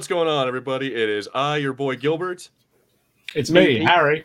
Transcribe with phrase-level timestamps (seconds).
[0.00, 0.94] What's going on, everybody?
[0.94, 2.48] It is I, your boy Gilbert.
[3.34, 3.84] It's me, Me.
[3.84, 4.24] Harry.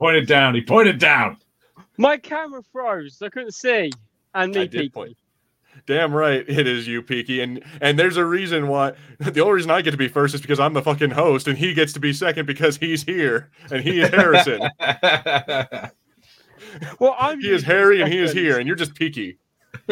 [0.00, 0.56] Pointed down.
[0.56, 1.36] He pointed down.
[1.98, 3.22] My camera froze.
[3.22, 3.92] I couldn't see.
[4.34, 5.16] And me I did point.
[5.86, 8.94] Damn right, it is you, Peaky, and and there's a reason why.
[9.20, 11.56] The only reason I get to be first is because I'm the fucking host, and
[11.56, 14.68] he gets to be second because he's here, and he is Harrison.
[16.98, 19.38] Well, I'm he is usually Harry, and he is here, and you're just Peaky.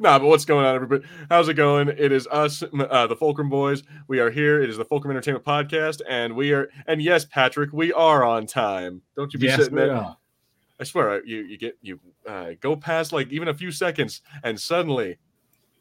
[0.00, 1.04] nah, but what's going on, everybody?
[1.28, 1.88] How's it going?
[1.88, 3.82] It is us, uh, the Fulcrum Boys.
[4.08, 4.60] We are here.
[4.62, 6.68] It is the Fulcrum Entertainment Podcast, and we are.
[6.86, 9.02] And yes, Patrick, we are on time.
[9.14, 9.94] Don't you be yes, sitting we there.
[9.94, 10.16] are.
[10.80, 14.58] I swear, you you get you uh, go past like even a few seconds, and
[14.58, 15.18] suddenly,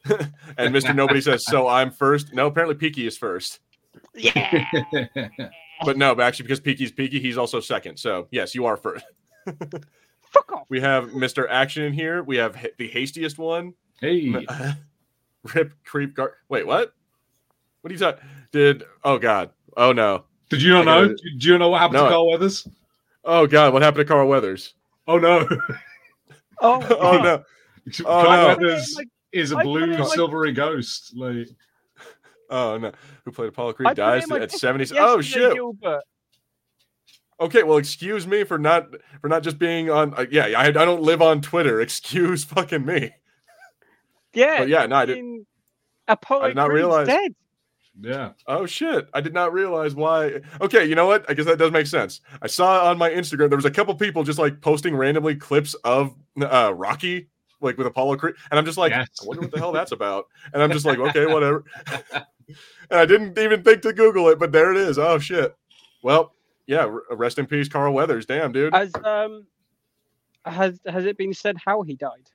[0.58, 2.34] and Mister Nobody says, "So I'm first.
[2.34, 3.62] No, apparently Peaky is first,
[4.14, 4.66] Yeah.
[5.86, 7.98] but no, but actually because Peaky's Peaky, he's also second.
[7.98, 9.06] So yes, you are first.
[10.22, 10.66] Fuck off.
[10.68, 12.22] We have Mister Action in here.
[12.22, 14.46] We have the hastiest one, hey,
[15.54, 16.32] Rip Creep Guard.
[16.50, 16.94] Wait, what?
[17.82, 18.24] What are you talking?
[18.52, 19.52] Did oh god?
[19.78, 20.26] Oh no!
[20.50, 21.02] did you not know?
[21.08, 22.04] gotta- Do you know what happened No.
[22.06, 22.68] to Carl Weathers?
[23.24, 23.74] Oh god!
[23.74, 24.74] What happened to Carl Weathers?
[25.08, 25.48] Oh no,
[26.62, 27.44] Oh, oh no!
[28.02, 28.48] Oh, Carl no.
[28.48, 31.14] Weathers Like, is a I put it blue, in my- silvery ghost.
[31.16, 31.48] Like,
[32.50, 32.92] Oh no!
[33.26, 34.86] Who played Apollo Creed put dies in my at book seventy?
[34.98, 35.54] Oh shit!
[35.54, 36.02] Gilbert.
[37.40, 38.88] Okay, well, excuse me for not
[39.22, 40.14] for not just being on.
[40.16, 41.80] Uh, yeah, I, I don't live on Twitter.
[41.80, 43.12] Excuse fucking me.
[44.34, 44.60] Yeah.
[44.60, 45.16] But yeah, no, I did.
[45.18, 45.46] fucking
[46.08, 47.36] Apollo I did not Creed's realize- dead.
[48.02, 49.10] yeah, Oh shit!
[49.14, 50.42] I did not realize why.
[50.62, 51.26] Okay, you know what?
[51.30, 52.22] I guess that does make sense.
[52.42, 55.74] I saw on my Instagram there was a couple people just like posting randomly clips
[55.84, 57.28] of uh, Rocky,
[57.62, 59.08] like with Apollo Creed, and I'm just like, Yes.
[59.22, 60.28] I wonder what the hell that's about.
[60.54, 61.66] And I'm just like, okay, whatever.
[62.12, 64.98] and I didn't even think to Google it, but there it is.
[64.98, 65.54] Oh shit!
[66.04, 66.34] Well,
[66.68, 66.88] yeah.
[67.12, 68.26] Rest in peace, Carl Weathers.
[68.26, 68.74] Damn, dude.
[68.74, 69.46] Has um
[70.46, 72.30] has has it been said how he died?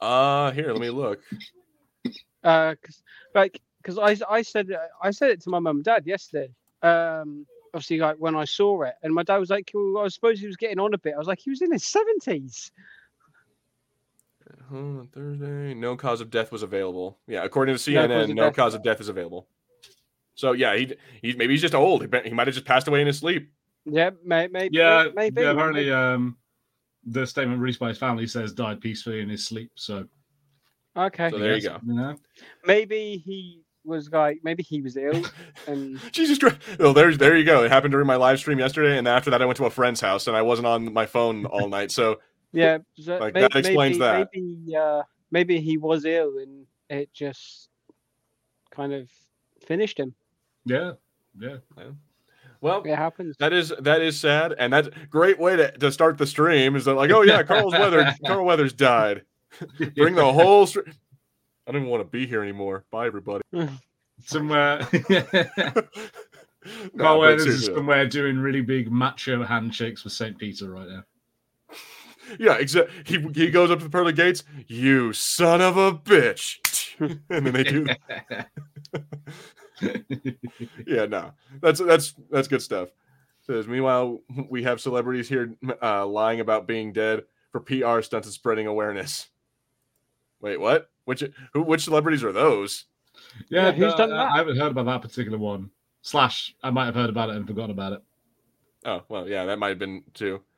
[0.00, 1.20] Uh here, let me look.
[2.42, 3.02] Uh, cause,
[3.34, 6.50] like, cause I I said it- I said it to my mum and dad yesterday.
[6.82, 10.40] Um, obviously, like when I saw it, and my dad was like, well, "I suppose
[10.40, 12.72] he was getting on a bit." I was like, "He was in his seventies.
[14.72, 17.18] Uh, Thursday, no cause of death was available.
[17.26, 18.56] Yeah, according to No cause CNN, of no death.
[18.56, 19.46] cause of death is available.
[20.34, 22.02] So yeah, he he maybe he's just old.
[22.02, 23.50] He, he might have just passed away in his sleep.
[23.84, 24.76] Yeah, may, maybe.
[24.76, 25.08] yeah.
[25.14, 25.42] maybe.
[25.42, 26.36] yeah, apparently, um,
[27.10, 29.70] the statement released by his family says died peacefully in his sleep.
[29.74, 30.06] So,
[30.96, 31.30] Okay.
[31.30, 31.78] So there you go.
[31.86, 32.16] You know,
[32.64, 35.24] Maybe he was like, maybe he was ill,
[35.66, 36.58] and Jesus Christ!
[36.78, 37.64] Well, there's there you go.
[37.64, 40.00] It happened during my live stream yesterday, and after that, I went to a friend's
[40.00, 41.90] house, and I wasn't on my phone all night.
[41.90, 42.18] So
[42.52, 44.28] yeah, so Like, may- that explains maybe, that.
[44.34, 47.68] Maybe, uh, maybe he was ill, and it just
[48.70, 49.08] kind of
[49.66, 50.14] finished him.
[50.64, 50.92] yeah,
[51.38, 51.56] yeah.
[52.60, 53.36] Well, It happens.
[53.38, 56.76] that is that is sad, and that's a great way to, to start the stream.
[56.76, 59.22] Is that like, oh yeah, Carl's Weathers, Carl Weathers died.
[59.96, 60.66] Bring the whole.
[60.66, 60.80] Str-
[61.66, 62.84] I don't even want to be here anymore.
[62.90, 63.42] Bye, everybody.
[64.24, 64.80] somewhere.
[64.90, 65.72] Carl
[66.94, 67.74] but Weathers is seriously.
[67.74, 71.04] somewhere doing really big macho handshakes with Saint Peter right now.
[72.38, 72.94] Yeah, exactly.
[73.06, 74.44] He he goes up to the pearly gates.
[74.68, 76.58] You son of a bitch,
[77.00, 77.86] and then they do.
[80.86, 82.88] yeah, no, that's that's that's good stuff.
[83.42, 88.34] Says meanwhile, we have celebrities here uh, lying about being dead for PR stunts and
[88.34, 89.28] spreading awareness.
[90.40, 90.90] Wait, what?
[91.04, 91.62] Which who?
[91.62, 92.84] Which celebrities are those?
[93.48, 94.32] Yeah, Yeah, who's no, done I- that?
[94.32, 95.70] I haven't heard about that particular one.
[96.02, 98.02] Slash, I might have heard about it and forgotten about it.
[98.86, 100.40] Oh, well, yeah, that might have been too.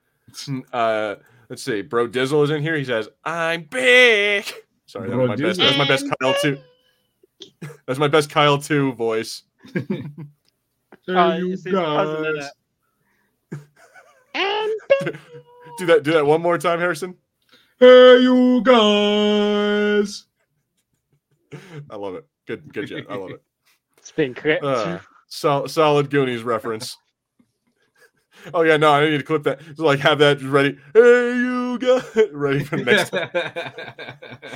[0.73, 1.17] Uh,
[1.49, 1.83] let's see.
[1.83, 2.77] Bro Dizzle is in here.
[2.77, 4.45] He says, "I'm big."
[4.87, 5.59] Sorry, that was my best.
[5.59, 5.65] Dizzle.
[5.67, 6.59] That's my best Kyle two.
[7.87, 9.43] That's my best Kyle two voice.
[11.07, 12.51] Hey, you it's his cousin, isn't guys.
[14.35, 14.73] And
[15.79, 16.03] Do that.
[16.05, 17.17] Do that one more time, Harrison.
[17.79, 20.25] Hey, you guys.
[21.91, 22.27] I love it.
[22.47, 23.01] Good, good job.
[23.11, 23.43] I love it.
[23.99, 24.63] it's been great.
[24.63, 26.97] Uh, sol- solid Goonies reference.
[28.55, 29.61] Oh yeah, no, I need to clip that.
[29.77, 30.77] So, like, have that ready.
[30.95, 33.11] Hey, you guys, ready for the next.
[33.11, 33.31] time.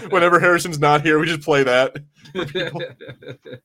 [0.11, 1.97] Whenever Harrison's not here, we just play that.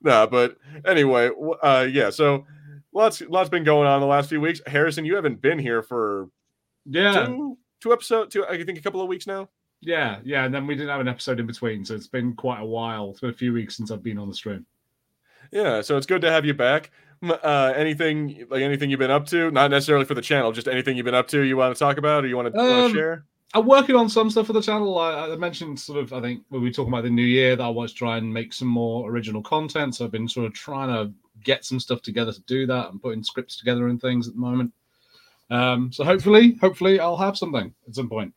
[0.00, 1.30] Nah, but anyway,
[1.60, 2.10] uh, yeah.
[2.10, 2.46] So
[2.92, 4.60] lots, lots been going on the last few weeks.
[4.66, 6.28] Harrison, you haven't been here for
[6.86, 9.48] yeah, two, two episodes, two, I think a couple of weeks now.
[9.80, 10.44] yeah, yeah.
[10.44, 13.10] And then we didn't have an episode in between, so it's been quite a while.
[13.10, 14.66] It's been a few weeks since I've been on the stream.
[15.50, 16.92] Yeah, so it's good to have you back.
[17.22, 19.50] Uh, anything like anything you've been up to?
[19.50, 21.40] Not necessarily for the channel, just anything you've been up to.
[21.40, 23.24] You want to talk about, or you want to, Um, share?
[23.54, 24.98] I'm working on some stuff for the channel.
[24.98, 27.56] I, I mentioned sort of, I think when we were talking about the new year,
[27.56, 29.94] that I want to and make some more original content.
[29.96, 31.12] So I've been sort of trying to
[31.44, 32.88] get some stuff together to do that.
[32.88, 34.72] I'm putting scripts together and things at the moment.
[35.50, 38.34] Um, so hopefully, hopefully I'll have something at some point.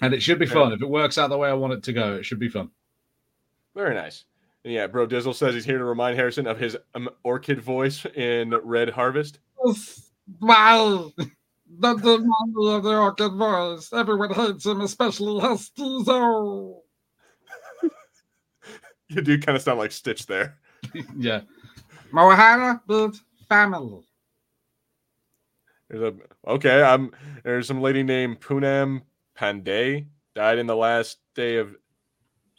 [0.00, 0.54] And it should be Yeah.
[0.54, 0.72] fun.
[0.72, 2.70] If it works out the way I want it to go, it should be fun.
[3.74, 4.24] Very nice.
[4.64, 8.04] And yeah, Bro Dizzle says he's here to remind Harrison of his um, orchid voice
[8.14, 9.38] in Red Harvest.
[10.40, 11.12] Wow.
[11.78, 13.92] That's The demand of the orchid voice.
[13.92, 16.76] Everyone hates him, especially Hastizo.
[19.08, 20.56] You do kind of sound like Stitch there.
[21.16, 21.42] yeah.
[22.10, 24.02] Mohana built family.
[25.88, 26.14] There's a
[26.50, 26.82] okay.
[26.82, 27.12] I'm
[27.44, 29.02] there's some lady named Poonam
[29.38, 31.76] Pandey died in the last day of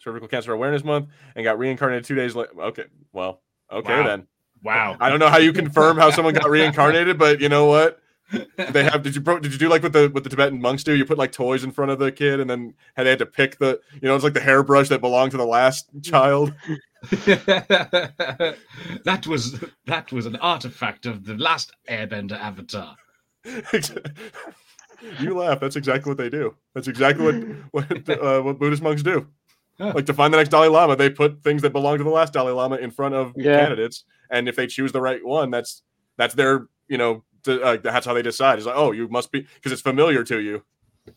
[0.05, 2.51] cervical cancer awareness month and got reincarnated two days later.
[2.57, 3.41] Okay, well,
[3.71, 4.07] okay Wow.
[4.07, 4.27] then.
[4.63, 4.95] Wow.
[4.99, 7.99] I don't know how you confirm how someone got reincarnated, but you know what?
[8.57, 9.03] They have.
[9.03, 10.95] Did you pro- did you do like what the what the Tibetan monks do?
[10.95, 13.25] You put like toys in front of the kid, and then had they had to
[13.27, 16.51] pick the you know it's like the hairbrush that belonged to the last child.
[19.05, 22.95] that was that was an artifact of the last Airbender avatar.
[25.19, 25.59] you laugh.
[25.59, 26.55] That's exactly what they do.
[26.73, 27.23] That's exactly
[27.71, 29.27] what what uh, what Buddhist monks do.
[29.77, 29.91] Huh.
[29.93, 32.31] Like to find the next Dalai Lama, they put things that belong to the last
[32.33, 33.59] Dalai Lama in front of Yeah.
[33.59, 35.83] candidates, and if they choose the right one, that's
[36.17, 38.57] that's their you know to, uh, that's how they decide.
[38.57, 40.63] It's like oh, you must be because it's familiar to you.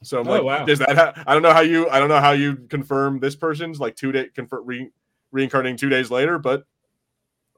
[0.03, 0.67] So I'm Oh, like, wow.
[0.67, 3.37] is that how, I don't know how you I don't know how you confirm this
[3.37, 4.91] person's like two day confirm re,
[5.31, 6.65] reincarnating two days later, but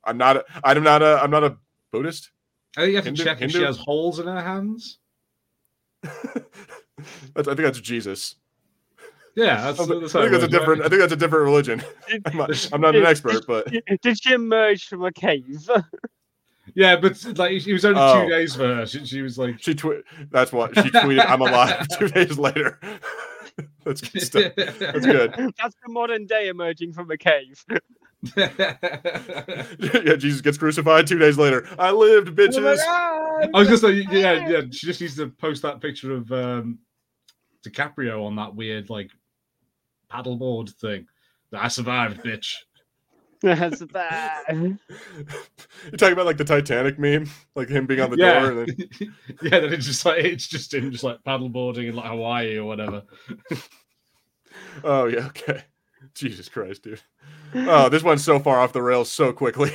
[0.05, 1.56] I'm not a, I'm not a I'm not a
[1.93, 2.31] Buddhist.
[2.76, 4.99] I think you have to Hindu- check if she has holes in her hands.
[6.03, 8.37] that's, I think that's Jesus.
[9.37, 10.82] Yeah, that's, I that's think how that's a different.
[10.82, 11.82] I think that's a different religion.
[12.27, 13.73] I'm not, I'm not an expert, but
[14.03, 15.69] did she emerge from a cave?
[16.77, 18.23] Yeah, but like it was only Oh.
[18.23, 18.87] two days for her.
[18.87, 20.03] She, she was like, she tweet.
[20.31, 21.27] That's what she tweeted.
[21.27, 21.88] I'm alive.
[21.99, 22.79] Two days later.
[23.85, 24.53] that's good stuff.
[24.55, 25.32] That's good.
[25.35, 27.65] That's the modern day emerging from a cave.
[28.37, 31.09] yeah, Jesus gets crucified.
[31.09, 32.79] Two days later, I lived, Oh bitches.
[32.87, 34.61] I was gonna say, yeah, yeah.
[34.71, 36.79] She just needs to post that picture of um,
[37.67, 39.11] DiCaprio on that weird like
[40.12, 41.06] paddleboard thing.
[41.52, 42.54] I survived, bitch.
[43.42, 44.44] That's bad.
[44.88, 48.50] You're talking about like the Titanic meme, like him being on the yeah, door.
[48.50, 48.76] And then,
[49.42, 49.60] yeah.
[49.60, 53.02] Then it's just like it's just him just like paddleboarding in like Hawaii or whatever.
[54.84, 55.64] oh yeah, okay.
[56.14, 57.00] Jesus Christ, dude.
[57.54, 59.72] Oh, this went so far off the rails so quickly.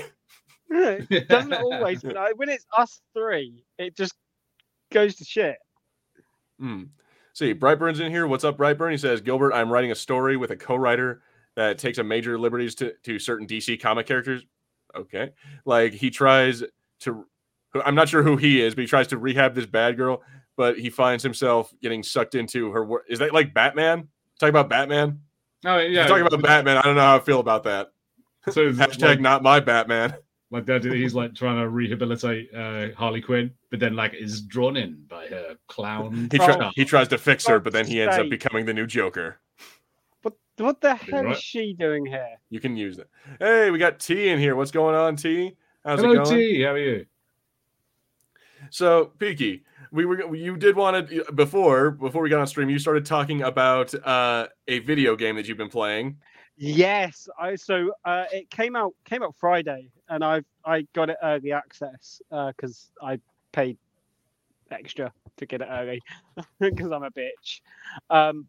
[0.69, 2.03] It doesn't it always?
[2.03, 4.13] When, I, when it's us three, it just
[4.91, 5.57] goes to shit.
[6.59, 6.83] Hmm.
[7.35, 8.27] See, Brightburn's in here.
[8.27, 8.91] What's up, Brightburn?
[8.91, 11.21] He says, Gilbert, I'm writing a story with a co-writer
[11.57, 14.45] that takes a major liberties to, to certain DC comic characters.
[14.95, 15.33] Okay.
[15.65, 16.63] Like he tries
[17.01, 17.25] to
[17.83, 20.23] I'm not sure who he is, but he tries to rehab this bad girl,
[20.55, 24.07] but he finds himself getting sucked into her wor- is that like Batman?
[24.39, 25.19] Talking about Batman?
[25.65, 26.77] Oh Yeah, yeah, talking about Batman.
[26.77, 27.91] I don't know how I feel about that.
[28.51, 30.15] So Hashtag like, not my Batman.
[30.51, 34.77] Like that, he's like trying to rehabilitate uh, Harley Quinn, but then like is drawn
[34.77, 36.30] in by her clown.
[36.31, 36.71] He, try, star.
[36.75, 39.39] he tries to fix her, but then he ends up becoming the new Joker.
[40.21, 41.36] What what the hell right.
[41.36, 42.38] is she doing here?
[42.50, 43.09] You can use it.
[43.39, 44.56] Hey, we got T in here.
[44.56, 45.56] What's going on, T?
[45.83, 46.25] How's it going?
[46.25, 46.62] T.
[46.62, 47.06] How are you?
[48.69, 52.69] So, Peaky, we were you did want to before before we got on stream.
[52.69, 56.18] You started talking about uh, a video game that you've been playing.
[56.57, 61.18] Yes, I so uh, it came out came out Friday, and I I got it
[61.24, 63.19] early access because I
[63.52, 63.78] paid
[64.71, 66.02] extra to get it early
[66.59, 67.62] because I'm a bitch.
[68.09, 68.47] Um,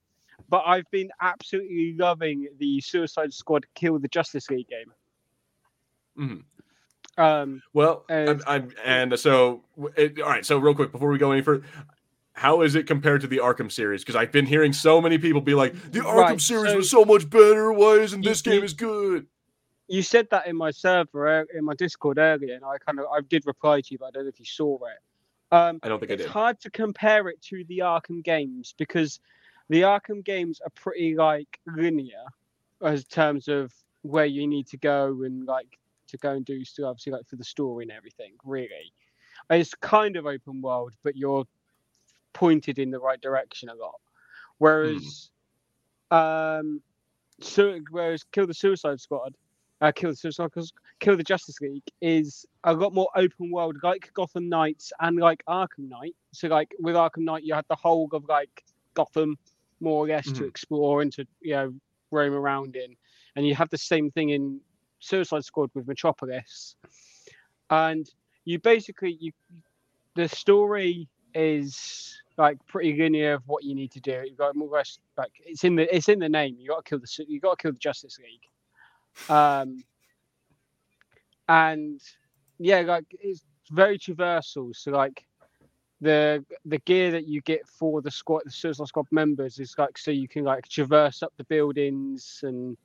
[0.48, 4.92] but I've been absolutely loving the Suicide Squad Kill the Justice League game.
[6.18, 6.42] Mhm.
[7.18, 9.64] Um, Well, And- I'm, I'm, and so
[9.96, 10.44] it, all right.
[10.44, 11.64] So real quick before we go any further,
[12.34, 14.02] how is it compared to the Arkham series?
[14.02, 16.90] Because I've been hearing so many people be like, the Arkham Right, series so- was
[16.90, 17.72] so much better.
[17.72, 19.26] Why isn't You- this game as good?
[19.88, 23.20] You said that in my server in my Discord earlier, and I kind of I
[23.20, 25.54] did reply to you, but I don't know if you saw it.
[25.54, 26.24] Um, I don't think I did.
[26.24, 29.20] it's hard to compare it to the Arkham games because
[29.68, 32.24] the Arkham games are pretty like linear
[32.82, 35.78] as terms of where you need to go and like
[36.08, 38.32] to go and do stuff, obviously like for the story and everything.
[38.44, 38.92] Really,
[39.50, 41.44] it's kind of open world, but you're
[42.32, 44.00] pointed in the right direction a lot.
[44.58, 45.30] Whereas,
[46.10, 46.80] um,
[47.40, 49.34] so whereas Kill the Suicide Squad,
[49.86, 53.76] uh, Kill the Suicide Squad, Kill the Justice League is a lot more open world,
[53.82, 56.14] like Gotham Knights and like Arkham Knight.
[56.32, 58.64] So like with Arkham Knight, you had the whole of like
[58.94, 59.36] Gotham
[59.80, 60.48] more or less to Mhm.
[60.48, 61.74] explore and to you know
[62.10, 62.96] roam around in,
[63.36, 64.60] and you have the same thing in
[65.00, 66.76] Suicide Squad with Metropolis,
[67.70, 68.08] and
[68.44, 69.32] you basically you
[70.14, 74.22] the story is like pretty linear of what you need to do.
[74.26, 76.56] You've got more or less like it's in the it's in the name.
[76.58, 78.48] You got to kill the you got to kill the Justice League.
[79.28, 79.82] Um,
[81.48, 82.00] and
[82.58, 84.74] yeah, like it's very traversal.
[84.74, 85.24] So like
[86.00, 89.98] the the gear that you get for the squad, the Suicide Squad members is like
[89.98, 92.76] so you can like traverse up the buildings and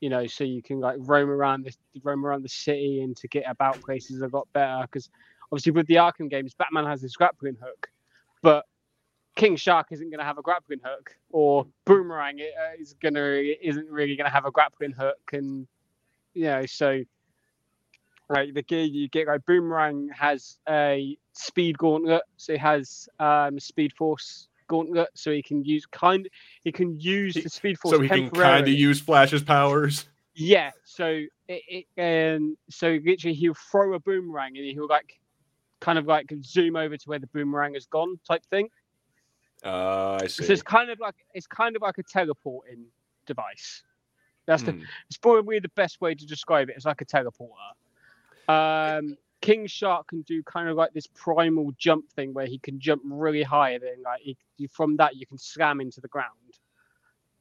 [0.00, 1.72] you know, so you can like roam around the
[2.02, 4.82] roam around the city and to get about places a lot better.
[4.82, 5.08] Because
[5.52, 7.88] obviously with the Arkham games, Batman has this grappling hook,
[8.42, 8.66] but
[9.36, 13.88] King Shark isn't going to have a grappling hook, or Boomerang uh, is gonna isn't
[13.88, 15.68] really going to have a grappling hook, and
[16.34, 17.02] you know, so
[18.28, 23.58] like the gear you get like Boomerang has a speed gauntlet, so he has um,
[23.60, 26.28] speed force gauntlet, so he can use kind
[26.64, 27.94] he can use the speed force.
[27.94, 30.06] So he can kind of use Flash's powers.
[30.34, 35.20] Yeah, so it, it um so literally he'll throw a boomerang and he'll like
[35.80, 38.68] kind of like zoom over to where the boomerang has gone type thing.
[39.64, 40.44] Uh, I see.
[40.44, 42.86] So it's kind of like it's kind of like a teleporting
[43.26, 43.82] device.
[44.52, 44.82] That's the Hmm.
[45.08, 46.76] it's probably the best way to describe it.
[46.76, 47.72] It's like a teleporter.
[48.48, 52.78] Um, King Shark can do kind of like this primal jump thing where he can
[52.78, 54.36] jump really high, and then like he,
[54.68, 56.28] from that you can slam into the ground.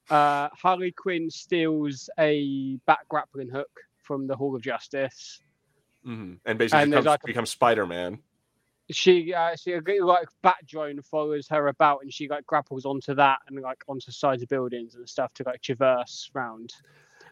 [0.09, 3.69] Uh, Harley Quinn steals a back grappling hook
[4.01, 5.41] from the Hall of Justice.
[6.05, 6.39] Mhm.
[6.45, 8.19] And basically And becomes, like a- becomes Spider Man.
[8.91, 13.39] She uh, she like bat drone follows her about, and she like grapples onto that
[13.47, 16.73] and like onto sides of buildings and stuff to like traverse round.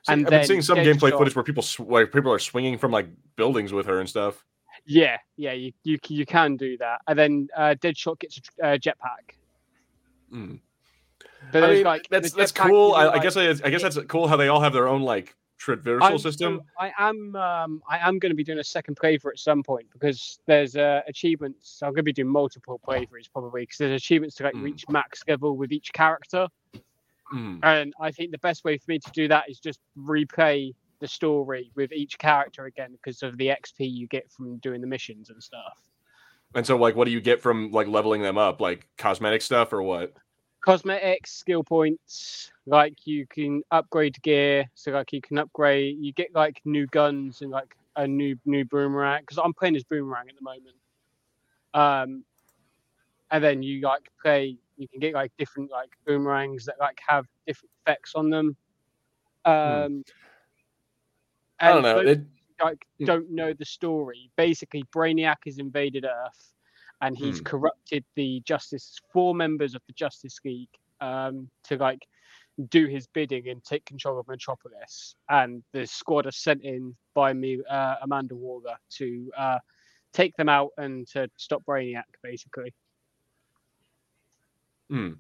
[0.08, 2.92] And I've been seeing some gameplay footage where people sw- where people are swinging from
[2.92, 4.46] like buildings with her and stuff.
[4.86, 8.78] Yeah, yeah, you you, you can do that, and then uh, Deadshot gets a uh,
[8.78, 9.36] jetpack.
[10.34, 10.60] Mm.
[11.51, 12.94] But I mean, like that's that's cool.
[12.94, 15.36] I, I guess I, I guess that's cool how they all have their own like
[15.60, 16.62] traversal I'm- system.
[16.80, 19.88] I am um, I am going to be doing a second playthrough at some point
[19.92, 21.80] because there's uh, achievements.
[21.84, 24.63] I'm going to be doing multiple playthroughs probably because there's achievements to like Mm.
[24.63, 26.48] reach max level with each character,
[27.34, 27.60] Mm.
[27.63, 31.08] and I think the best way for me to do that is just replay the
[31.08, 35.30] story with each character again because of the XP you get from doing the missions
[35.30, 35.78] and stuff.
[36.56, 38.60] And so, like, what do you get from like leveling them up?
[38.60, 40.13] Like cosmetic stuff or what?
[40.62, 42.51] Cosmetics, skill points.
[42.66, 45.98] Like you can upgrade gear, so like you can upgrade.
[46.00, 49.22] You get like new guns and like a new new boomerang.
[49.22, 50.75] Because I'm playing as boomerang at the moment.
[51.74, 52.24] Um,
[53.32, 54.58] and then you like play.
[54.78, 58.56] You can get like different like boomerangs that like have different effects on them.
[59.46, 60.16] Um, Hmm.
[61.60, 62.00] I don't know.
[62.00, 62.25] those It,
[62.63, 64.32] like don't know the story.
[64.38, 66.54] Basically, Brainiac has invaded Earth,
[67.01, 67.46] and he's Mm.
[67.46, 70.70] corrupted the Justice four members of the Justice League
[71.01, 72.06] um, to like
[72.70, 75.15] do his bidding and take control of Metropolis.
[75.29, 79.60] And the squad are sent in by me, uh, Amanda Waller, to uh,
[80.12, 82.74] take them out and to stop Brainiac, basically.
[84.89, 85.12] Hmm.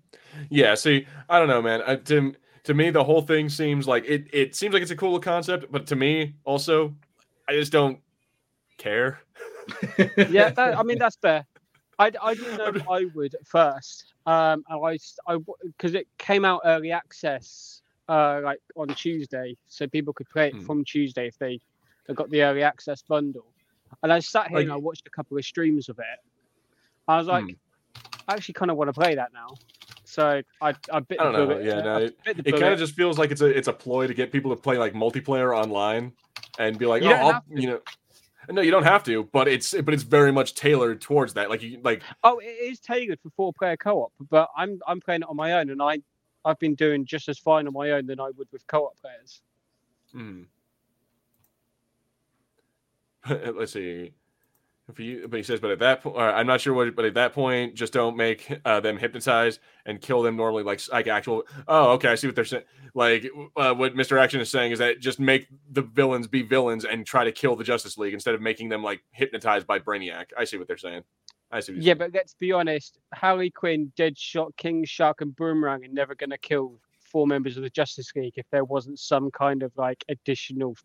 [0.49, 1.81] Yeah, see, I don't know, man.
[1.85, 4.27] I, to to me, the whole thing seems like it.
[4.33, 6.95] It seems like it's a cool concept, but to me, also,
[7.47, 7.99] I just don't
[8.77, 9.21] care.
[10.29, 11.45] yeah, that, I mean that's fair.
[11.99, 14.13] I, I didn't know I would at first.
[14.25, 20.13] Um, and I because it came out early access uh like on Tuesday, so people
[20.13, 20.65] could play it Hmm.
[20.65, 21.59] from Tuesday if they,
[22.07, 23.45] they got the early access bundle.
[24.01, 26.05] And I sat here and I watched a couple of streams of it.
[27.07, 27.53] I was like, Hmm.
[28.27, 29.55] I actually kind of want to play that now.
[30.05, 31.47] So I I bit I don't know.
[31.47, 31.65] bullet.
[31.65, 34.13] Yeah, no, it, it kind of just feels like it's a it's a ploy to
[34.13, 36.13] get people to play like multiplayer online
[36.59, 37.79] and be like, You oh, I'll, you know.
[38.51, 41.49] No, you don't have to, but it's but it's very much tailored towards that.
[41.49, 45.21] Like you like Oh, it is tailored for four player co-op, but I'm I'm playing
[45.21, 46.01] it on my own, and I
[46.45, 49.41] I've been doing just as fine on my own than I would with co-op players.
[50.11, 50.43] Hmm.
[53.55, 54.13] Let's see.
[54.89, 57.13] If you, but he says, but at that point, I'm not sure what, but at
[57.13, 61.43] that point, just don't make uh, them hypnotize and kill them normally, like like actual.
[61.67, 62.63] Oh, okay, I see what they're saying.
[62.95, 66.85] Like uh, what Mister Action is saying is that just make the villains be villains
[66.85, 70.25] and try to kill the Justice League instead of making them like hypnotized by Brainiac.
[70.35, 71.03] I see what they're saying.
[71.51, 71.73] I see.
[71.73, 72.97] Yeah, but let's be honest.
[73.13, 77.63] Harley Quinn, Deadshot, King Shark, and Boomerang are never going to kill four members of
[77.63, 80.75] the Justice League if there wasn't some kind of like additional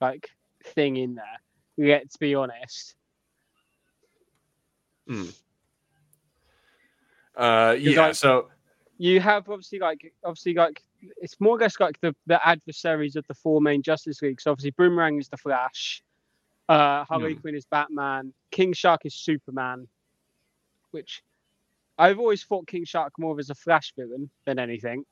[0.00, 0.30] like
[0.64, 1.40] thing in there.
[1.78, 2.96] Let's be honest.
[7.36, 8.00] Uh, yeah.
[8.00, 8.48] like- so
[8.98, 10.82] You have obviously like obviously like
[11.22, 14.44] it's more or less like the, the adversaries of the four main Justice Leagues.
[14.44, 16.02] So obviously Boomerang is the Flash,
[16.68, 19.88] uh, Harley Quinn is Batman, King Shark is Superman,
[20.90, 21.22] which
[21.96, 25.04] I've always thought King Shark more of as a Flash villain than anything.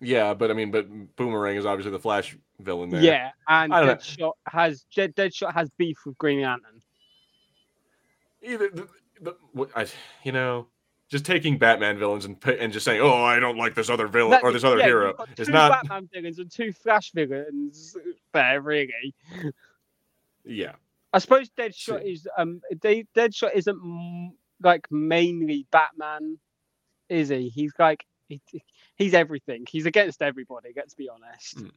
[0.00, 3.00] yeah, but I mean, but Boomerang is obviously the Flash villain there.
[3.02, 3.94] Yeah, and don't know.
[3.94, 6.82] Deadshot has Deadshot has beef with Green Lantern.
[8.42, 8.90] either the, the, what,
[9.74, 9.86] I,
[10.24, 10.66] you know
[11.08, 14.32] just taking batman villains and and just saying oh i don't like this other villain
[14.32, 16.72] That- or this other yeah, hero you've got is two not Batman villains and two
[16.72, 17.96] Flash villains
[18.32, 19.14] there, really.
[20.44, 20.72] yeah
[21.12, 26.38] I suppose Deadshot is um they, Deadshot isn't like mainly Batman,
[27.08, 27.48] is he?
[27.48, 28.40] He's like he,
[28.96, 29.64] he's everything.
[29.70, 30.70] He's against everybody.
[30.76, 31.58] Let's be honest.
[31.58, 31.70] Mm.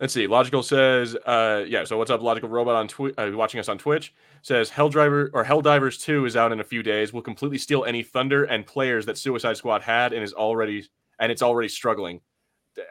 [0.00, 0.26] Let's see.
[0.26, 1.84] Logical says, uh, yeah.
[1.84, 5.30] So what's up, Logical Robot on Twi- uh, watching us on Twitch says Hell Driver
[5.32, 7.12] or Hell Divers Two is out in a few days.
[7.12, 10.84] Will completely steal any thunder and players that Suicide Squad had and is already
[11.20, 12.20] and it's already struggling.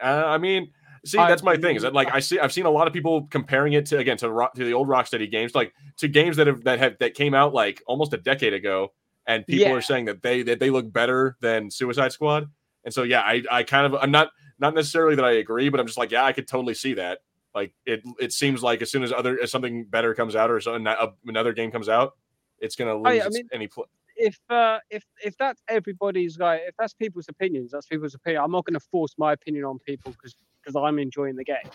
[0.02, 0.70] Uh, I mean,
[1.04, 1.76] see, that's my thing.
[1.76, 2.08] Is that like.
[2.12, 4.64] I see, I've seen a lot of people comparing it to again to rock, to
[4.64, 7.82] the old Rocksteady games, like to games that have that have that came out like
[7.86, 8.92] almost a decade ago,
[9.26, 9.74] and people Yeah.
[9.74, 12.46] are saying that they that they look better than Suicide Squad.
[12.86, 15.80] And so yeah, I I kind of I'm not not necessarily that I agree, but
[15.80, 17.20] I'm just like yeah, I could totally see that.
[17.54, 20.60] Like it it seems like as soon as other as something better comes out or
[20.60, 22.16] so, uh, another game comes out,
[22.58, 25.60] it's gonna lose Oh, yeah, I its- mean- any pl- if uh, if if that's
[25.68, 28.42] everybody's like if that's people's opinions, that's people's opinion.
[28.44, 31.68] I'm not going to force my opinion on people because because I'm enjoying the game.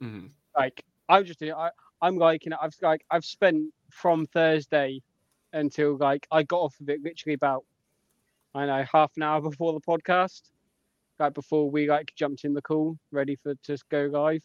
[0.00, 0.30] Mhm.
[0.56, 5.02] Like I'm just I I'm like you know I've like I've spent from Thursday
[5.52, 7.64] until like I got off of it literally about
[8.54, 10.42] I don't know half an hour before the podcast,
[11.18, 14.42] like before we like jumped in the call ready for to go live.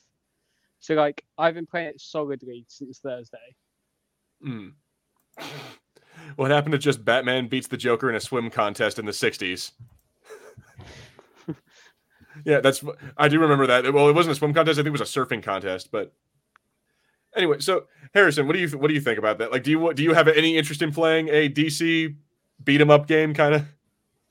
[0.79, 3.55] So like I've been playing it solidly since Thursday.
[4.45, 4.73] Mm.
[6.35, 9.71] What happened to just Batman beats the Joker in a swim contest in the 60s?
[12.45, 12.83] yeah, that's
[13.17, 13.91] I do remember that.
[13.93, 16.13] Well, it wasn't a swim contest, I think it was a surfing contest, but
[17.35, 19.51] anyway, so Harrison, what do you what do you think about that?
[19.51, 22.15] Like do you do you have any interest in playing a DC
[22.63, 23.65] beat 'em up game kind of?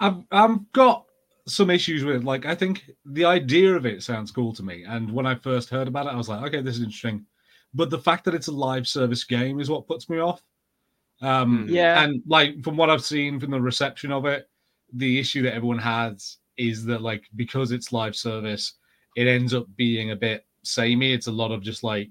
[0.01, 1.07] I've I've got
[1.49, 2.25] some issues with.
[2.25, 5.71] Like I think the idea of it sounds cool to me, and when I first
[5.71, 7.25] heard about it, I was like, okay, this is interesting.
[7.75, 10.43] But the fact that it's a live service game is what puts me off.
[11.21, 11.71] Um, Mhm.
[11.71, 12.05] Yeah.
[12.05, 14.49] and like from what I've seen from the reception of it,
[14.93, 18.75] the issue that everyone has is that like because it's live service,
[19.17, 21.13] it ends up being a bit samey.
[21.13, 22.09] It's a lot of just like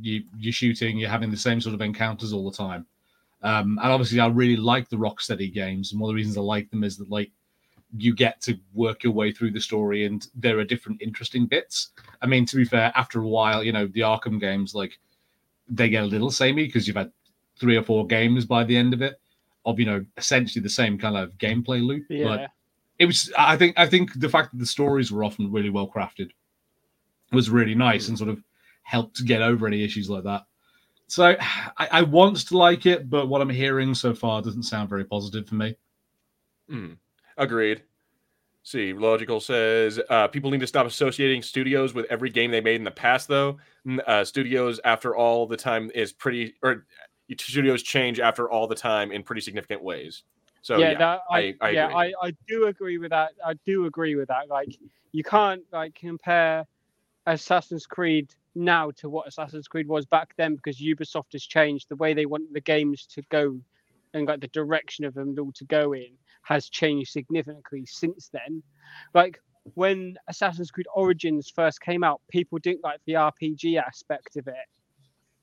[0.00, 2.86] you you're shooting, you're having the same sort of encounters all the time.
[3.42, 6.42] Um, and obviously, I really like the Rocksteady games, and one of the reasons I
[6.42, 7.30] like them is that like
[7.96, 11.90] you get to work your way through the story, and there are different interesting bits.
[12.22, 14.98] I mean, to be fair, after a while, you know, the Arkham games like
[15.68, 17.12] they get a little samey because you've had
[17.58, 19.20] three or four games by the end of it
[19.66, 22.04] of you know essentially the same kind of gameplay loop.
[22.08, 22.24] Yeah.
[22.24, 22.50] But
[22.98, 25.88] it was I think I think the fact that the stories were often really well
[25.88, 26.30] crafted
[27.32, 28.42] was really nice and sort of
[28.82, 30.42] helped to get over any issues like that.
[31.06, 31.36] So
[31.76, 35.04] I, I want to like it, but what I'm hearing so far doesn't sound very
[35.04, 35.76] positive for me.
[36.70, 36.96] Mm,
[37.40, 37.82] agreed.
[38.62, 42.76] See, Logical says uh, people need to stop associating studios with every game they made
[42.76, 43.56] in the past, though.
[44.06, 46.84] Uh, studios, after all the time, is pretty, or
[47.38, 50.24] studios change after all the time in pretty significant ways.
[50.62, 51.86] So, yeah, that, I, I- I yeah.
[51.88, 53.30] I, I do agree with that.
[53.44, 54.48] I do agree with that.
[54.48, 54.76] Like,
[55.12, 56.66] you can't like compare
[57.26, 61.96] Assassin's Creed now to what Assassin's Creed was back then because Ubisoft has changed the
[61.96, 63.58] way they want the games to go
[64.12, 66.10] and like the direction of them all to go in
[66.42, 68.62] has changed significantly since then.
[69.14, 69.38] Like
[69.74, 74.56] when Assassin's Creed Origins first came out, people didn't like the RPG aspect of it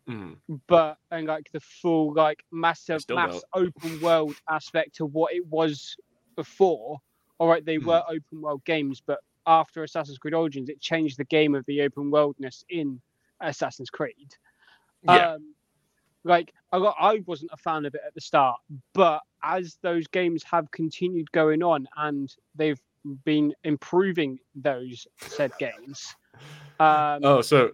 [0.10, 5.46] Mm, but and like the full like massive mass open world aspect to what it
[5.48, 5.96] was
[6.36, 7.00] before
[7.40, 7.86] all right they Hmm.
[7.88, 11.82] were open world games but after assassin's creed origins it changed the game of the
[11.82, 13.02] open worldness in
[13.42, 14.34] assassin's creed
[15.04, 15.34] yeah.
[15.34, 15.54] um
[16.24, 18.60] like I, got, I wasn't a fan of it at the start
[18.94, 22.82] but as those games have continued going on and they've
[23.24, 26.16] been improving those said games
[26.80, 27.72] um oh, so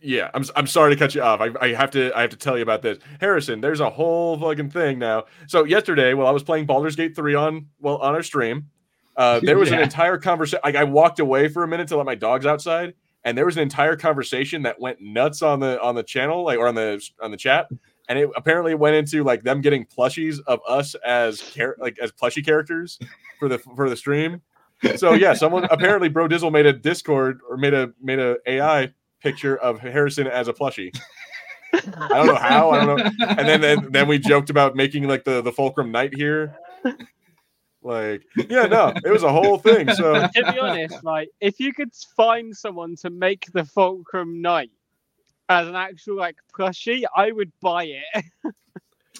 [0.00, 1.40] yeah, I'm I'm sorry to cut you off.
[1.40, 3.60] I, I have to I have to tell you about this, Harrison.
[3.60, 5.24] There's a whole fucking thing now.
[5.46, 8.70] So yesterday, while I was playing Baldur's Gate three on well on our stream,
[9.16, 10.60] uh, there was an entire conversation.
[10.64, 13.56] Like I walked away for a minute to let my dogs outside, and there was
[13.56, 17.02] an entire conversation that went nuts on the on the channel, like or on the
[17.20, 17.68] on the chat.
[18.08, 22.12] And it apparently went into like them getting plushies of us as char- like as
[22.12, 22.98] plushie characters
[23.38, 24.42] for the for the stream.
[24.96, 28.92] So yeah, someone apparently Bro Dizzle made a Discord or made a made a AI
[29.20, 30.94] picture of Harrison as a plushie.
[31.72, 32.70] I don't know how.
[32.70, 33.10] I don't know.
[33.20, 36.56] And then then, then we joked about making like the the Fulcrum Knight here.
[37.82, 39.92] Like yeah, no, it was a whole thing.
[39.92, 44.70] So to be honest, like if you could find someone to make the Fulcrum Knight
[45.52, 48.24] as an actual like plushie, I would buy it.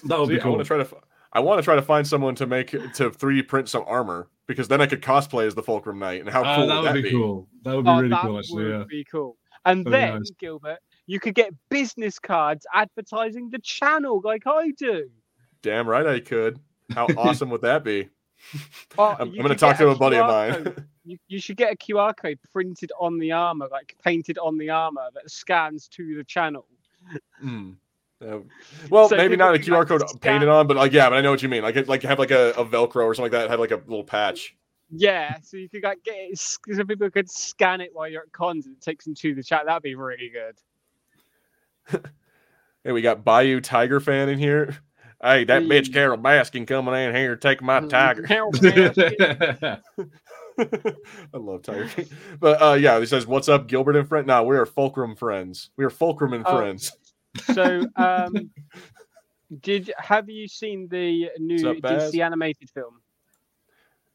[0.05, 0.51] That would see, be I cool.
[0.53, 0.85] want to try to.
[0.85, 0.97] fi-
[1.31, 4.67] I want to try to find someone to make to 3D print some armor because
[4.67, 6.19] then I could cosplay as the Fulcrum Knight.
[6.21, 7.47] And how Uh, cool that would would that be, cool.
[7.63, 8.63] That would be Oh, really cool, actually.
[8.65, 8.83] would Yeah.
[8.89, 9.37] be cool.
[9.65, 10.31] And That'd then nice.
[10.39, 15.09] Gilbert, you could get business cards advertising the channel like I do.
[15.61, 16.59] Damn right I could.
[16.93, 18.09] How awesome would that be?
[18.97, 20.63] I'm, I'm going to talk to a buddy of mine.
[20.65, 20.87] code.
[21.05, 24.69] You, you should get a QR code printed on the armor, like painted on the
[24.69, 26.65] armor that scans to the channel.
[27.43, 27.75] Mm.
[28.89, 31.17] Well, So maybe not a QR like, code scan- painted on, but like yeah, but
[31.17, 31.61] I know what you mean.
[31.61, 33.49] Like like have like a, a Velcro or something like that.
[33.49, 34.55] Have like a little patch.
[34.91, 36.39] Yeah, so you could like get it.
[36.39, 39.43] So people could scan it while you're at cons and it takes them to the
[39.43, 39.63] chat.
[39.65, 40.31] That'd be really
[41.89, 42.01] good.
[42.85, 44.75] Hey, we got Bayou Tiger fan in here.
[45.23, 45.93] Hey, that bitch.
[45.93, 48.25] Carole Baskin coming in here taking my tiger.
[48.27, 48.89] Help me.
[50.59, 52.09] I love Tiger King.
[52.41, 54.27] But uh yeah, he says, What's up, Gilbert and friend?
[54.27, 55.69] No, we are Fulcrum friends.
[55.77, 56.57] We are Fulcrum and Oh.
[56.57, 56.91] friends.
[57.53, 58.49] so, um,
[59.61, 63.01] did have you seen the new up, DC animated film?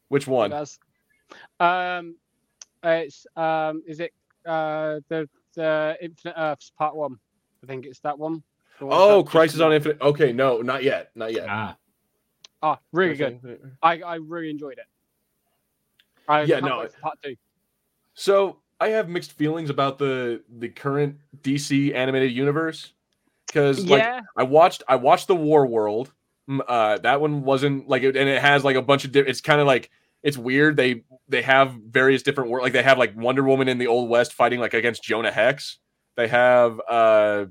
[0.09, 0.51] Which one?
[0.51, 0.79] Baz?
[1.59, 2.17] Um,
[2.83, 4.13] it's um, is it
[4.45, 7.17] uh the the Infinite Earths Part One?
[7.65, 8.43] I think it's that one.
[8.79, 9.73] The one Oh, that just Crisis on.
[9.73, 10.01] Infinite.
[10.01, 11.11] Okay, no, not yet.
[11.15, 11.47] Not yet.
[11.49, 11.77] ah,
[12.63, 13.73] Oh, really Crisis good.
[13.83, 14.87] I I really enjoyed it.
[16.29, 17.37] I Yeah, no, part two.
[18.15, 22.93] So I have mixed feelings about the the current DC animated universe
[23.47, 26.11] because like Yeah, I watched I watched the Warworld.
[26.49, 29.13] Mm, Uh, that one wasn't like, it, and it has like a bunch of.
[29.13, 29.91] Di- it's kind of like
[30.23, 30.77] it's weird.
[30.77, 32.65] They they have various different world.
[32.65, 35.79] Like they have like Wonder Woman in the Old West fighting like against Jonah Hex.
[36.17, 37.47] They have uh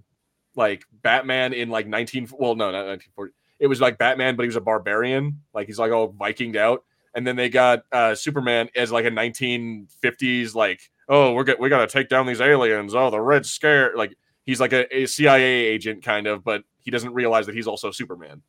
[0.57, 2.27] like Batman in like nineteen.
[2.37, 3.33] Well, no, not nineteen forty.
[3.59, 5.41] It was like Batman, but he was a barbarian.
[5.53, 6.83] Like he's like all Vikinged out.
[7.15, 11.59] And then they got uh Superman as like a nineteen fifties like oh we're get
[11.59, 12.93] we got to take down these aliens.
[12.93, 14.15] Oh the Red Scare like
[14.45, 17.91] he's like a, a CIA agent kind of, but he doesn't realize that he's also
[17.91, 18.41] Superman.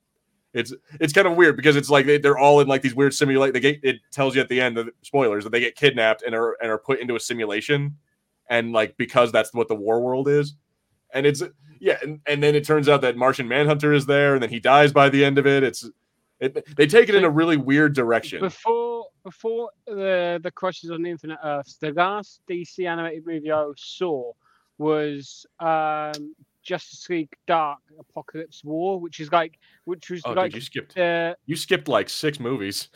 [0.54, 3.12] It's it's kind of weird because it's like they, they're all in like these weird
[3.12, 3.52] simulate.
[3.52, 6.34] They get it tells you at the end of spoilers that they get kidnapped and
[6.34, 7.96] are and are put into a simulation,
[8.48, 10.54] and like because that's what the war world is,
[11.12, 11.42] and it's
[11.80, 14.60] yeah, and, and then it turns out that Martian Manhunter is there, and then he
[14.60, 15.62] dies by the end of it.
[15.62, 15.88] It's
[16.40, 18.40] it, they take it in a really weird direction.
[18.40, 23.70] before before the the Crisis on the Infinite Earths, the last DC animated movie I
[23.76, 24.32] saw
[24.78, 30.56] was um Justice League Dark Apokolips War, which is like which was Oh, like dude,
[30.56, 32.88] you skipped the you skipped like six movies.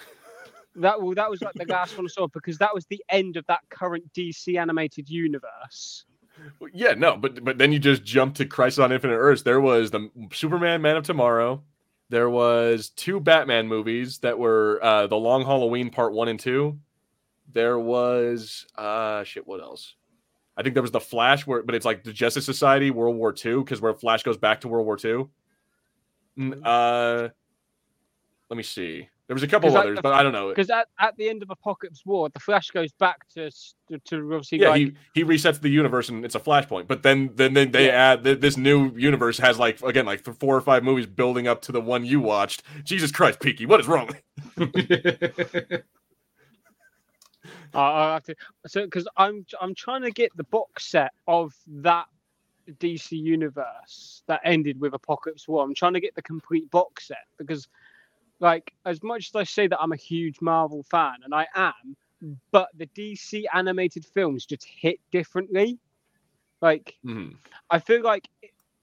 [0.76, 3.36] that well, that was like the last one I saw because that was the end
[3.36, 6.04] of that current DC animated universe.
[6.72, 9.42] Yeah, no, but but then you just jump to Crisis on Infinite Earths.
[9.42, 11.62] There was the Superman Man of Tomorrow.
[12.08, 16.78] There was two Batman movies that were uh The Long Halloween Part 1 and 2.
[17.52, 19.94] There was uh shit, what else?
[20.56, 23.34] I think there was the Flash where but it's like the Justice Society World War
[23.44, 25.26] II because where Flash goes back to World War II.
[26.38, 27.28] Mm, Uh
[28.50, 29.08] let me see.
[29.28, 30.48] There was a couple others, the- but I don't know.
[30.48, 33.50] Because at, at the end of Apokolips War, the Flash goes back to
[34.04, 36.86] to, obviously yeah, like he, he resets the universe and it's a flashpoint.
[36.86, 40.56] But then then, then they add th- this new universe has like again like four
[40.56, 42.62] or five movies building up to the one you watched.
[42.84, 44.10] Jesus Christ, Peaky, what is wrong?
[47.74, 48.34] I have to
[48.66, 52.06] so because I'm I'm trying to get the box set of that
[52.70, 55.64] DC universe that ended with Apokolips War.
[55.64, 57.68] I'm trying to get the complete box set because,
[58.42, 61.96] like, as much as I say that I'm a huge Marvel fan, and I am,
[62.50, 65.78] but the DC animated films just hit differently.
[66.60, 67.38] Like, Mhm.
[67.70, 68.28] I feel like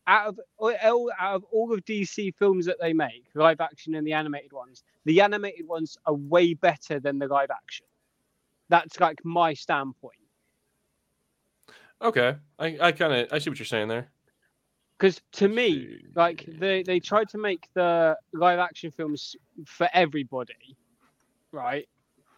[0.07, 4.07] out of all out of all of DC films that they make, live action and
[4.07, 7.85] the animated ones, the animated ones are way better than the live action.
[8.69, 10.19] That's like my standpoint.
[12.01, 14.11] Okay, I, I kind of I see what you're saying there.
[14.99, 19.35] Because to me, like they they tried to make the live action films
[19.65, 20.75] for everybody,
[21.53, 21.87] right?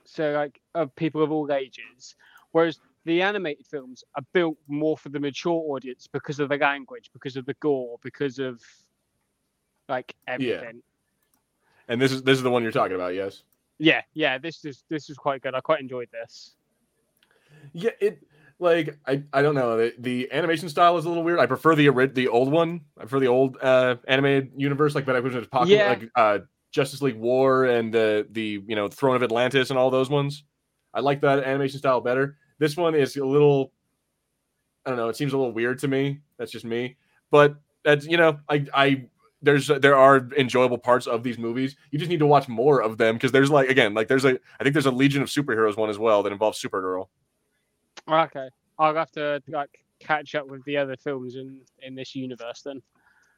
[0.03, 2.15] So like of people of all ages,
[2.51, 7.09] whereas the animated films are built more for the mature audience because of the language,
[7.13, 8.61] because of the gore, because of
[9.89, 10.81] like everything.
[10.83, 11.87] Yeah.
[11.87, 13.41] and this is this is the one you're talking about, yes?
[13.79, 14.37] Yeah, yeah.
[14.37, 15.55] This is this is quite good.
[15.55, 16.55] I quite enjoyed this.
[17.73, 18.21] Yeah, it
[18.61, 21.39] like I I don't know the, the animation style is a little weird.
[21.39, 22.81] I prefer the the old one.
[22.97, 25.89] I prefer the old uh animated universe like Better Vision Pocket, Yeah.
[25.89, 26.39] like uh
[26.71, 30.43] Justice League War and the the you know Throne of Atlantis and all those ones.
[30.93, 32.37] I like that animation style better.
[32.59, 33.73] This one is a little
[34.85, 36.19] I don't know, it seems a little weird to me.
[36.37, 36.97] That's just me.
[37.31, 39.05] But that's you know, I I
[39.41, 41.75] there's there are enjoyable parts of these movies.
[41.89, 44.39] You just need to watch more of them because there's like again, like there's a
[44.59, 47.07] I think there's a Legion of Superheroes one as well that involves Supergirl.
[48.07, 52.61] Okay, I'll have to like catch up with the other films in in this universe
[52.61, 52.81] then.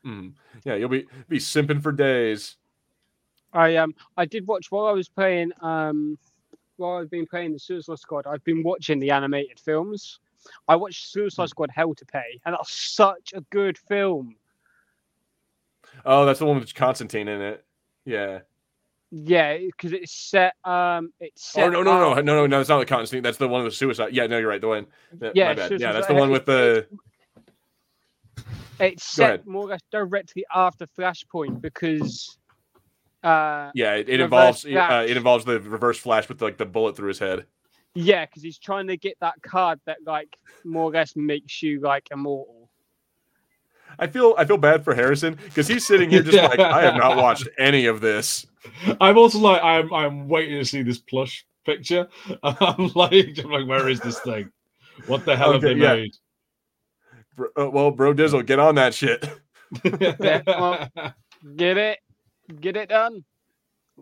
[0.06, 0.34] Mm.
[0.64, 2.58] Yeah, you'll be be simping for days.
[3.54, 6.18] I um I did watch while I was playing um
[6.78, 8.26] while I've been playing the Suicide Squad.
[8.28, 10.20] I've been watching the animated films.
[10.68, 14.36] I watched Suicide Squad Hell to Pay, and that's such a good film.
[16.06, 17.66] Oh, that's the one with Constantine in it.
[18.06, 18.40] Yeah.
[19.16, 21.66] Yeah, because it's set um it's set.
[21.66, 22.60] Oh no no no no no no!
[22.60, 23.22] It's not the Constantine.
[23.22, 24.12] That's the one with the suicide.
[24.12, 24.60] Yeah, no, you're right.
[24.60, 24.88] The one.
[25.22, 25.68] Yeah, Yeah, my bad.
[25.68, 26.88] Suicide Yeah, that's the one with the.
[28.80, 32.40] It's set more or less directly after Flashpoint because
[33.24, 36.98] Uh, Yeah, it, it involves uh, it involves the reverse flash with like the bullet
[36.98, 37.46] through his head.
[37.94, 41.80] yeah, because he's trying to get that card that like more or less makes you
[41.82, 42.63] like immortal.
[44.00, 46.96] I feel I feel bad for Harrison because he's sitting here just like I have
[46.96, 48.46] not watched any of this.
[49.02, 52.08] I'm also like I'm I'm waiting to see this plush picture.
[52.44, 54.52] I'm like, I'm like, where is this thing?
[55.08, 55.96] What the hell have they yeah.
[55.96, 56.16] made?
[57.36, 59.28] Bro, uh, well, bro, Dizzle, get on that shit.
[61.58, 62.00] Get it,
[62.62, 63.26] get it done.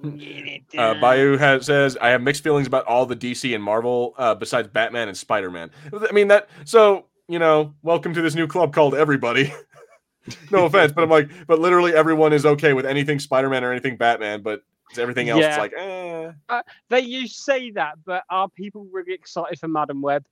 [0.03, 0.93] Get it Uh.
[1.01, 4.67] Bayou has says I have mixed feelings about all the DC and Marvel uh, besides
[4.67, 5.71] Batman and Spider Man.
[6.07, 9.51] I mean that so you know welcome to this new club called Everybody.
[10.51, 13.71] No offense, but I'm like, but literally everyone is okay with anything Spider Man or
[13.71, 14.63] anything Batman, but
[14.97, 15.57] everything else is Yeah.
[15.59, 16.31] like, eh.
[16.89, 20.25] They you say that, but are people really excited for Madame Web?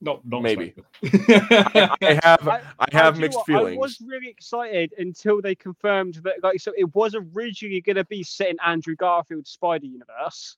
[0.00, 0.74] not, not Maybe.
[1.02, 1.90] Spider-Man.
[2.02, 3.46] I have I- I have do you mixed what?
[3.46, 3.76] feelings.
[3.76, 8.04] I was really excited until they confirmed that, like, so it was originally going to
[8.04, 10.56] be set in Andrew Garfield's Spider Universe,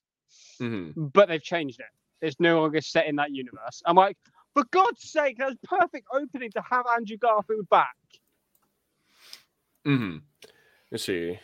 [0.59, 0.93] Mhm.
[1.13, 1.85] but they've changed it.
[2.25, 3.81] It's no longer set in that universe.
[3.85, 4.17] I'm like,
[4.57, 7.95] for God's sake, that's perfect opening to have Andrew Garfield back.
[9.85, 10.17] hmm
[10.91, 11.37] Let's see.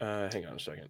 [0.00, 0.88] Uh, hang on a second.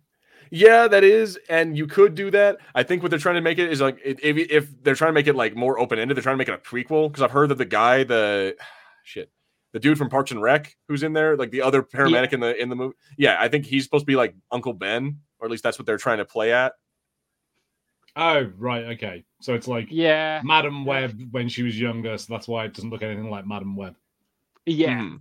[0.51, 2.59] Yeah, that is, and you could do that.
[2.75, 5.15] I think what they're trying to make it is like if if they're trying to
[5.15, 7.09] make it like more open ended, they're trying to make it a prequel.
[7.09, 8.57] Because I've heard that the guy, the
[9.05, 9.31] shit,
[9.73, 12.61] the dude from Parks and Rec, who's in there, like the other paramedic in the
[12.61, 12.97] in the movie.
[13.17, 15.87] Yeah, I think he's supposed to be like Uncle Ben, or at least that's what
[15.87, 16.73] they're trying to play at.
[18.17, 19.25] Oh, right, okay.
[19.41, 22.91] So it's like Yeah, Madame Web when she was younger, so that's why it doesn't
[22.91, 23.97] look anything like Madame Web.
[24.67, 24.95] yeah.
[24.99, 25.21] Mhm.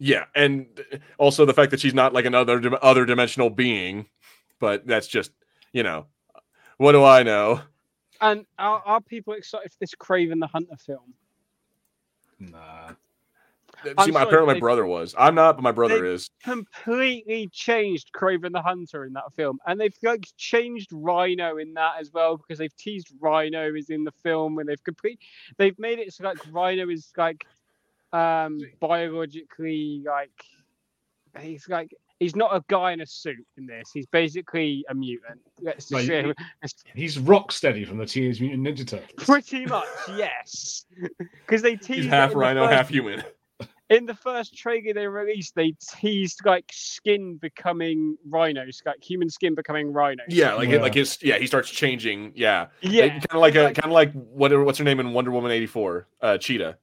[0.00, 0.66] Yeah, and
[1.18, 4.06] also the fact that she's not like another other dimensional being,
[4.60, 5.32] but that's just
[5.72, 6.06] you know,
[6.76, 7.60] what do I know?
[8.20, 11.14] And are, are people excited for this Kraven the Hunter film?
[12.38, 12.92] Nah.
[13.84, 15.14] See, I'm my apparently my brother was.
[15.16, 16.30] I'm not, but my brother is.
[16.42, 21.94] completely changed Kraven the Hunter in that film, and they've like changed Rhino in that
[22.00, 25.20] as well because they've teased Rhino is in the film, and they've complete
[25.56, 27.46] they've made it so like Rhino is like
[28.12, 30.44] um biologically like
[31.38, 33.90] he's like he's not a guy in a suit in this.
[33.92, 35.40] He's basically a mutant.
[35.60, 35.88] Let's
[36.94, 39.10] He's Rocksteady from the Teenage Mutant Ninja Turtles.
[39.16, 39.86] pretty much
[40.16, 40.84] yes,
[41.46, 43.22] because they teased He's half rhino, first- half human.
[43.90, 49.54] In the first trailer they released, they teased like skin becoming rhinos, like human skin
[49.54, 50.22] becoming rhino.
[50.28, 50.80] Yeah, like Yeah.
[50.82, 52.32] like his yeah, he starts changing.
[52.34, 55.12] Yeah, yeah, kind of like a like- kind of like what what's her name in
[55.14, 56.06] Wonder Woman eighty four?
[56.20, 56.76] Uh, Cheetah.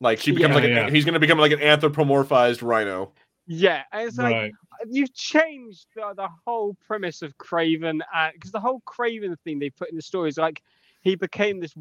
[0.00, 3.12] Like she becomes Yeah, like a, he's gonna become like an anthropomorphized rhino.
[3.48, 3.82] yeah.
[3.92, 4.52] And it's like Right.
[4.88, 8.00] you've changed the, the whole premise of Kraven,
[8.32, 10.62] because the whole Kraven thing they put in the story is like
[11.02, 11.74] he became this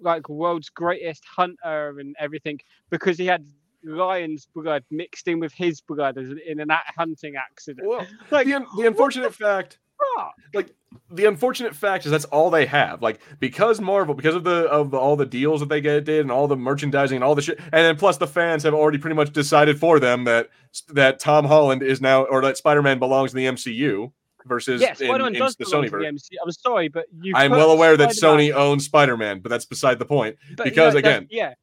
[0.00, 3.46] like world's greatest hunter and everything because he had
[3.84, 7.86] lion's blood mixed in with his blood in an hunting accident.
[7.88, 9.78] Well, Like, the, the unfortunate fact
[10.16, 10.34] fuck?
[10.54, 10.74] like
[11.10, 13.02] the unfortunate fact is that's all they have.
[13.02, 16.30] Like because Marvel, because of the of all the deals that they get did and
[16.30, 19.16] all the merchandising and all the shit, and then plus the fans have already pretty
[19.16, 20.48] much decided for them that
[20.88, 24.12] that Tom Holland is now or that Spider Man belongs in the MCU
[24.48, 26.18] versus Yes, in, in the Sony version.
[26.42, 27.34] I'm sorry, but you.
[27.36, 30.36] I'm well aware that Spider-Man- Sony owns Spider Man, but that's beside the point.
[30.56, 31.54] but, because, again, yeah,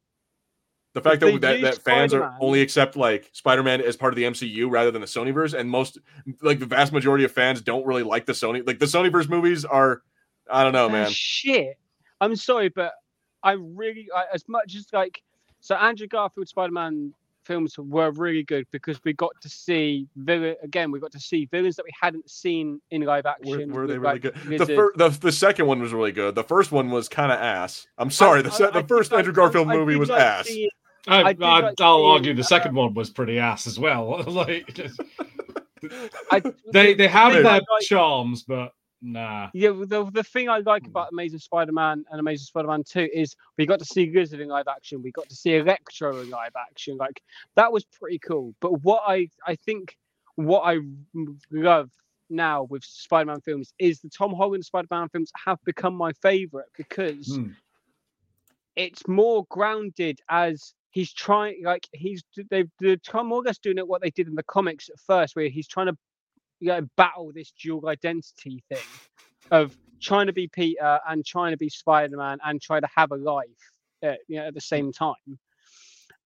[0.94, 4.12] The fact that that, that fans are Spider-Man- only accept like Spider Man as part
[4.12, 5.98] of the MCU rather than the Sonyverse, and most
[6.40, 9.64] like the vast majority of fans don't really like the Sony like the Sonyverse movies
[9.64, 10.02] are.
[10.50, 11.10] I don't know, they're man.
[11.10, 11.76] shit.
[12.20, 12.92] I'm sorry, but
[13.42, 15.20] I really, I, as much as like,
[15.60, 17.12] so Andrew Garfield Spider-Man
[17.46, 20.90] films were really good because we got to see villain again.
[20.90, 23.72] We got to see villains that we hadn't seen in live action.
[23.72, 24.34] were they really like, good?
[24.44, 24.76] The, Lizard.
[24.76, 26.34] fir- the the second one was really good.
[26.34, 27.86] The first one was kind of ass.
[27.98, 28.42] I'm sorry.
[28.42, 30.08] the I- se- I the did first like- Andrew Garfield I- I movie did was
[30.10, 30.46] like ass.
[30.48, 30.70] seeing-
[31.08, 34.22] I, I I, like i'll argue the second one was pretty ass as well.
[34.26, 35.00] like just-
[36.32, 39.50] I, they they have their like- charms, but nah.
[39.54, 40.66] Yeah, the, the thing I Hmm.
[40.66, 44.48] like about Amazing Spider-Man and Amazing Spider-Man 2 is we got to see Lizard in
[44.48, 45.02] live action.
[45.02, 46.96] We got to see Electro in live action.
[46.96, 47.22] Like
[47.54, 48.54] that was pretty cool.
[48.60, 49.96] But what I I think
[50.36, 50.78] what I
[51.50, 51.90] love
[52.28, 57.26] now with Spider-Man films is the Tom Holland Spider-Man films have become my favorite because
[57.38, 57.50] Hmm.
[58.74, 64.02] it's more grounded as he's trying like he's they've the Tom Morgan's doing it what
[64.02, 65.96] they did in the comics at first where he's trying to
[66.60, 68.88] you know, battle this dual identity thing
[69.50, 73.16] of trying to be Peter and trying to be Spider-Man and try to have a
[73.16, 73.46] life
[74.02, 75.38] at, you know, at the same time.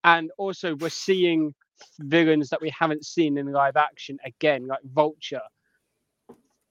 [0.04, 1.54] And also we're seeing
[1.98, 5.40] villains that we haven't seen in live action again, like Vulture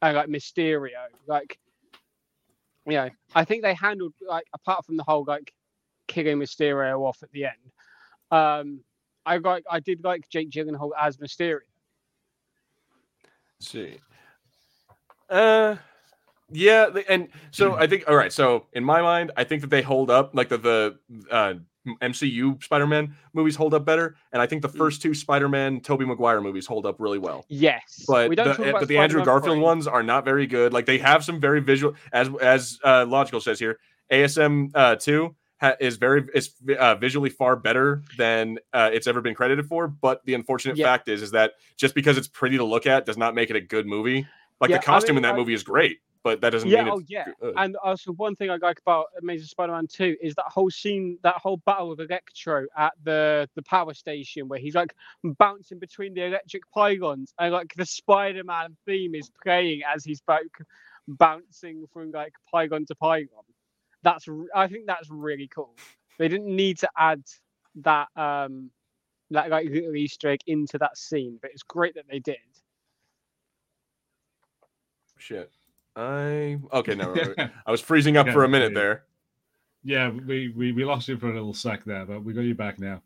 [0.02, 1.08] and like Mysterio.
[1.28, 1.60] Like,
[2.86, 5.54] you know, I think they handled like apart from the whole like
[6.08, 7.54] killing Mysterio off at the end.
[8.32, 8.82] Um,
[9.26, 11.60] I got I did like Jake Gyllenhaal as Mysterio.
[13.60, 13.98] Let's see.
[15.30, 15.76] Uh
[16.52, 18.34] yeah, and so I think all right.
[18.34, 20.98] So in my mind, I think that they hold up like the the
[21.30, 21.54] uh,
[22.02, 24.78] MCU Spider-Man movies hold up better, and I think the Mm.
[24.78, 27.46] first two Spider-Man Tobey Maguire movies hold up really well.
[27.50, 29.62] Yes, But we don't the, talk about but the Andrew Garfield 3.
[29.64, 30.74] ones are not very good.
[30.74, 33.78] Like they have some very visual, as as uh, logical says here.
[34.12, 39.22] ASM uh, two ha- is very is uh, visually far better than uh, it's ever
[39.22, 39.88] been credited for.
[39.88, 40.86] But the unfortunate Yeah.
[40.86, 43.56] fact is is that just because it's pretty to look at does not make it
[43.56, 44.28] a good movie.
[44.62, 46.70] Like Yeah, the I costume mean, in that I- movie is great, but that doesn't
[46.70, 47.28] Yeah, mean oh it's yeah.
[47.40, 47.54] good.
[47.56, 51.36] And also one thing I like about Amazing Spider-Man 2 is that whole scene, that
[51.38, 54.94] whole battle with Electro at the the power station where he's like
[55.24, 60.52] bouncing between the electric pylons and like the Spider-Man theme is playing as he's like
[61.08, 63.28] bouncing from like pylon to pylon.
[64.04, 65.76] That's I think that's really cool.
[66.18, 67.24] They didn't need to add
[67.76, 68.70] that um
[69.32, 72.38] that like little Easter egg into that scene, but it's great that they did.
[75.18, 75.52] Shit.
[75.96, 76.96] I okay.
[76.96, 77.14] No,
[77.66, 78.80] I was freezing up Yeah, for a minute yeah.
[78.80, 79.04] there.
[79.84, 82.56] yeah, we, we we lost you for a little sec there, but we got you
[82.56, 83.02] back now.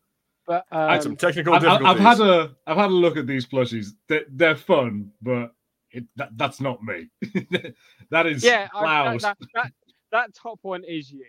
[0.45, 2.05] But um, I had some technical I've, I've- difficulties.
[2.05, 3.93] I've had a I've had a look at these plushies.
[4.07, 5.55] They're, they're fun, but
[5.91, 7.07] it, that, that's not me.
[8.09, 9.71] that is yeah, I, that, that,
[10.13, 11.25] that, that top one is you.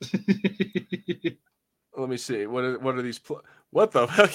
[1.96, 2.46] Let me see.
[2.46, 3.18] What are what are these?
[3.18, 4.32] Pl- what the fuck?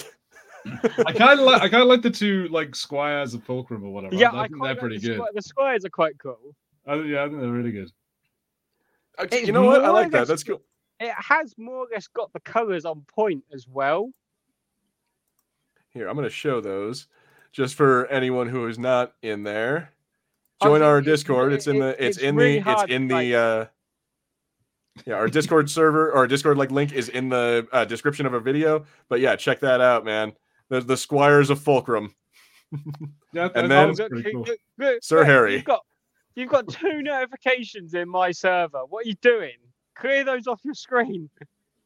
[1.05, 3.91] I kind of like I kind of like the two like squires of fulcrum or
[3.91, 4.15] whatever.
[4.15, 5.19] Yeah, I, I think they're like pretty the good.
[5.19, 6.55] squi- the squires are quite cool.
[6.85, 7.91] I, yeah, I think they're really good.
[9.17, 9.83] Uh, okay, It's you know what?
[9.83, 10.27] I like that.
[10.27, 10.61] That's cool.
[10.99, 14.11] It has more or less got the colours on point as well.
[15.89, 17.07] Here, I'm going to show those
[17.51, 19.93] just for anyone who is not in there.
[20.63, 21.53] I Join our it- Discord.
[21.53, 23.65] It's in the it's, it's in really the it's in the uh
[25.05, 28.39] yeah, our Discord server or Discord like link is in the uh, description of our
[28.39, 28.85] video.
[29.09, 30.33] But yeah, check that out, man.
[30.69, 32.13] The the Squires of Fulcrum.
[33.33, 34.53] Yeah, And then- was look, pretty look, cool.
[34.53, 35.55] look, look, Sir look, Harry.
[35.55, 35.81] You've got,
[36.35, 38.85] you've got two notifications in my server.
[38.87, 39.55] What are you doing?
[39.95, 41.29] Clear those off your screen.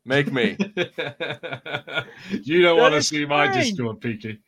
[0.07, 0.55] Make me.
[2.31, 3.71] you don't want to is see my strange.
[3.71, 4.39] Discord, Peaky.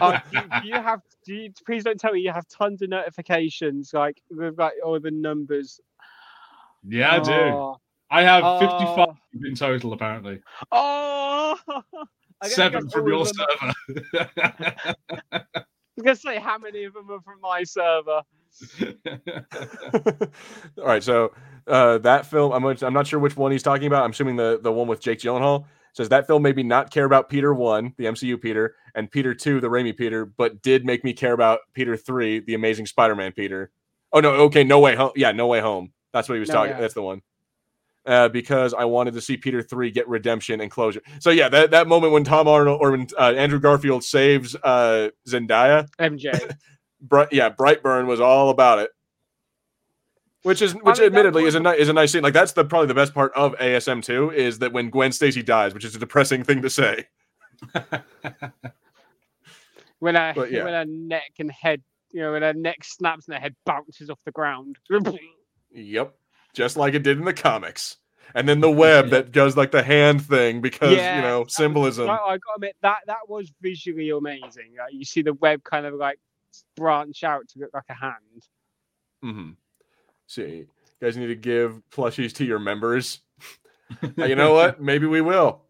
[0.00, 1.00] Oh, do, do you have?
[1.24, 5.00] Do you, please don't tell me you have tons of notifications, like with like all
[5.00, 5.80] the numbers.
[6.86, 7.32] yeah, I do.
[7.32, 8.60] Oh, I have Oh.
[8.60, 9.08] 55
[9.46, 10.40] in total, apparently.
[10.70, 11.58] oh.
[12.44, 13.72] Seven from your them server.
[15.32, 15.44] I
[15.96, 18.22] was gonna say how many of them are from my server.
[20.78, 21.32] All right, so
[21.68, 24.04] uh, that film, I'm I'm not sure which one he's talking about.
[24.04, 27.04] I'm assuming the the one with Jake Gyllenhaal says that film made me not care
[27.04, 31.02] about Peter one, the MCU Peter, and Peter two, the Raimi Peter, but did make
[31.04, 33.70] me care about Peter three, the Amazing Spider-Man Peter.
[34.12, 35.10] Oh no, okay, No Way Home.
[35.16, 35.92] Yeah, No Way Home.
[36.12, 36.72] That's what he was No, talking.
[36.72, 36.80] yeah.
[36.80, 37.22] That's the one.
[38.06, 41.02] Uh, because I wanted to see Peter three get redemption and closure.
[41.20, 45.08] So yeah, that, that moment when Tom Arnold or when uh, Andrew Garfield saves uh,
[45.28, 46.54] Zendaya, MJ.
[47.00, 48.90] Bright, yeah, Brightburn was all about it.
[50.48, 52.22] Which is, which mean, admittedly is a was- ni- is a nice scene.
[52.22, 55.42] Like that's the probably the best part of ASM two is that when Gwen Stacy
[55.42, 57.06] dies, which is a depressing thing to say.
[59.98, 60.64] when her But yeah.
[60.64, 61.82] when her neck and head,
[62.12, 64.76] you know, when her neck snaps and her head bounces off the ground.
[65.72, 66.14] Yep,
[66.54, 67.96] just like it did in the comics.
[68.34, 71.54] And then the web that goes like the hand thing because Yeah, you know was-
[71.56, 72.08] symbolism.
[72.10, 74.74] I, I got admit that that was visually amazing.
[74.78, 76.18] Like, you see the web kind of like
[76.76, 78.14] branch out to look like a hand.
[79.22, 79.50] hmm
[80.28, 80.66] See, you
[81.02, 83.20] guys need to give plushies to your members.
[84.18, 84.82] You know what?
[84.82, 85.62] Maybe we will.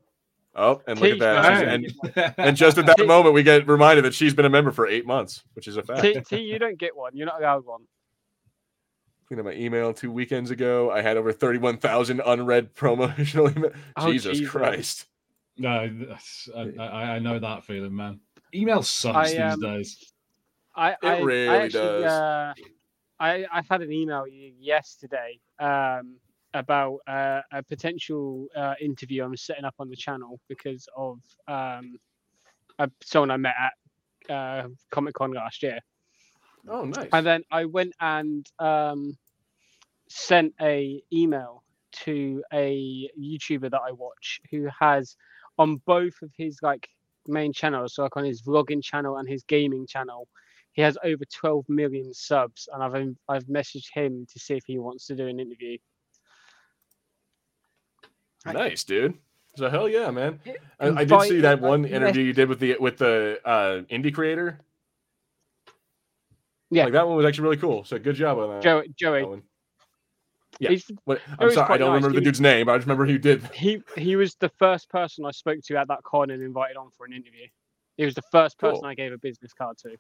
[0.57, 1.63] Oh, and look at that.
[1.69, 4.89] and, and just at that moment, we get reminded that she's been a member for
[4.89, 6.03] eight months, which is a fact.
[6.03, 7.13] T, T, you don't get one.
[7.15, 7.83] You're not allowed one.
[9.31, 13.71] Looking at my email two weekends ago, I had over 31,000 unread promotional email.
[13.97, 14.51] Oh, Jesus, Jesus.
[14.51, 15.07] Christ.
[15.57, 18.19] no, that's- I, I, I know that feeling, man.
[18.53, 20.13] Email sucks I, these um, days.
[20.75, 22.05] I, It I, really I actually, does.
[22.05, 22.55] Uh,
[23.21, 26.17] I I had an email yesterday um,
[26.55, 31.99] about uh, a potential uh, interview I'm setting up on the channel because of um,
[32.79, 35.81] a, someone I met at uh, Comic Con last year.
[36.69, 37.09] Oh, nice.
[37.13, 39.17] And then I went and um,
[40.09, 41.63] sent a email
[41.93, 45.17] to a YouTuber that I watch who has
[45.59, 46.89] on both of his like
[47.27, 50.29] main channels, so like on his vlogging channel and his gaming channel,
[50.79, 54.79] he has over 12 million subs, and I've I've messaged him to see if he
[54.79, 55.77] wants to do an interview.
[58.47, 59.19] Nice, dude.
[59.57, 60.39] So hell yeah, man.
[60.79, 64.15] I, I did see that one interview you did with the with the uh, indie
[64.15, 64.61] creator.
[66.71, 66.85] Yeah.
[66.85, 67.83] like that one was actually really cool.
[67.83, 68.63] So good job on that.
[68.63, 69.43] Joe, Joey, that one.
[70.61, 70.71] Yeah.
[70.71, 71.97] He's, What, I'm sorry, I don't nice.
[71.97, 72.67] remember the dude's name.
[72.67, 73.43] but I just remember who did.
[73.53, 76.91] he he was the first person I spoke to at that con and invited on
[76.97, 77.49] for an interview.
[77.97, 78.91] He was the first person Cool.
[78.91, 79.97] I gave a business card to.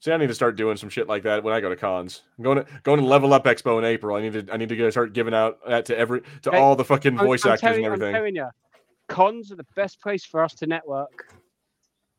[0.00, 2.22] See, I need to start doing some shit like that when I go to cons.
[2.38, 4.16] I'm going to going to Level Up Expo in April.
[4.16, 6.58] I need to I need to go start giving out that to every to Hey,
[6.58, 8.14] all the fucking I'm- voice I'm actors telling, and I'm everything.
[8.14, 8.48] telling you,
[9.08, 11.32] cons are the best place for us to network.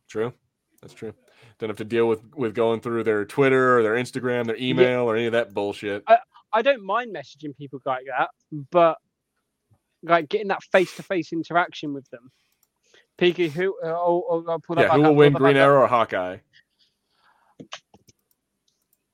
[0.10, 0.34] True,
[0.82, 1.14] that's true.
[1.60, 5.02] Don't have to deal with with going through their Twitter or their Instagram, their email,
[5.10, 6.04] or any of that bullshit.
[6.52, 8.30] I don't mind messaging people like that,
[8.72, 8.98] but
[10.04, 12.32] like getting that face to face interaction with them.
[13.18, 13.76] Piggy, who?
[13.84, 15.58] Uh, I'll, I'll, I'll pull that Yeah, who will win, Green.
[15.58, 16.38] Arrow or Hawkeye?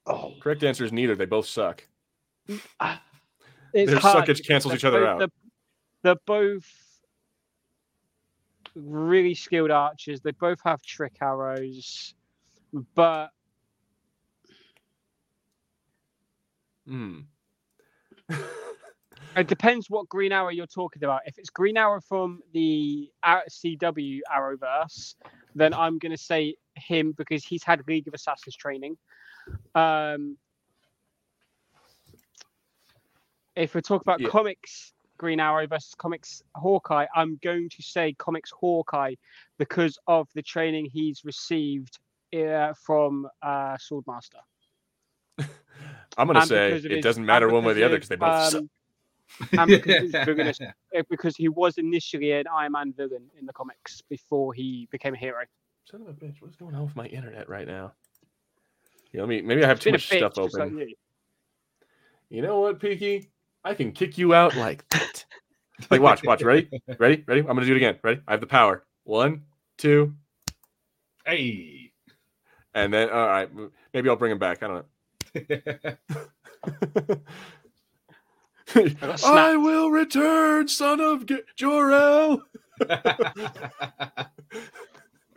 [0.08, 1.16] Oh, Correct answer is neither.
[1.16, 1.86] They both suck.
[2.47, 2.62] it's
[3.74, 5.20] Their hard suckage cancels they're each other both- out.
[5.20, 5.28] They're,
[6.03, 6.66] they're both
[8.76, 10.22] really skilled archers.
[10.22, 12.14] They both have trick arrows,
[12.93, 13.30] but
[16.88, 17.22] Hmm.
[19.38, 21.20] It depends what Green Arrow you're talking about.
[21.26, 25.16] If it's Green Arrow from the Ar- CW Arrowverse,
[25.53, 28.95] then I'm going to say him because he's had League of Assassins training.
[29.73, 30.37] Um,
[33.55, 34.29] if we talk about Yeah.
[34.29, 39.15] comics Green Arrow versus comics Hawkeye, I'm going to say comics Hawkeye
[39.57, 41.99] because of the training he's received
[42.33, 44.41] uh, from uh, Swordmaster.
[46.17, 48.33] I'm gonna say it his- doesn't matter one way or the other because they both
[48.43, 48.55] suck.
[48.55, 48.69] um,
[49.57, 53.53] and because he's villainous uh, because he was initially an Iron Man villain in the
[53.53, 55.43] comics before he became a hero.
[55.89, 57.93] Son of a bitch, what's going on with my internet right now?
[59.16, 59.41] Yeah, let me.
[59.41, 60.78] Maybe I have It's too much stuff open.
[60.78, 60.93] you.
[62.30, 63.32] You know what, Peaky?
[63.63, 65.24] I can kick you out like that.
[65.89, 66.43] like, watch, watch.
[66.43, 66.70] Ready?
[66.99, 67.24] Ready?
[67.26, 67.39] Ready?
[67.39, 67.97] I'm gonna do it again.
[68.03, 68.20] Ready?
[68.28, 68.84] I have the power.
[69.05, 69.43] One,
[69.78, 70.13] two,
[71.26, 71.93] Hey.
[72.74, 73.49] and then all right.
[73.93, 74.61] Maybe I'll bring him back.
[74.61, 74.86] I don't
[75.36, 77.18] know.
[78.99, 82.43] got I will return, son of G- Jor-El.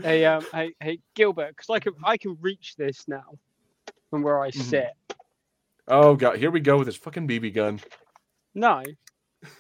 [0.03, 3.35] Hey, um, hey, hey, Gilbert, because I can I can reach this now
[4.11, 4.63] from where I Mhm.
[4.63, 4.93] sit.
[5.87, 7.81] Oh god, here we go with this fucking BB gun.
[8.55, 8.83] No,
[9.43, 9.51] it's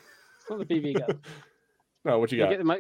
[0.51, 1.20] not the BB gun.
[2.05, 2.59] No, what you Let me, got?
[2.59, 2.78] get, my-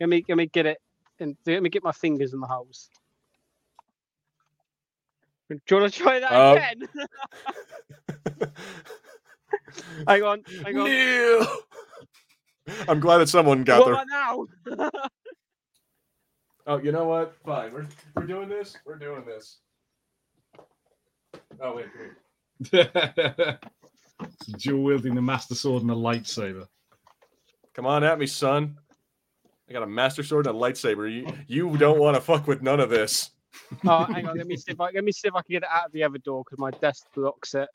[0.00, 0.78] let me let me get it
[1.18, 2.88] and let me get my fingers in the holes.
[5.50, 6.88] Do you want to try that Um, again?
[10.08, 11.46] hang on, hang on.
[12.88, 14.06] I'm glad that someone got What
[14.64, 14.76] there.
[14.78, 14.90] now?
[16.66, 17.36] Oh, you know what?
[17.44, 17.72] Fine.
[17.72, 17.86] We're,
[18.16, 18.76] we're doing this.
[18.86, 19.58] We're doing this.
[21.60, 21.86] Oh wait,
[22.72, 22.88] wait.
[24.58, 26.66] Dual wielding the master sword and the lightsaber.
[27.74, 28.78] Come on at me, son.
[29.68, 31.10] I got a master sword and a lightsaber.
[31.12, 33.30] You you don't want to fuck with none of this.
[33.86, 34.36] Oh, hang on.
[34.36, 35.92] Let me see if I let me see if I can get it out of
[35.92, 37.68] the other door because my desk blocks it.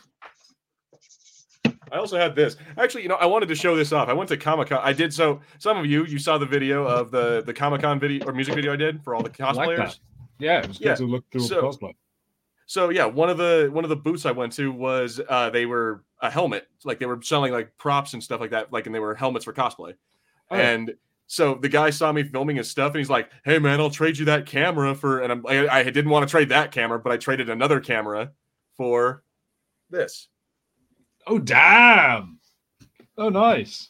[1.92, 2.56] I also had this.
[2.78, 4.08] Actually, you know, I wanted to show this off.
[4.08, 4.80] I went to Comic Con.
[4.82, 5.42] I did so.
[5.60, 8.56] Some of you, you saw the video of the the Comic Con video or music
[8.56, 10.00] video I did for all the I like cosplayers.
[10.40, 11.94] Yeah, it was good Yeah, to look through so- a cosplay.
[12.72, 15.66] So yeah, one of the one of the booths I went to was uh they
[15.66, 18.96] were a helmet, like they were selling like props and stuff like that, like and
[18.96, 19.94] they were helmets for cosplay.
[20.50, 20.56] Oh.
[20.56, 20.94] And
[21.28, 24.18] so the guy saw me filming his stuff, and he's like, "Hey man, I'll trade
[24.18, 27.12] you that camera for." And I'm, I, I didn't want to trade that camera, but
[27.12, 28.32] I traded another camera
[28.78, 29.22] for
[29.90, 30.30] this.
[31.28, 32.40] Oh damn!
[33.18, 33.90] Oh nice.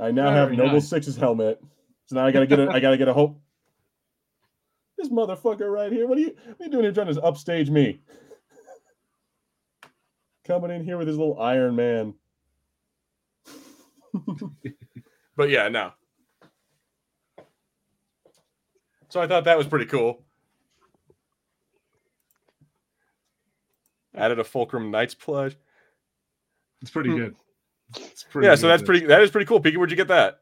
[0.00, 1.60] I now have Noble Six's helmet,
[2.06, 3.38] so now I gotta get a, I gotta get a hope.
[4.98, 6.08] This motherfucker right here.
[6.08, 6.34] What are you?
[6.44, 8.00] What are you doing here trying to upstage me?
[10.44, 12.14] Coming in here with his little Iron Man.
[15.36, 15.92] but yeah, no.
[19.08, 20.24] So I thought that was pretty cool.
[24.16, 25.54] Added a Fulcrum Knights plush.
[26.82, 27.36] It's pretty good.
[27.96, 29.06] It's pretty Yeah, so that's pretty.
[29.06, 29.60] That is pretty cool.
[29.60, 30.40] Peaky, where'd you get that?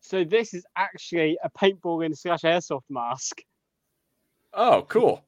[0.00, 3.40] So this is actually a paintball slash airsoft mask.
[4.60, 5.24] Oh, cool.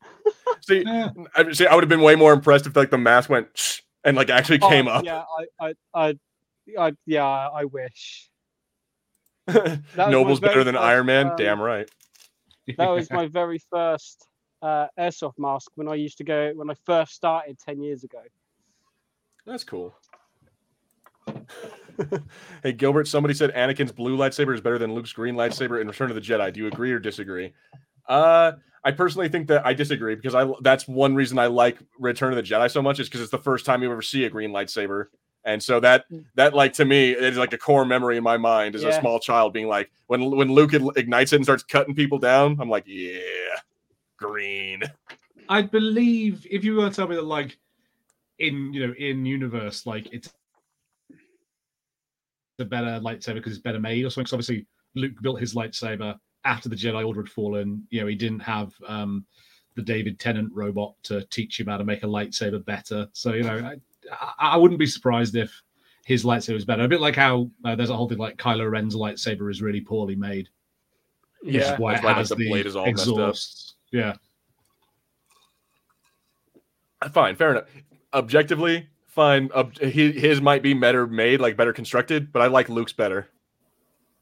[0.66, 1.08] See, Yeah.
[1.34, 1.66] I see.
[1.66, 4.30] I would have been way more impressed if like the mask went "Shh," and like
[4.30, 5.04] actually came Oh, up.
[5.04, 5.24] Yeah,
[5.60, 5.74] I, I,
[6.08, 6.14] I,
[6.78, 8.30] I, yeah, I wish.
[9.96, 11.26] Noble's better than first, Iron Man.
[11.30, 11.90] um, Damn right.
[12.78, 14.24] That was my very first
[14.62, 18.20] uh, airsoft mask when I used to go when I first started ten years ago.
[19.46, 19.94] That's cool.
[22.62, 26.10] hey Gilbert, somebody said Anakin's blue lightsaber is better than Luke's green lightsaber in Return
[26.10, 26.52] of the Jedi.
[26.52, 27.52] Do you agree or disagree?
[28.10, 28.52] Uh,
[28.82, 32.36] I personally think that I disagree because I that's one reason I like Return of
[32.36, 34.50] the Jedi so much is because it's the first time you ever see a green
[34.50, 35.06] lightsaber,
[35.44, 38.74] and so that that like to me is like a core memory in my mind
[38.74, 42.18] as a small child being like when when Luke ignites it and starts cutting people
[42.18, 43.20] down, I'm like yeah,
[44.16, 44.82] green.
[45.48, 47.58] I believe if you were to tell me that like
[48.40, 50.32] in you know in universe, like it's
[52.58, 54.24] a better lightsaber because it's better made or something.
[54.24, 57.86] 'Cause obviously, Luke built his lightsaber after the Jedi Order had fallen.
[57.90, 59.24] You know, he didn't have um,
[59.74, 63.08] the David Tennant robot to teach him how to make a lightsaber better.
[63.12, 63.76] So you know, I,
[64.38, 65.62] I, I wouldn't be surprised if
[66.04, 66.82] his lightsaber was better.
[66.84, 69.80] A bit like how uh, there's a whole thing like Kylo Ren's lightsaber is really
[69.80, 70.48] poorly made.
[71.42, 71.76] which is Yeah.
[71.78, 73.08] why That's it why, like, has the the, blade is all messed up.
[73.08, 73.74] exhaust.
[73.92, 74.14] Yeah,
[77.12, 77.64] Fine, fair enough.
[78.12, 79.50] Objectively, fine.
[79.54, 83.28] Ob- he, his might be better made, like better constructed, but I like Luke's better.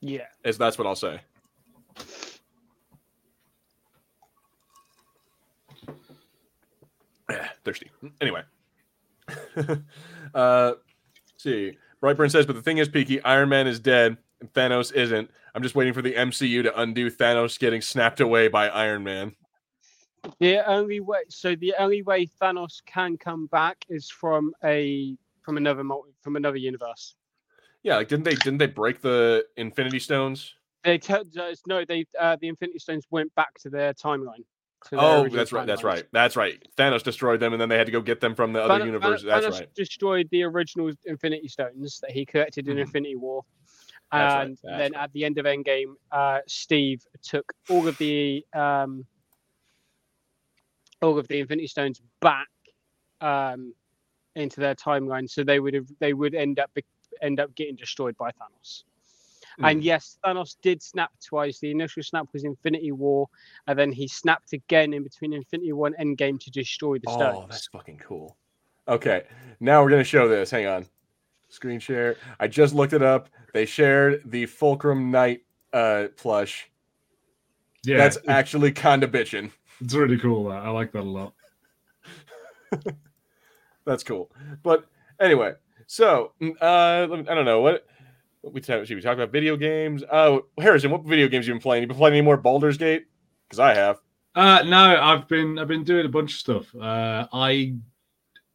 [0.00, 0.26] Yeah.
[0.44, 1.20] Is that's what I'll say.
[7.30, 7.90] Yeah, thirsty.
[8.20, 8.42] Anyway.
[10.34, 10.72] uh
[11.36, 11.76] see.
[12.02, 15.30] Brightburn says, but the thing is, Peaky, Iron Man is dead and Thanos isn't.
[15.54, 19.34] I'm just waiting for the MCU to undo Thanos getting snapped away by Iron Man.
[20.40, 25.56] The only way, so the only way Thanos can come back is from a from
[25.56, 27.14] another multi, from another universe.
[27.82, 30.54] Yeah, like didn't they didn't they break the Infinity Stones?
[30.84, 31.24] They tell
[31.66, 34.44] no, they uh, the Infinity Stones went back to their timeline.
[34.92, 35.66] Oh, that's right.
[35.66, 36.04] That's right.
[36.12, 36.62] That's right.
[36.76, 38.86] Thanos destroyed them, and then they had to go get them from the other Thanos-
[38.86, 39.22] universe.
[39.24, 39.74] That's Thanos right.
[39.74, 42.80] destroyed the original Infinity Stones that he collected in Mhm.
[42.82, 43.44] Infinity War.
[44.12, 45.02] Right, And that's then right.
[45.04, 49.04] at the end of Endgame, uh, Steve took all of the um,
[51.02, 52.48] all of the Infinity Stones back
[53.20, 53.74] um,
[54.34, 56.84] into their timeline, so they would have they would end up be-
[57.20, 58.84] end up getting destroyed by Thanos.
[59.60, 59.84] And Mm.
[59.84, 61.58] yes, Thanos did snap twice.
[61.58, 63.28] The initial snap was Infinity War,
[63.66, 67.38] and then he snapped again in between Infinity War and Endgame to destroy the stones.
[67.42, 68.36] Oh, that's fucking cool.
[68.86, 69.24] Okay,
[69.60, 70.50] now we're gonna show this.
[70.50, 70.86] Hang on.
[71.48, 72.16] Screen share.
[72.38, 73.28] I just looked it up.
[73.52, 75.42] They shared the Fulcrum Knight
[75.72, 76.70] uh plush.
[77.84, 79.50] yeah, That's actually kind of bitching.
[79.80, 80.48] it's really cool.
[80.50, 81.34] That I like that a lot.
[83.84, 84.30] That's cool.
[84.62, 84.86] But
[85.20, 85.54] anyway,
[85.86, 87.86] so mm, uh, I don't know what.
[88.42, 90.02] We talk, should we talk about video games?
[90.10, 91.82] Oh, Harrison, what video games you been playing?
[91.82, 93.06] You been playing any more Baldur's Gate?
[93.48, 93.98] Because I have.
[94.34, 96.74] Uh, no, I've been I've been doing a bunch of stuff.
[96.76, 97.74] Uh, I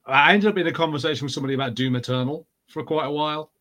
[0.05, 3.51] I ended up in a conversation with somebody about Doom Eternal for quite a while,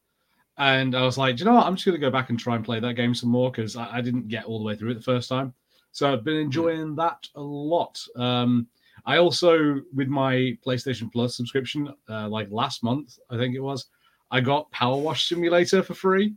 [0.58, 1.66] and I was like, "Do you know what?
[1.66, 3.76] I'm just going to go back and try and play that game some more because
[3.76, 5.54] I, I didn't get all the way through it the first time.
[5.92, 8.00] So I've been enjoying that a lot.
[8.16, 8.66] Um,
[9.04, 13.86] I also, with my PlayStation Plus subscription, uh, like last month, I think it was,
[14.32, 16.34] I got Power Wash Simulator for free,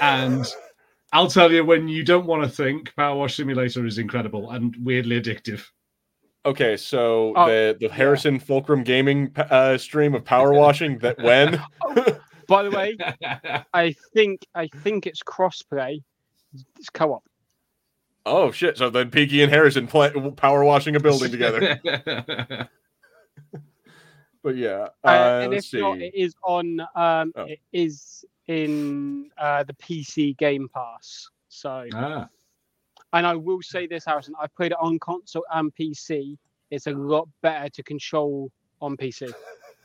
[0.00, 0.46] and.
[1.12, 4.76] I'll tell you, when you don't want to think, Power Wash Simulator is incredible and
[4.84, 5.64] weirdly addictive.
[6.44, 11.60] Okay, so Oh, the the Harrison Fulcrum Gaming uh, stream of power washing that when
[12.48, 12.96] By the way,
[13.74, 16.02] I think I think it's crossplay.
[16.78, 17.24] It's co-op.
[18.24, 22.68] oh shit, so then Peaky and Harrison play, power washing a building together.
[24.46, 25.80] But yeah, uh, Uh, and if see.
[25.80, 26.78] not, it is on.
[26.94, 27.46] Um, Oh.
[27.46, 31.28] It is in uh, the PC Game Pass.
[31.48, 32.28] So, ah,
[33.12, 34.34] and I will say this, Harrison.
[34.40, 36.38] I played it on console and PC.
[36.70, 39.32] It's a lot better to control on PC.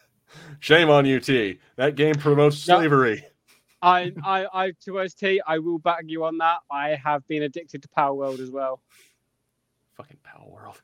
[0.59, 1.57] Shame on you, T.
[1.77, 2.77] That game promotes No.
[2.77, 3.25] slavery.
[3.81, 6.59] I, I, I, to ST, T, I will back you on that.
[6.69, 8.79] I have been addicted to Palworld as well.
[9.97, 10.79] Fucking Palworld.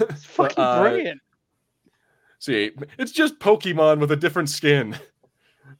[0.00, 1.20] It's fucking uh, brilliant.
[2.44, 4.98] See, it's just Pokemon with a different skin.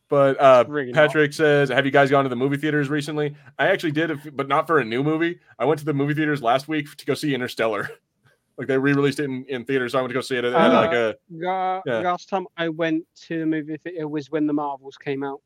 [0.09, 0.95] But uh, It's really not.
[1.09, 4.29] Patrick says, "Have you guys gone to the movie theaters recently?" I actually did, if-
[4.35, 5.41] but not for a new movie.
[5.59, 7.91] I went to the movie theaters last week to go see Interstellar.
[8.57, 10.55] like they re-released it in, in theaters, so I went to go see it at,
[10.55, 11.15] at Uh, like a.
[11.29, 11.81] Yeah.
[11.99, 15.43] Last time I went to the movie theater was when the Marvels came out.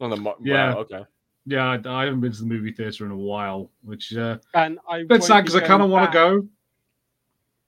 [0.00, 0.72] On the mo- Yeah.
[0.74, 1.04] wow, okay.
[1.44, 4.78] yeah, I, I haven't been to the movie theater in a while, which uh, And
[4.88, 6.48] I bit won't sad because I kind of want to go.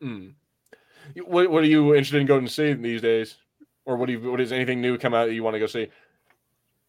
[0.00, 0.28] Hmm.
[1.24, 3.36] What What are you interested in going to see these days,
[3.84, 4.30] or what do you?
[4.30, 5.88] What is anything new come out that you want to go see?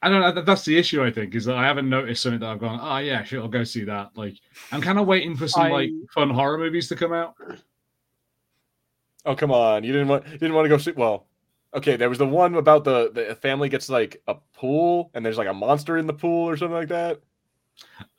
[0.01, 0.41] I don't know.
[0.43, 1.03] That's the issue.
[1.03, 2.79] I think is that I haven't noticed something that I've gone.
[2.81, 4.11] Oh yeah, sure, I'll go see that.
[4.15, 4.35] Like
[4.71, 7.35] I'm kind of waiting for some like fun horror movies to come out.
[9.25, 10.91] Oh come on, you didn't want you didn't want to go see.
[10.91, 11.25] Well,
[11.73, 15.37] okay, there was the one about the the family gets like a pool and there's
[15.37, 17.19] like a monster in the pool or something like that.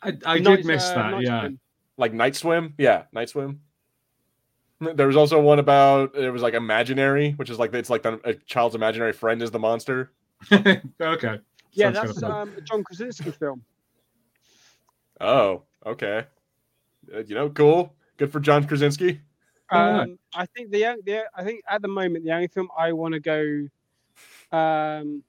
[0.03, 1.23] I, I Night- did miss uh, that.
[1.23, 1.61] Yeah, Swim.
[1.97, 3.61] Like Night Swim, yeah, Night Swim.
[4.81, 8.21] There was also one about it was like imaginary, which is like it's like the,
[8.25, 10.13] a child's imaginary friend is the monster.
[10.53, 11.41] okay.
[11.73, 13.65] Yeah, Sounds that's um, a John Krasinski film.
[15.21, 16.25] Oh, okay.
[17.13, 17.95] Uh, you know, cool.
[18.19, 19.21] Good for John Krasinski.
[19.71, 23.15] Um, I think the the I think at the moment the only film I want
[23.15, 23.69] to go,
[24.57, 25.23] um,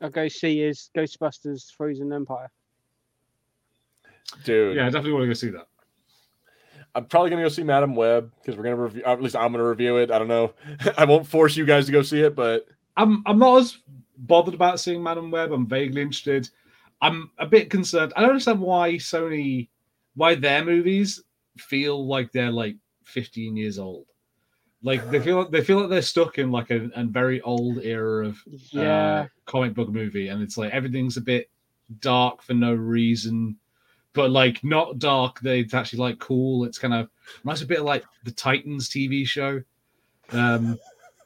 [0.00, 2.50] I'll go see is Ghostbusters: Frozen Empire.
[4.44, 5.66] Dude, yeah, I definitely want to go see that.
[6.96, 9.02] I'm probably gonna go see Madame Web because we're gonna review.
[9.04, 10.10] At least I'm gonna review it.
[10.10, 10.54] I don't know.
[10.98, 12.66] I won't force you guys to go see it, but
[12.96, 13.78] I'm I'm not as
[14.18, 15.52] bothered about seeing Madame Web.
[15.52, 16.48] I'm vaguely interested.
[17.02, 18.12] I'm a bit concerned.
[18.16, 19.68] I don't understand why Sony,
[20.14, 21.22] why their movies
[21.58, 24.06] feel like they're like 15 years old.
[24.82, 27.78] Like they feel like they feel like they're stuck in like a, a very old
[27.82, 28.38] era of
[28.70, 29.20] Yeah.
[29.22, 31.50] uh, comic book movie, and it's like everything's a bit
[32.00, 33.56] dark for no reason,
[34.16, 35.38] but like not dark.
[35.40, 36.64] They it's actually like cool.
[36.64, 37.08] It's kind of
[37.44, 39.62] reminds a bit of like the Titans TV show,
[40.32, 40.78] um,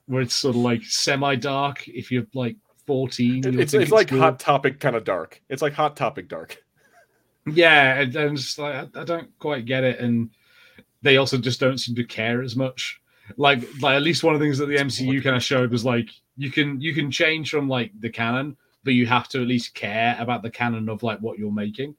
[0.07, 1.86] where it's sort of like semi dark.
[1.88, 4.18] If you're like 14, you'll it's it's like cool.
[4.18, 5.41] Hot Topic kind of dark.
[5.49, 6.62] It's like Hot Topic dark.
[7.47, 10.30] Yeah, and I'm just like I, I don't quite get it, and
[11.01, 13.01] they also just don't seem to care as much.
[13.36, 15.84] Like, like at least one of the things that the MCU kind of showed was
[15.84, 19.47] like you can you can change from like the canon, but you have to at
[19.47, 21.95] least care about the canon of like what you're making,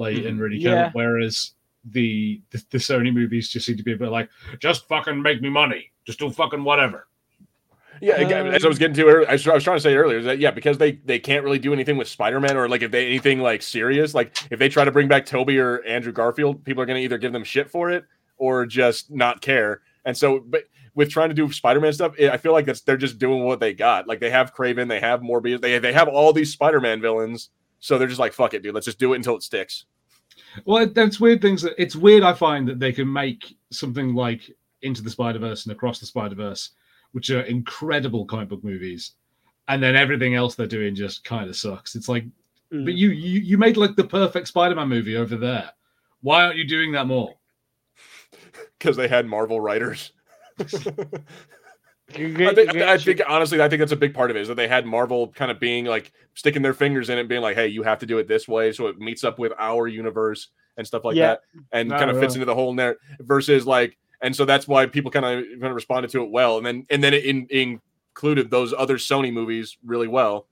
[0.00, 0.74] like and really care.
[0.74, 0.90] Yeah.
[0.92, 1.52] Whereas
[1.84, 4.28] the, the the Sony movies just seem to be a bit like
[4.58, 7.06] just fucking make me money, just do fucking whatever.
[8.02, 9.94] Yeah, again, as I was getting to earlier, I was, I was trying to say
[9.94, 12.82] earlier is that yeah, because they they can't really do anything with Spider-Man or like
[12.82, 16.12] if they anything like serious, like if they try to bring back Tobey or Andrew
[16.12, 18.04] Garfield, people are going to either give them shit for it
[18.38, 19.82] or just not care.
[20.06, 22.96] And so, but with trying to do Spider-Man stuff, it, I feel like that's they're
[22.96, 24.08] just doing what they got.
[24.08, 27.98] Like they have Kraven, they have Morbius, they they have all these Spider-Man villains, so
[27.98, 29.84] they're just like fuck it, dude, let's just do it until it sticks.
[30.64, 31.62] Well, that's weird things.
[31.62, 32.22] That it's weird.
[32.22, 34.50] I find that they can make something like
[34.82, 36.70] Into the Spider Verse and Across the Spider Verse,
[37.12, 39.12] which are incredible comic book movies,
[39.68, 41.94] and then everything else they're doing just kind of sucks.
[41.94, 42.24] It's like,
[42.72, 42.84] Mm.
[42.84, 45.70] but you you you made like the perfect Spider Man movie over there.
[46.20, 47.34] Why aren't you doing that more?
[48.78, 50.12] Because they had Marvel writers.
[52.16, 54.48] You I think, I think honestly, I think that's a big part of it is
[54.48, 57.56] that they had Marvel kind of being like sticking their fingers in it, being like,
[57.56, 60.48] "Hey, you have to do it this way," so it meets up with our universe
[60.76, 61.26] and stuff like Yeah.
[61.28, 61.40] that,
[61.72, 63.00] and No, kind of fits into the whole narrative.
[63.20, 66.56] Versus like, and so that's why people kind of kind of responded to it well,
[66.56, 70.46] and then and then it in, included those other Sony movies really well,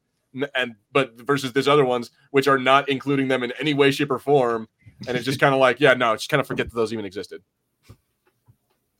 [0.54, 4.11] and but versus these other ones which are not including them in any way, shape,
[4.11, 4.68] or form,
[5.06, 7.04] and it's just kind of like, yeah, no, just kind of forget that those even
[7.04, 7.42] existed.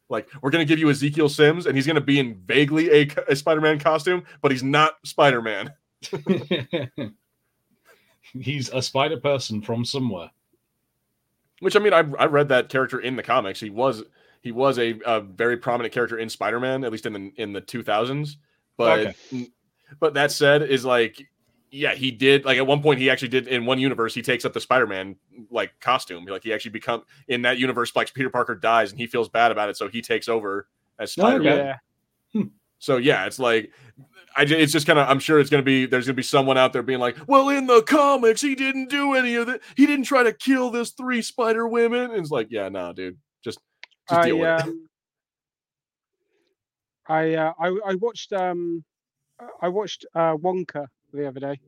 [0.09, 3.37] Like we're gonna give you Ezekiel Sims, and he's gonna be in vaguely a, a
[3.37, 5.73] Spider-Man costume, but he's not Spider-Man.
[8.33, 10.31] He's a spider person from somewhere.
[11.61, 13.61] Which I mean, I I read that character in the comics.
[13.61, 14.03] He was
[14.43, 17.61] he was a, a very prominent character in Spider-Man, at least in the in the
[17.61, 18.37] two thousands.
[18.77, 19.17] But
[19.99, 21.29] but that said, is like
[21.71, 24.45] yeah, he did like at one point he actually did in one universe he takes
[24.45, 25.17] up the Spider-Man
[25.51, 26.25] like costume.
[26.25, 29.51] Like he actually become in that universe like Peter Parker dies and he feels bad
[29.53, 30.67] about it, so he takes over
[30.99, 31.23] as Oh.
[31.23, 31.77] Spider-Man.
[32.35, 32.43] yeah.
[32.79, 33.73] So yeah, it's like
[34.37, 36.73] I it's just kind of I'm sure it's gonna be there's gonna be someone out
[36.73, 39.61] there being like, well, in the comics he didn't do any of that.
[39.77, 42.13] He didn't try to kill this three Spider Women.
[42.13, 43.59] And it's like, yeah, no, dude, just
[44.09, 44.63] just I, deal with it.
[44.69, 44.89] um,
[47.09, 48.85] I, uh, I I watched um
[49.61, 51.61] I watched uh Wonka the other day.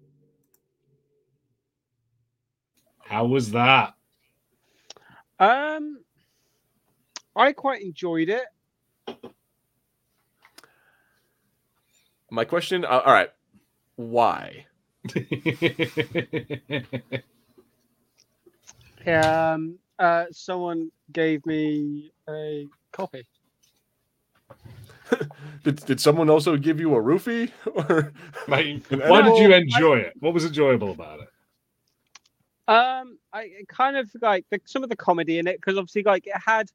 [3.01, 3.95] How was that?
[5.39, 6.01] Um,
[7.35, 8.45] I quite enjoyed it.
[12.31, 13.31] My question, uh, all right,
[13.97, 14.67] why?
[19.07, 23.27] Um, uh, someone gave me a copy.
[25.63, 27.51] Did, did someone also give you a roofie?
[27.75, 28.13] Or
[28.49, 30.15] Like, An why did you edible- enjoy it?
[30.19, 31.29] What was enjoyable about it?
[32.67, 36.27] Um, I kind of like the, some of the comedy in it because obviously like
[36.27, 36.71] it had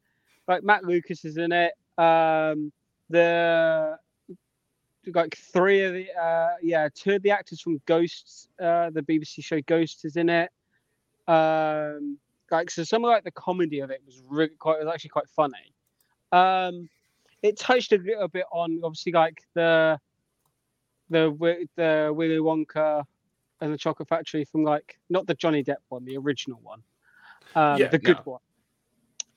[0.47, 1.71] like Matt Lucas is in it.
[1.97, 2.71] Um,
[3.09, 3.97] the
[5.13, 9.43] like three of the uh yeah two of the actors from Ghosts, uh, the BBC
[9.43, 10.51] show Ghosts is in it.
[11.27, 12.17] Um,
[12.51, 15.09] like so some of like the comedy of it was really quite it was actually
[15.11, 15.73] quite funny.
[16.31, 16.89] Um,
[17.45, 19.99] it touched a little bit on obviously like the
[21.09, 23.03] the the Willy Wonka
[23.61, 26.81] and the Chocolate Factory from like not the Johnny Depp one, the original one,
[27.53, 28.31] um, Yeah, the good no.
[28.33, 28.41] one.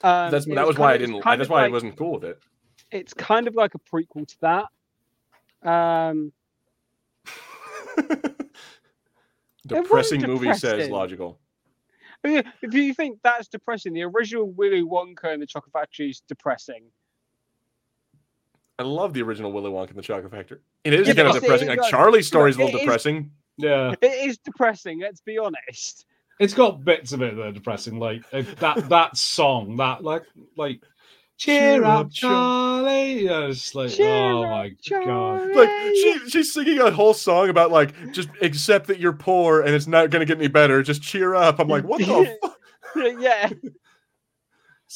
[0.01, 1.23] Um, that's that was why I didn't.
[1.23, 2.39] That's of why I wasn't cool with it.
[2.91, 4.67] It's kind of like a prequel to that.
[5.69, 6.33] Um,
[9.67, 11.39] depressing movie says logical.
[12.25, 16.85] if you think that's depressing, the original Willy Wonka and the Chocolate Factory is depressing.
[18.79, 20.59] I love the original Willy Wonka and the Chocolate Factory.
[20.85, 21.69] It is Yeah, kind of depressing.
[21.69, 23.31] Like like- Charlie's story is a little is- depressing.
[23.57, 25.01] Yeah, It is depressing.
[25.01, 26.07] Let's be honest.
[26.39, 30.23] it's got bits of it that are depressing, like uh, that that song, that like
[30.57, 30.81] like
[31.39, 33.25] cheer, Cheer up, up, Charlie.
[33.25, 34.75] Yeah, it's like Cheer oh up, my
[35.05, 35.57] god.
[35.57, 39.75] Like she she's singing a whole song about like just accept that you're poor and
[39.75, 40.81] it's not gonna get any better.
[40.85, 41.59] Just cheer up.
[41.59, 42.39] I'm like, what the
[42.95, 43.21] fuck?
[43.21, 43.51] yeah.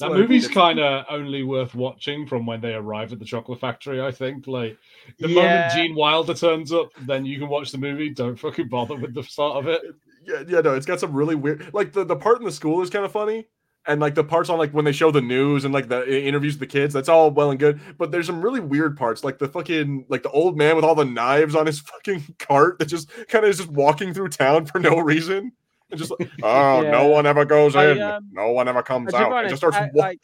[0.01, 3.61] That like- movie's kind of only worth watching from when they arrive at the chocolate
[3.61, 4.01] factory.
[4.01, 4.79] I think, like
[5.19, 5.35] the Yeah.
[5.35, 8.09] moment Gene Wilder turns up, then you can watch the movie.
[8.11, 9.83] Don't fucking bother with the start of it.
[10.25, 11.75] Yeah, yeah, no, it's got some really weird.
[11.75, 13.47] Like the the part in the school is kind of funny,
[13.87, 16.55] and like the parts on like when they show the news and like the interviews
[16.55, 16.95] with the kids.
[16.95, 20.23] That's all well and good, but there's some really weird parts, like the fucking like
[20.23, 23.51] the old man with all the knives on his fucking cart that just kind of
[23.51, 25.53] is just walking through town for no reason.
[25.93, 26.91] And just like, oh, Yeah.
[26.91, 29.45] no one ever goes I, in, um, no one ever comes to be out.
[29.45, 29.77] It just starts.
[29.77, 30.21] I, wa- like,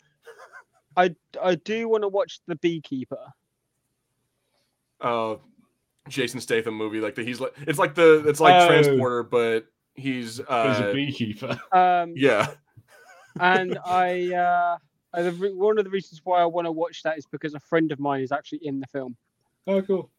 [0.97, 3.25] I I do want to watch the Beekeeper.
[5.01, 5.37] uh,
[6.09, 8.67] Jason Statham movie, like the he's like it's like the it's like Oh.
[8.67, 11.59] transporter, but he's He's uh a beekeeper.
[11.73, 12.55] Um, yeah.
[13.39, 14.79] and I uh,
[15.13, 17.93] uh, one of the reasons why I want to watch that is because a friend
[17.93, 19.17] of mine is actually in the film.
[19.67, 20.11] Oh, cool.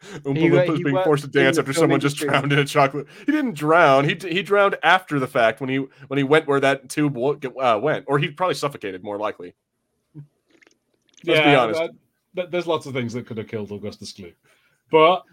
[0.00, 2.64] Oompa He wo- Loompas he being forced to dance after someone just drowned in a
[2.64, 3.06] chocolate.
[3.26, 4.08] He didn't drown.
[4.08, 5.76] He he drowned after the fact when he
[6.08, 9.54] when he went where that tube uh, went, or he probably suffocated more likely.
[11.24, 11.80] Let's be honest.
[11.80, 11.90] that-
[12.34, 14.34] that- there's lots of things that could have killed Augustus Gloop,
[14.90, 15.24] but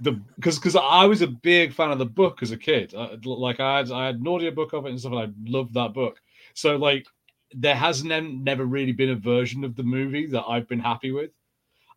[0.00, 2.94] the because because I was a big fan of the book as a kid.
[2.94, 5.28] Uh, like I had I had an audio book of it and stuff, and I
[5.50, 6.20] loved that book.
[6.54, 7.06] So like
[7.52, 11.10] there has ne- never really been a version of the movie that I've been happy
[11.10, 11.32] with.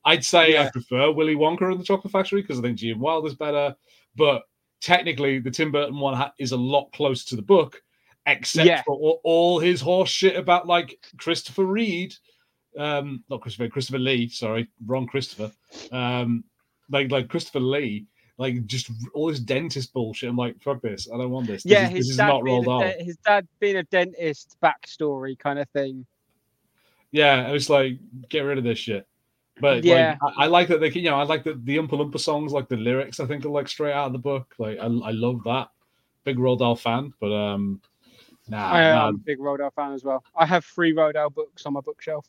[0.06, 3.36] I'd say I prefer Willy Wonka and the Chocolate Factory because I think Gene Wilder's
[3.36, 3.76] better,
[4.16, 4.44] but
[4.82, 7.82] technically the Tim Burton one is a lot closer to the book,
[8.26, 8.82] except Yeah.
[8.84, 12.14] for all, all his horse shit about like Christopher Reed,
[12.78, 15.52] um, not Christopher, Christopher Lee, sorry, wrong Christopher,
[15.92, 16.44] um,
[16.90, 18.06] like like Christopher Lee,
[18.38, 20.30] like just all this dentist bullshit.
[20.30, 21.64] I'm like, fuck this, I don't want this.
[21.64, 22.82] This yeah, is, his this is dad not being rolled on.
[22.82, 26.06] de- his dad being a dentist backstory kind of thing.
[27.12, 29.08] Yeah, it was like get rid of this shit.
[29.60, 30.18] But Yeah.
[30.22, 32.20] like, I, I like that they can, you know, I like that the Oompa Loompa
[32.20, 34.56] songs, like the lyrics, I think are like straight out of the book.
[34.58, 35.70] Like I, I love that.
[36.24, 37.82] Big Roald Dahl fan, but um,
[38.48, 39.10] nah, I am nah.
[39.10, 40.24] a big Roald Dahl fan as well.
[40.36, 42.26] I have three Roald Dahl books on my bookshelf.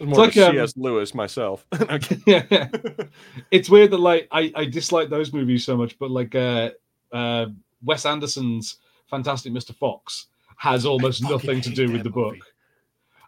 [0.00, 0.76] I'm more like, um, C.S.
[0.76, 1.66] Lewis myself.
[1.80, 2.18] Okay.
[2.26, 2.68] yeah,
[3.50, 6.70] it's weird that like I, I dislike those movies so much, but like uh,
[7.12, 7.46] uh,
[7.82, 8.76] Wes Anderson's
[9.08, 9.74] Fantastic Mr.
[9.74, 12.36] Fox has almost nothing to do with the book.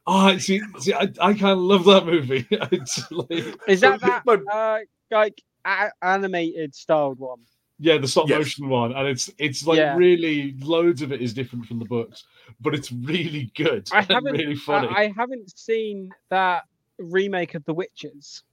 [0.07, 0.35] Movie.
[0.35, 2.47] Oh, see, see I, I kind of love that movie.
[3.11, 4.79] like, Is that that My- uh,
[5.11, 7.41] like a- animated styled one?
[7.79, 8.39] yeah, the stop Yes.
[8.39, 9.97] motion one, and it's it's like Yeah.
[9.97, 12.25] really loads of it is different from the books,
[12.61, 13.89] but it's really good.
[13.93, 14.89] I and haven't- really funny.
[14.89, 16.65] I, I haven't seen that
[16.99, 18.45] remake of The Witches.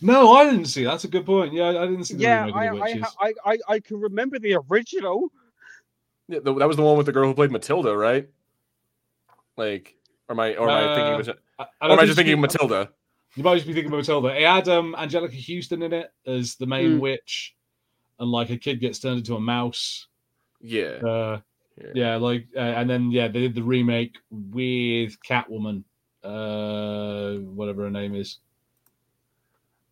[0.00, 0.84] No, I didn't see.
[0.84, 1.52] That's a good point.
[1.52, 3.02] Yeah, I didn't see the Yeah, remake I of the I, Witches.
[3.02, 5.30] ha- I I I can remember the original.
[6.28, 8.28] Yeah, that was the one with the girl who played Matilda, right?
[9.56, 9.96] Like,
[10.28, 11.14] or am I, or am I thinking?
[11.14, 12.90] Uh, Of, a- I, I or don't am I think just thinking of Matilda?
[13.34, 14.28] You might just be thinking of Matilda.
[14.28, 17.00] It had um, Anjelica Huston in it as the main Mm.
[17.00, 17.54] witch,
[18.18, 20.06] and like a kid gets turned into a mouse.
[20.60, 20.98] Yeah.
[21.02, 21.40] Uh,
[21.78, 21.90] Yeah.
[21.94, 25.84] yeah, like, uh, and then yeah, they did the remake with Catwoman,
[26.22, 28.38] uh, whatever her name is.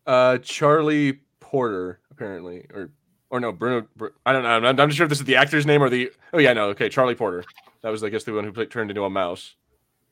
[0.05, 2.91] Uh, Charlie Porter, apparently, or
[3.29, 3.87] or no, Bruno.
[3.95, 4.49] Br- I don't know.
[4.49, 6.11] I'm, I'm not sure if this is the actor's name or the.
[6.33, 6.69] Oh yeah, no.
[6.69, 7.43] Okay, Charlie Porter.
[7.81, 9.55] That was, I guess, the one who played, turned into a mouse.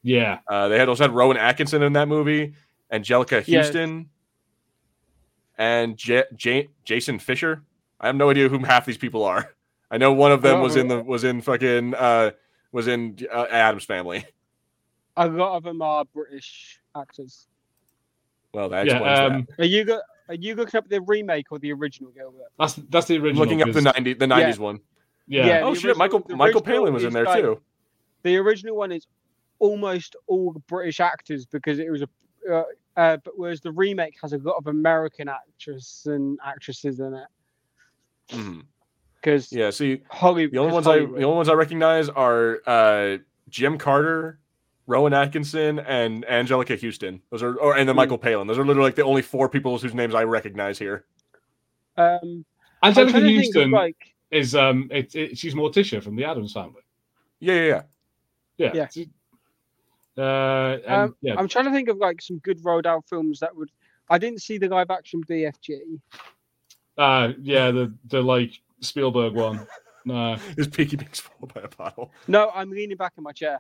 [0.04, 2.54] Yeah, Uh, they had also had Rowan Atkinson in that movie,
[2.92, 3.60] Anjelica Yeah.
[3.60, 4.10] Huston,
[5.58, 7.64] and J- J- Jasen Fisher.
[8.00, 9.54] I have no idea who half these people are.
[9.92, 12.32] I know one of them was in the was in fucking uh
[12.72, 14.26] was in uh, Addams Family.
[15.18, 17.48] A lot of them are British actors.
[18.54, 18.94] Well, that yeah.
[18.94, 22.52] explains Um, Are you go- Are you looking up the remake or the original, Gilbert?
[22.58, 23.24] that's that's the that.
[23.26, 23.44] original.
[23.44, 24.80] Looking up the ninety the nineties one.
[25.28, 25.62] Yeah, Yeah.
[25.66, 27.60] Oh shit, Michael original- the Michael Palin was in there like- too.
[28.24, 29.08] The original one is
[29.60, 32.08] almost all British actors because it was a.
[32.50, 32.64] Uh,
[32.98, 37.28] uh, but whereas the remake has a lot of American actors and actresses in it
[38.30, 38.66] Mhm.
[39.16, 40.54] because Yeah, see, Hollywood.
[40.54, 43.18] the only ones I the only ones I recognize are uh
[43.50, 44.40] Jim Carter,
[44.88, 47.22] Rowan Atkinson, and Anjelica Huston.
[47.30, 47.98] Those are, or and then Hmm.
[47.98, 48.48] Michael Palin.
[48.48, 51.06] Those are literally like the only four people whose names I recognize here.
[51.98, 52.46] Um,
[52.84, 56.24] Anjelica trying to think of, Huston like is um, it, it, she's Morticia from the
[56.26, 56.82] Addams Family.
[57.40, 57.82] Yeah, yeah, yeah.
[58.74, 58.88] Yeah.
[58.96, 59.06] Yeah.
[60.20, 63.02] She- Uh, and, Um, yeah, I'm trying to think of like some good Roald Dahl
[63.10, 63.72] films that would.
[64.10, 66.00] I didn't see the live action BFG.
[66.98, 69.66] uh, yeah, the the like Spielberg one.
[70.06, 72.12] No, His Peaky being swallowed by a bottle.
[72.28, 73.60] No, I'm leaning back in my chair.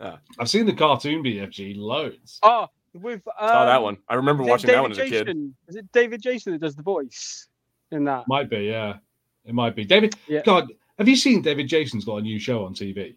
[0.00, 2.40] I've seen the cartoon BFG loads.
[2.42, 3.98] Oh, with um, oh, that one.
[4.08, 5.54] I remember is it watching that one as a David kid.
[5.68, 7.46] Is it David Jason that does the voice
[7.92, 8.26] in that?
[8.26, 8.96] Might be, yeah,
[9.44, 9.84] it might be.
[9.84, 10.40] David, Yeah.
[10.44, 13.14] God, have you seen David Jason's got a new show on TV?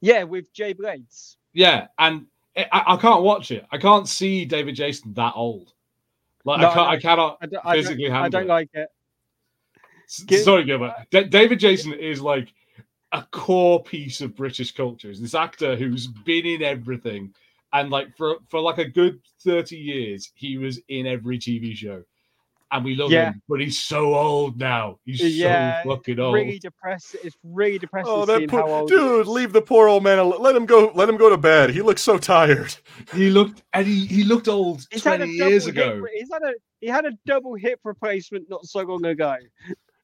[0.00, 1.36] Yeah, with Jay Blades.
[1.56, 3.64] Yeah, and I, I I can't watch it.
[3.72, 5.72] I can't see David Jason that old.
[6.44, 6.92] Like No, I can't, no.
[6.92, 8.48] I cannot I don't, I physically don't, I don't it.
[8.48, 8.88] like it.
[10.06, 10.94] Sorry, Gilbert.
[11.10, 12.52] Da- David Jason is like
[13.12, 15.10] a core piece of British culture.
[15.10, 17.32] Is this actor who's been in everything,
[17.72, 22.02] and like for for like a good thirty years, he was in every TV show,
[22.72, 23.26] and we love Yeah.
[23.32, 23.42] him.
[23.48, 24.98] But he's so old now.
[25.04, 26.34] He's Yeah, so fucking old.
[26.34, 27.20] Really depressing.
[27.24, 28.88] It's really depressing Oh, seeing that how poor old.
[28.88, 29.26] dude!
[29.26, 30.18] Leave the poor old man.
[30.18, 30.90] al- Let him go.
[30.94, 31.70] Let him go to bed.
[31.70, 32.74] He looks so tired.
[33.14, 35.96] He looked and he, he looked old He's had a twenty years ago.
[35.96, 39.36] re- He's had a he had a double hip replacement not so long ago.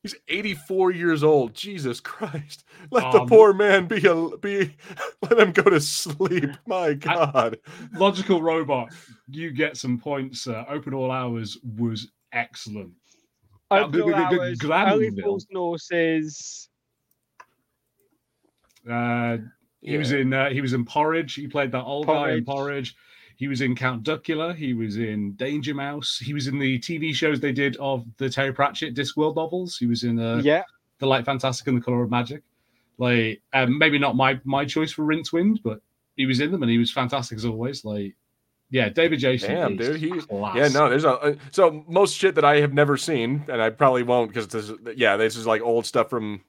[0.02, 1.54] He's 84 years old.
[1.54, 2.64] Jesus Christ!
[2.90, 4.74] Let the Um, poor man be a be.
[5.22, 6.50] Let him go to sleep.
[6.66, 7.58] My God.
[7.94, 8.92] Logical robot,
[9.28, 10.48] you get some points.
[10.48, 12.92] Uh, Open all hours was excellent.
[13.70, 14.14] Uh, Open g- all g-
[14.56, 15.22] g- hours, Only.
[15.22, 15.58] Fools and
[18.88, 19.36] Uh,
[19.80, 21.34] he was in uh, he was in Porridge.
[21.34, 22.46] He played that old guy in Porridge.
[22.46, 22.96] Porridge.
[23.36, 24.54] He was in Count Duckula.
[24.54, 26.18] He was in Danger Mouse.
[26.18, 29.76] He was in the TV shows they did of the Terry Pratchett Discworld novels.
[29.78, 30.62] He was in uh, yeah,
[30.98, 32.42] The Light Fantastic and The Color of Magic.
[32.98, 35.80] Like, um, maybe not my my choice for Rincewind, but
[36.16, 37.84] he was in them and he was fantastic as always.
[37.84, 38.14] Like,
[38.72, 39.54] yeah, David Jason.
[39.54, 40.56] Damn, dude, he- class.
[40.56, 43.68] Yeah, no, there's a uh, so most shit that I have never seen, and I
[43.68, 46.40] probably won't because this, is- yeah, this is like old stuff from,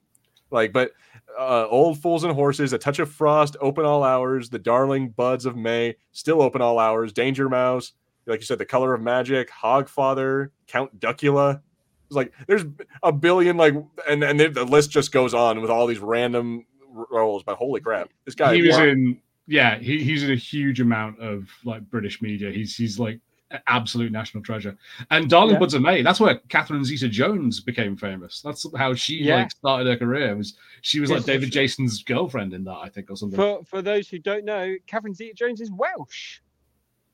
[0.50, 0.92] like, but
[1.38, 5.44] uh, old fools and horses, a touch of frost, open all hours, the darling buds
[5.44, 7.92] of May, still open all hours, Danger Mouse,
[8.24, 11.60] like you said, the color of magic, Hogfather, Count Duckula.
[12.06, 12.64] It's like there's
[13.02, 13.74] a billion like,
[14.08, 17.42] and and the the list just goes on with all these random roles.
[17.42, 18.84] But holy crap, this guy he was wow.
[18.84, 23.20] in yeah he, he's in a huge amount of like british media he's he's like
[23.50, 24.76] an absolute national treasure
[25.10, 25.58] and darling Yeah.
[25.60, 29.36] buds of may that's where catherine zeta jones became famous that's how she Yeah.
[29.36, 33.10] like started her career was she was like david jason's girlfriend in that i think
[33.10, 36.40] or something for for those who don't know, Catherine Zeta-Jones is Welsh.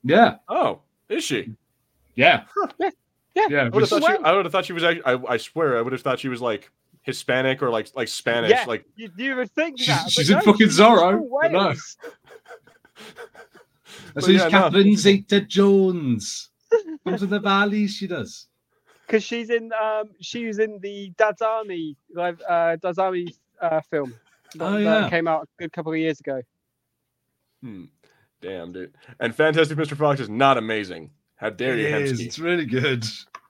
[0.03, 1.53] yeah Oh, is she?
[2.15, 2.45] yeah
[2.79, 2.89] Yeah,
[3.35, 3.61] yeah yeah.
[3.63, 4.23] I would have thought she.
[4.23, 4.83] I would have thought she was.
[4.83, 6.69] I, I swear, I would have thought she was like
[7.03, 8.49] Hispanic or like like Spanish.
[8.51, 8.65] Yeah.
[8.67, 10.03] Like You, you would think She's- that.
[10.05, 11.73] but she's in fucking she's Zorro, from no.
[14.13, 14.13] Wales.
[14.13, 14.69] that's But who's yeah, no.
[14.71, 16.49] catherine zeta jones
[17.05, 18.47] comes in the valleys she does
[19.07, 23.81] because she's in um she was in the Dad's Army live uh Dad's Army uh
[23.89, 24.19] film
[24.55, 26.41] that, Oh, that came out a good couple of years ago.
[27.61, 27.85] hmm,
[28.41, 28.95] damn, dude.
[29.19, 29.95] And Fantastic Mr.
[29.97, 31.11] Fox is not amazing.
[31.35, 32.21] How dare you, it is.
[32.21, 32.25] Hemsky?
[32.25, 33.05] it's really good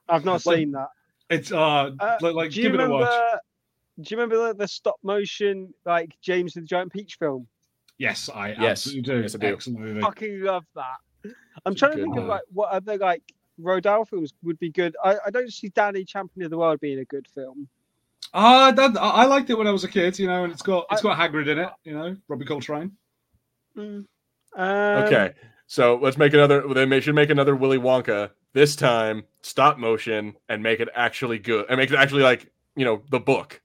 [0.08, 0.88] I've not Like, seen that.
[1.30, 2.88] it's uh, Uh, like, like Do you give it a remember?
[2.88, 3.14] watch
[4.00, 7.46] Do you remember the, the stop motion like James and the Giant Peach film?
[7.98, 8.86] Yes i Yes.
[8.86, 9.46] absolutely do Yes, I do.
[9.52, 10.96] excellent movie Fucking love that.
[11.64, 13.22] I'm It's trying to good think of like what other like
[13.60, 14.96] Roald Dahl films would be good.
[15.04, 17.68] I, I don't see Danny Champion of the World being a good film.
[18.34, 20.62] Ah, that, I I liked it when I was a kid, you know, and it's
[20.62, 22.92] got it's got Hagrid in it, you know, Robbie Coltrane.
[23.76, 24.06] Mm.
[24.56, 25.32] Um, Okay,
[25.66, 26.66] so let's make another.
[26.74, 31.38] They may, should make another Willy Wonka this time, stop motion, and make it actually
[31.38, 33.61] good, and make it actually like you know the book.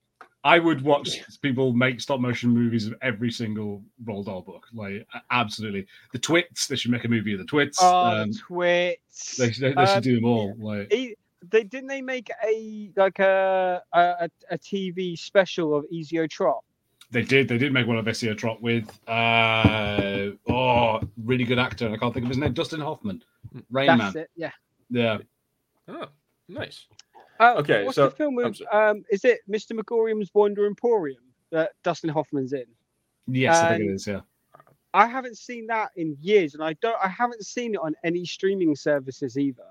[0.48, 1.10] I would watch
[1.42, 5.86] people make stop motion movies of every single Roald Dahl book, like absolutely.
[6.14, 7.78] The Twits, they should make a movie of the Twits.
[7.82, 9.38] Oh, um, twits.
[9.38, 10.56] they, should- they, should Um, do them all.
[10.58, 11.16] Like, he,
[11.50, 16.64] they didn't they make a like a a, a- a TV special of Esio Trot.
[17.12, 21.90] they did, they did make one of Esio Trot with uh oh, really good actor.
[21.92, 22.54] I can't think of his name.
[22.54, 23.22] Dustin Hoffman,
[23.70, 24.24] Rain That's Man.
[24.24, 24.30] it.
[24.36, 24.52] Yeah.
[24.90, 25.18] Yeah,
[25.90, 26.06] Oh,
[26.48, 26.86] nice.
[27.40, 28.60] Uh, Okay, What's so- the film with?
[28.72, 29.74] Um, is it Mr.
[29.76, 31.22] Magorium's Wonder Emporium
[31.52, 32.66] that Dustin Hoffman's in?
[33.28, 34.14] yes, I think it Um.
[34.16, 34.22] Yeah,
[34.94, 36.96] I haven't seen that in years, and I don't.
[37.04, 39.64] I haven't seen it on any streaming services either.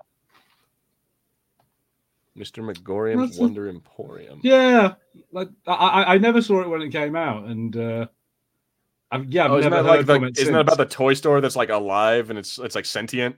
[2.37, 2.63] Mr.
[2.63, 4.39] Magorium's That's a- Wonder Emporium.
[4.43, 4.93] yeah.
[5.31, 8.07] Like I, I, I never saw it when it came out, and uh,
[9.11, 10.77] I've, yeah, I've Oh, isn't never that heard like the, from it isn't that about
[10.77, 13.35] the toy store that's like alive and it's it's like sentient?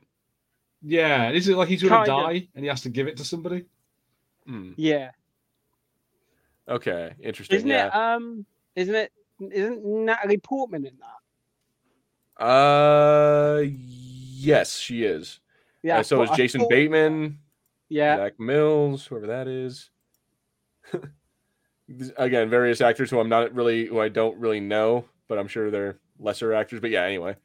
[0.82, 2.24] Yeah, is it like he's going to Kinda.
[2.24, 3.66] die and he has to give it to somebody?
[4.50, 5.12] Hmm, Yeah,
[6.68, 7.58] Okay, interesting.
[7.58, 7.88] isn't yeah.
[7.88, 7.94] it?
[7.96, 8.46] Um,
[8.76, 9.12] isn't it?
[9.52, 12.44] Isn't Natalie Portman in that?
[12.44, 15.40] Uh, yes, she is.
[15.84, 16.00] Yeah.
[16.00, 17.38] Uh, so is Jason thought- Bateman,
[17.90, 18.18] Yeah.
[18.18, 19.90] Zach Mills, whoever that is.
[22.18, 25.70] Again, various actors who I'm not really, who I don't really know, but I'm sure
[25.72, 26.80] they're lesser actors.
[26.80, 27.36] But yeah, anyway.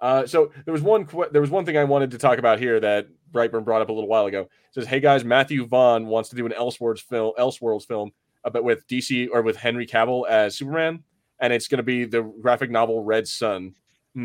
[0.00, 2.58] Uh, so there was one, que- there was one thing I wanted to talk about
[2.58, 4.42] here that Brightburn brought up a little while ago.
[4.42, 8.12] It says, "Hey guys, Matthew Vaughn wants to do an Elseworlds film, Elseworlds film,
[8.52, 11.02] but with DC or with Henry Cavill as Superman,
[11.40, 13.74] and it's going to be the graphic novel Red Sun."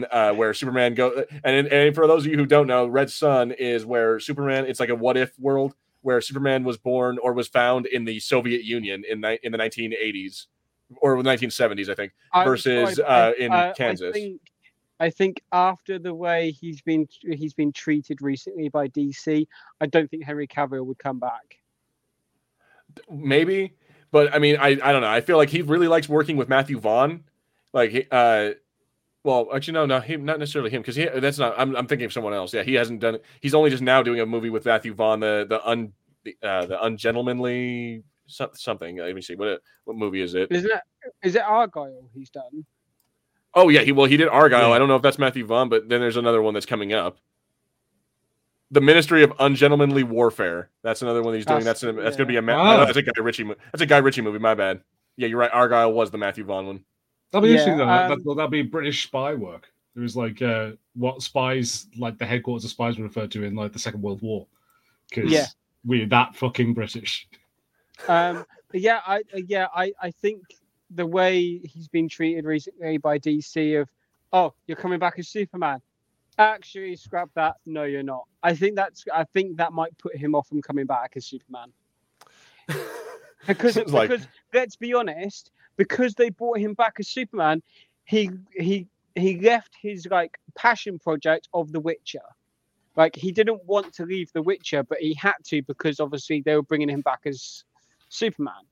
[0.09, 3.51] uh, where Superman go and, and for those of you who don't know, Red Sun
[3.51, 4.63] is where Superman.
[4.65, 8.17] It's like a what if world where Superman was born or was found in the
[8.21, 10.47] Soviet Union in ni- in the 1980s
[11.01, 12.13] or 1970s, I think.
[12.45, 14.15] Versus, uh, in I- Kansas.
[14.15, 14.41] I think,
[15.01, 19.47] I think after the way he's been he's been treated recently by DC,
[19.81, 21.57] I don't think Henry Cavill would come back.
[23.09, 23.73] Maybe,
[24.11, 25.09] but I mean, I I don't know.
[25.09, 27.23] I feel like he really likes working with Matthew Vaughn.
[27.73, 28.51] Like, uh,
[29.23, 31.55] well, actually, no, no, him, not necessarily him, because he that's not.
[31.57, 32.53] I'm I'm thinking of someone else.
[32.53, 33.17] Yeah, he hasn't done.
[33.39, 35.93] He's only just now doing a movie with Matthew Vaughn, the the un
[36.25, 38.97] the, uh, the ungentlemanly something.
[38.97, 40.51] Let me see what what movie is it?
[40.51, 40.81] Isn't it?
[41.23, 42.65] Is it Argylle he's done?
[43.53, 44.51] Oh yeah, he well he did Argylle.
[44.61, 44.69] Yeah.
[44.69, 47.17] I don't know if that's Matthew Vaughn, but then there's another one that's coming up.
[48.71, 50.69] The Ministry of Ungentlemanly Warfare.
[50.81, 51.59] That's another one he's doing.
[51.63, 52.75] That's- That's that's gonna be a Ma- Wow.
[52.81, 53.43] oh, that's a Guy Ritchie.
[53.43, 54.39] mo- That's a Guy Ritchie movie.
[54.39, 54.81] My bad.
[55.17, 55.51] Yeah, you're right.
[55.51, 56.83] Argylle was the Matthew Vaughn one.
[57.31, 57.89] That'll be Yeah, interesting though.
[57.89, 59.69] Um, that, that'll be British spy work.
[59.93, 63.55] There was like uh, what spies, like the headquarters of spies, were referred to in
[63.55, 64.47] like the Second World War.
[65.09, 65.47] Because Yeah.
[65.83, 67.27] we're that fucking British.
[68.07, 70.43] Um, yeah, I uh, yeah, I I think
[70.93, 73.89] the way he's been treated recently by DC of,
[74.33, 75.81] oh, you're coming back as Superman.
[76.37, 77.55] Actually, scrap that.
[77.65, 78.23] No, you're not.
[78.41, 79.05] I think that's.
[79.13, 81.71] I think that might put him off from coming back as Superman.
[83.47, 87.63] Because It's like- because let's be honest, because they brought him back as Superman,
[88.05, 92.21] he he he left his like passion project of The Witcher.
[92.95, 96.55] Like he didn't want to leave The Witcher, but he had to because obviously they
[96.55, 97.63] were bringing him back as
[98.09, 98.63] Superman.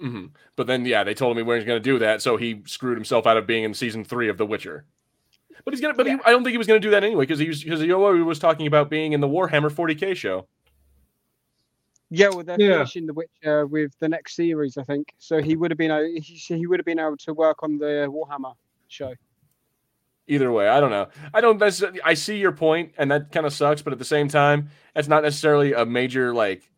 [0.00, 0.26] Hmm
[0.56, 2.96] But then, yeah, they told him he wasn't going to do that, so he screwed
[2.96, 4.84] himself out of being in season three of The Witcher.
[5.64, 5.94] But he's gonna.
[5.94, 7.62] But he, I don't think he was going to do that anyway, because he was
[7.62, 10.46] because he was talking about being in the Warhammer 40k show.
[12.10, 12.72] Yeah, well, they're Yeah.
[12.78, 15.12] finishing The Witcher with the next series, I think.
[15.18, 17.78] So he would have been a- he, he would have been able to work on
[17.78, 18.54] the Warhammer
[18.88, 19.14] show.
[20.26, 21.08] Either way, I don't know.
[21.34, 21.58] I don't.
[21.58, 23.82] necessarily I see your point, and that kind of sucks.
[23.82, 26.70] But at the same time, that's not necessarily a major like.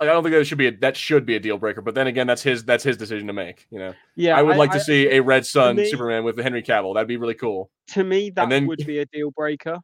[0.00, 1.80] Like, I don't think that should be a, that should be a deal breaker.
[1.82, 3.66] But then again, that's his that's his decision to make.
[3.70, 6.38] You know, Yeah, I would like to I- see a Red Sun me- Superman with
[6.38, 6.94] Henry Cavill.
[6.94, 7.70] That'd be really cool.
[7.88, 9.78] To me, that then- would be a deal breaker.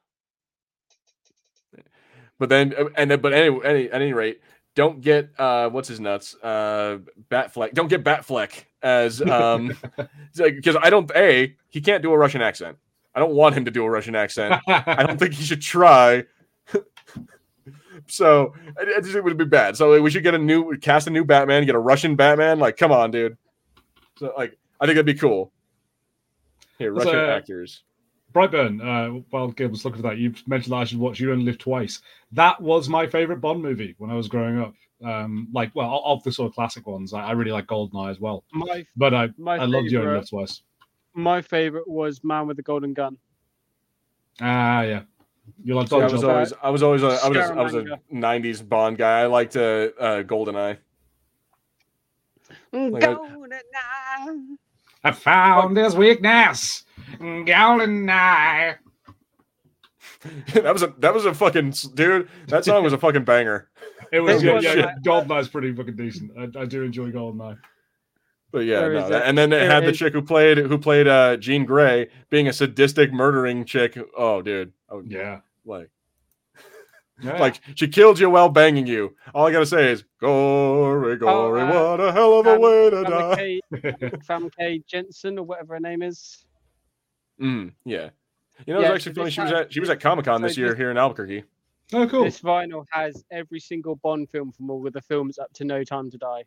[2.39, 4.41] But then, uh, and then, but any, any at any rate,
[4.75, 6.99] don't get uh, what's his nuts, uh,
[7.31, 7.75] Batfleck.
[7.75, 9.73] Don't get Batfleck as um,
[10.37, 12.77] because I don't a he can't do a Russian accent.
[13.15, 14.61] I don't want him to do a Russian accent.
[14.69, 16.25] I don't think he should try.
[18.07, 19.77] So I, I just it would be bad.
[19.77, 22.59] So we should get a new cast a new Batman, get a Russian Batman.
[22.59, 23.37] Like, come on, dude.
[24.19, 25.53] So like, I think that'd be cool.
[26.79, 27.83] Here, That's Russian a- actors.
[28.33, 31.31] Brightburn, uh, while Gil was looking for that, you mentioned that I should watch You
[31.31, 32.01] Only Live Twice.
[32.33, 34.75] That was my favorite Bond movie when I was growing up.
[35.05, 38.19] Um, like, well, of the sort of classic ones, I, I really like Goldeneye as
[38.19, 38.43] well.
[38.53, 40.63] My But I, my I loved You Only Live Twice.
[41.15, 43.17] my favorite was Man with the Golden Gun.
[44.41, 45.03] Ah, yeah.
[45.63, 46.31] You like See, I Dodge was Job?
[46.31, 49.21] always, I was always, a, I was, I was a '90s Bond guy.
[49.21, 50.79] I liked uh, uh, Goldeneye.
[52.73, 54.57] Like I- Goldeneye.
[55.05, 56.85] I found his weakness.
[57.19, 58.77] Goldeneye.
[60.55, 62.29] that was a, that was a fucking dude.
[62.49, 63.69] That song was a fucking banger.
[64.13, 66.31] It was, It yeah, was yeah, like- Goldeneye's pretty fucking decent.
[66.39, 67.59] I, I do enjoy Goldeneye.
[68.55, 70.79] But yeah, no, that- and then it there had the is- chick who played who
[70.79, 73.99] played uh Jean Grey being a sadistic murdering chick.
[74.17, 75.41] Oh, dude, oh, Yeah.
[75.65, 75.91] like
[77.21, 77.37] yeah.
[77.41, 79.17] like she killed you while banging you.
[79.35, 82.91] All I gotta say is gory, gory, uh, what a hell of a Fam- way
[82.91, 83.61] to die.
[83.73, 84.25] Famke,
[84.57, 86.45] Famke Janssen or whatever her name is.
[87.41, 88.11] Mm, yeah,
[88.67, 89.31] you know, Yeah, it's actually so funny.
[89.33, 91.43] She was at she was at Comic Con so this year this- here in Albuquerque.
[91.93, 92.23] oh, cool.
[92.23, 95.83] This vinyl has every single Bond film from all of the films up to No
[95.83, 96.45] Time to Die.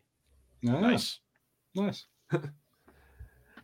[0.62, 1.20] Nice.
[1.74, 2.06] Nice.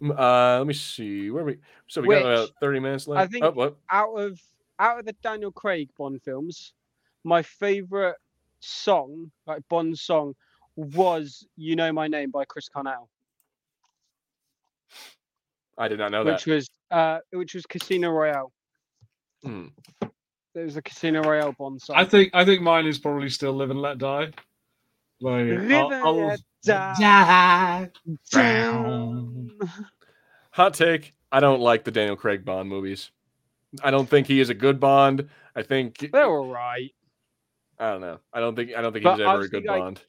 [0.03, 1.31] Uh, let me see.
[1.31, 1.57] Where we?
[1.87, 3.23] So we got about thirty minutes left.
[3.23, 3.77] I think- oh, what?
[3.91, 4.39] Out of
[4.79, 6.75] out of the Daniel Craig Bond films,
[7.23, 8.17] my favorite
[8.61, 10.35] song, like Bond song,
[10.77, 13.09] was "You Know My Name" by Chris Cornell,
[15.79, 16.47] I did not know which that.
[16.47, 18.53] Which was uh, which was Casino Royale.
[19.45, 19.71] Mm.
[20.55, 21.97] There was a Casino Royale Bond song.
[21.97, 24.31] I think I think mine is probably still Live and Let Die.
[25.25, 26.95] Like Live I'll- I'll- Die.
[27.01, 27.91] Die.
[28.31, 29.51] Down.
[30.53, 33.11] Hot take: I don't like the Daniel Craig Bond movies.
[33.83, 35.29] I don't think he is a good Bond.
[35.57, 36.91] I think They're all right.
[37.79, 38.19] I don't know.
[38.33, 40.03] I don't think I don't think But he ever a good like, Bond.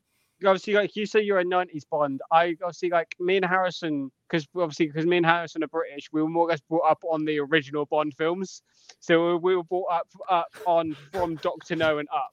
[0.45, 4.45] obviously like you say you're a 90s bond i obviously like me and harrison because
[4.55, 7.23] obviously because me and harrison are british we were more or less brought up on
[7.23, 8.61] the original bond films
[8.99, 12.31] so we- we were brought up up on from doctor no and up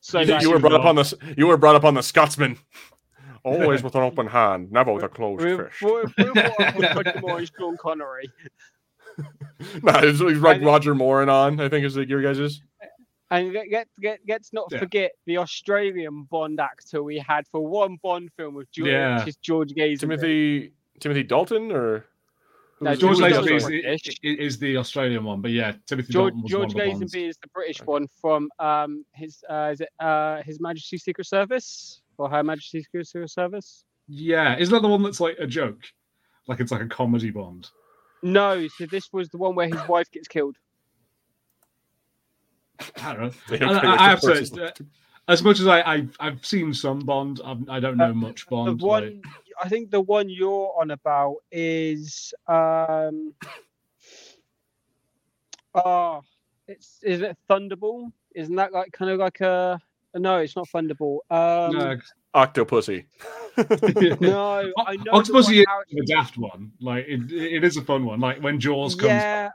[0.00, 2.58] so You, you were brought up on the you were brought up on the Scotsman.
[3.44, 5.80] Always with an open hand, never with a closed we were, fist.
[5.82, 8.30] we were, we were brought up on Roger Moore and Sean Connery
[9.82, 11.58] nah, it's, it's like And- Roger Moore and on.
[11.60, 12.62] I think is like your guys's.
[13.30, 14.78] and get get get let's not Yeah.
[14.80, 19.18] forget the australian bond actor we had for one bond film with george, Yeah.
[19.20, 20.00] which is george Lazenby.
[20.00, 22.04] Timothy Timothy Dalton or who
[22.82, 23.72] No, was- George who Lazenby Lazenby is, other one?
[23.92, 26.86] was the- is the Australian one, but yeah, Timothy George, Dalton was George one of
[26.86, 27.14] the Bonds.
[27.14, 31.26] Lazenby is the British one from um his uh is it uh His Majesty's Secret
[31.26, 33.84] Service or Her Majesty's Secret Service?
[34.08, 35.82] Yeah, isn't that the one that's like a joke?
[36.48, 37.68] Like it's like a comedy Bond.
[38.22, 40.56] No, so this was the one where his wife gets killed.
[43.02, 43.66] I don't know.
[43.66, 44.72] I, I- I have to,
[45.38, 45.38] horse is uh, left.
[45.38, 48.80] as much as I, I I've seen some Bond, I've, I don't know much Bond.
[48.80, 49.24] The one, like-
[49.62, 53.34] I think the one you're on about is um.
[55.74, 56.22] Oh,
[56.66, 58.12] it's is it Thunderball?
[58.34, 59.80] Isn't that like kind of like a?
[60.14, 61.18] No, it's not Thunderball.
[61.30, 61.98] Um, no,
[62.34, 63.06] Octopussy.
[64.20, 65.12] no, I know.
[65.12, 66.72] Octopussy one is how the daft one.
[66.80, 68.20] Like it, it is a fun one.
[68.20, 69.50] Like when Jaws comes yeah,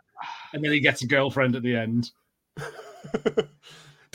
[0.54, 2.12] and then he gets a girlfriend at the end.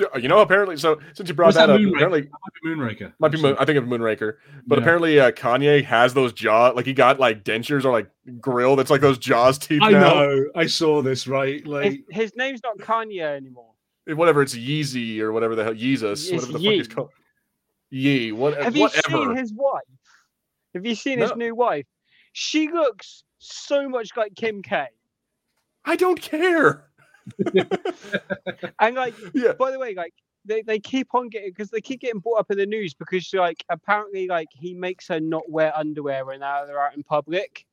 [0.01, 1.95] Dude, you know, apparently, so since you brought Was that, that up, Moonraker?
[1.95, 2.29] apparently
[2.65, 3.13] Moonraker.
[3.19, 4.37] might be Moon, I think of Moonraker,
[4.67, 4.83] but Yeah.
[4.83, 8.09] apparently uh, Kanye has those jaw like he got like dentures or like
[8.41, 9.81] grill that's like those jaws teeth.
[9.83, 10.01] I now.
[10.01, 10.47] know.
[10.57, 11.65] I saw this right.
[11.67, 13.73] Like his name's not Kanye anymore.
[14.07, 16.77] whatever it's Yeezy or whatever the hell Yeezus, It's whatever the fuck Yee.
[16.79, 17.11] he's called.
[17.91, 19.09] Yee, what, Have you whatever.
[19.25, 19.83] seen his wife?
[20.75, 21.87] Have you seen his new wife?
[22.33, 24.87] She looks so much like Kim K.
[25.85, 26.90] I don't care.
[28.79, 30.15] And like, Yeah, by the way, like
[30.45, 33.33] they, they keep on getting because they keep getting brought up in the news because
[33.35, 37.67] like apparently like he makes her not wear underwear when they're they're out in public.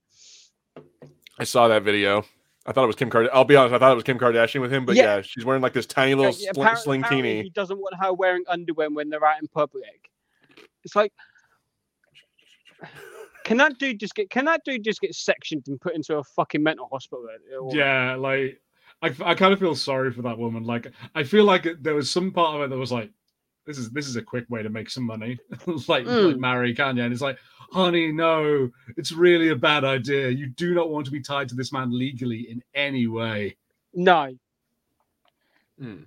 [1.40, 2.24] I saw that video.
[2.66, 3.30] I thought it was Kim Kardashian.
[3.32, 5.22] I'll be honest, I thought it was Kim Kardashian with him, but yeah, Yeah.
[5.22, 7.44] she's wearing like this tiny little Like, sl- apparent- sling apparently teeny.
[7.44, 10.12] He doesn't want her wearing underwear when they're out in public.
[10.84, 11.14] It's like,
[13.46, 14.30] can that dude just get?
[14.30, 17.28] Can that dude just get sectioned and put into a fucking mental hospital?
[17.62, 18.60] or- yeah, like
[19.02, 20.64] I, I kind of feel sorry for that woman.
[20.64, 23.12] Like I feel like there was some part of it that was like,
[23.66, 25.38] this is this is a quick way to make some money.
[25.68, 26.40] like, like Mm.
[26.40, 27.38] marry Kanye, and it's like,
[27.72, 30.30] honey, no, it's really a bad idea.
[30.30, 33.58] You do not want to be tied to this man legally in any way.
[33.94, 34.36] No,
[35.80, 36.04] Hmm.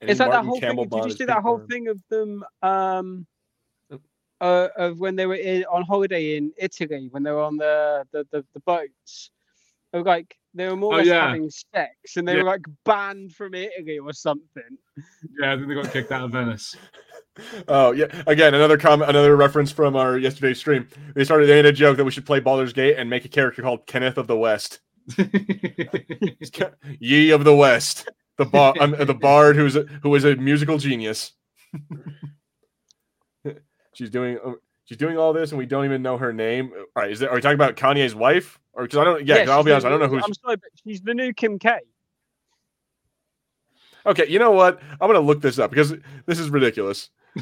[0.00, 1.00] it's like that Martin whole Campbell thing.
[1.02, 2.44] Did you see that whole thing of them?
[2.62, 3.26] Um,
[4.40, 8.04] uh, of when they were in, on holiday in Italy when they were on the
[8.12, 9.30] the, the, the boats.
[9.92, 11.26] They were like they were more or Oh, yeah.
[11.28, 12.42] having sex, and they Yeah.
[12.42, 14.62] were like banned from Italy or something.
[15.40, 16.76] Yeah, I think they got kicked out of Venice.
[17.66, 20.86] Oh yeah, again another comment, another reference from our yesterday's stream.
[21.14, 23.28] They started they made a joke that we should play Baldur's Gate and make a
[23.28, 24.80] character called Kenneth of the West,
[27.00, 30.76] Ye of the West, the bar, um, the bard who's a, who is a musical
[30.76, 31.32] genius.
[33.94, 34.52] she's doing uh,
[34.84, 36.72] she's doing all this and we don't even know her name.
[36.74, 39.26] All right, is that are we talking about Kanye's wife or because I don't?
[39.26, 40.24] Yeah, 'cause I'll be honest, the I don't know new- who's.
[40.24, 41.78] I'm sorry, but she's the new Kim K.
[44.04, 44.80] Okay, you know what?
[45.00, 45.94] I'm gonna look this up because
[46.26, 47.10] this is ridiculous.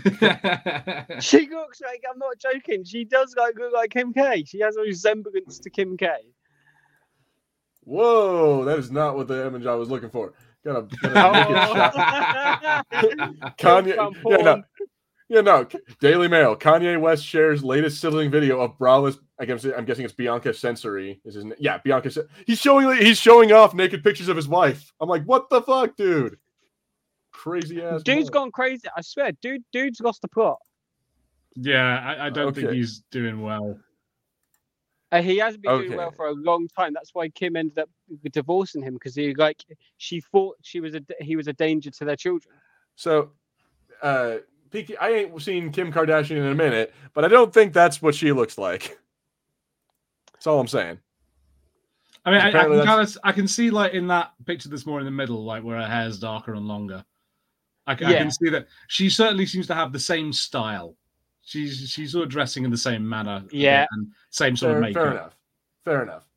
[1.20, 2.84] She looks like I'm not joking.
[2.84, 4.44] She does like look like Kim K.
[4.46, 6.08] She has a resemblance to Kim K.
[7.84, 10.34] Whoa, that is not what the image I was looking for.
[10.64, 13.08] Gotta, gotta make.
[13.58, 14.64] Kanye, yeah, no, porn.
[15.30, 15.64] Yeah, no.
[16.00, 16.56] Daily Mail.
[16.56, 19.16] Kanye West shares latest sizzling video of braless.
[19.38, 21.20] I guess I'm guessing it's Bianca Censori.
[21.24, 21.54] Is his name?
[21.60, 22.10] yeah, Bianca.
[22.48, 24.92] He's showing he's showing off naked pictures of his wife.
[25.00, 26.36] I'm like, what the fuck, dude?
[27.30, 28.02] Crazy ass.
[28.02, 28.32] Dude's mug.
[28.32, 28.88] gone crazy.
[28.96, 30.58] I swear, dude, dude's lost the plot.
[31.54, 33.78] yeah, I, I don't think he's doing well.
[35.12, 36.92] Uh, he hasn't been doing well for a long time.
[36.92, 37.88] That's why Kim ended up
[38.32, 39.64] divorcing him because he like
[39.98, 42.56] she thought she was a he was a danger to their children.
[42.96, 43.30] So,
[44.02, 44.38] uh,
[44.70, 48.14] Peaky, I ain't seen Kim Kardashian in a minute, but I don't think that's what
[48.14, 48.98] she looks like.
[50.32, 50.98] That's all I'm saying.
[52.24, 54.86] I mean, I, I can kind of, I can see like in that picture that's
[54.86, 57.04] more in the middle, like where her hair's darker and longer.
[57.86, 58.18] I, Yeah.
[58.18, 60.96] can see that she certainly seems to have the same style.
[61.42, 63.86] She's she's sort of dressing in the same manner, Yeah.
[63.90, 65.02] and same sort Fair, of makeup.
[65.02, 65.36] fair enough.
[65.84, 66.28] Fair enough.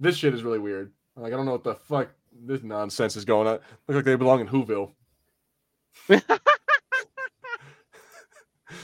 [0.00, 0.92] This shit is really weird.
[1.16, 2.08] Like I don't know what the fuck
[2.44, 3.54] this nonsense is going on.
[3.86, 4.92] Look like they belong in Whoville.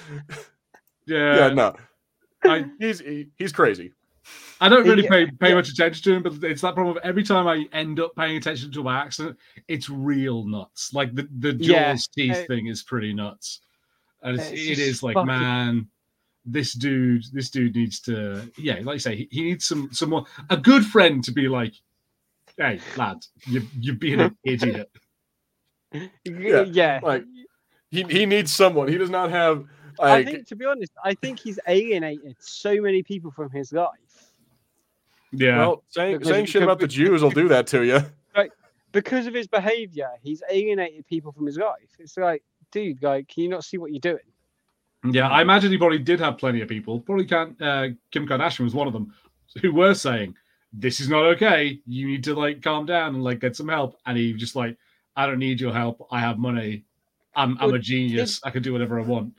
[1.09, 1.77] Yeah, yeah, no,
[2.45, 3.93] I, he's he, he's crazy.
[4.61, 5.55] I don't really Yeah, pay pay yeah.
[5.55, 6.97] much attention to him, but it's that problem.
[6.97, 9.39] Of every time I end up paying attention to by accident,
[9.69, 10.93] it's real nuts.
[10.93, 13.61] Like the the Jaws Yeah, teeth thing is pretty nuts,
[14.23, 15.89] and it's, it's it just is like, fucking- man,
[16.45, 20.25] this dude, this dude needs to, yeah, like you say, he, he needs some someone,
[20.51, 21.75] a good friend to be like,
[22.57, 24.91] hey, lad, you you're being an idiot.
[26.25, 27.01] Yeah, yeah.
[27.03, 27.25] like,
[27.91, 28.89] He he needs someone.
[28.89, 29.65] He does not have
[30.01, 34.33] I think, to be honest, I think he's alienated so many people from his life
[35.33, 38.01] Yeah, well saying Because saying shit about the Jews will do that to you.
[38.37, 38.53] Like,
[38.93, 40.11] because of his behavior.
[40.23, 41.89] He's alienated people from his life.
[41.99, 44.19] It's like, dude, like, can you not see what you're doing?
[45.11, 45.29] yeah.
[45.29, 47.01] I imagine he probably did have plenty of people.
[47.01, 47.61] Probably can't.
[47.61, 49.15] Uh, Kim Kardashian was one of them
[49.63, 50.35] who were saying,
[50.73, 51.81] "This is not okay.
[51.87, 54.77] You need to like calm down and like get some help." And he just like,
[55.17, 56.07] "I don't need your help.
[56.11, 56.85] I have money.
[57.35, 58.41] I'm I'm a genius.
[58.45, 59.35] I can do whatever I want."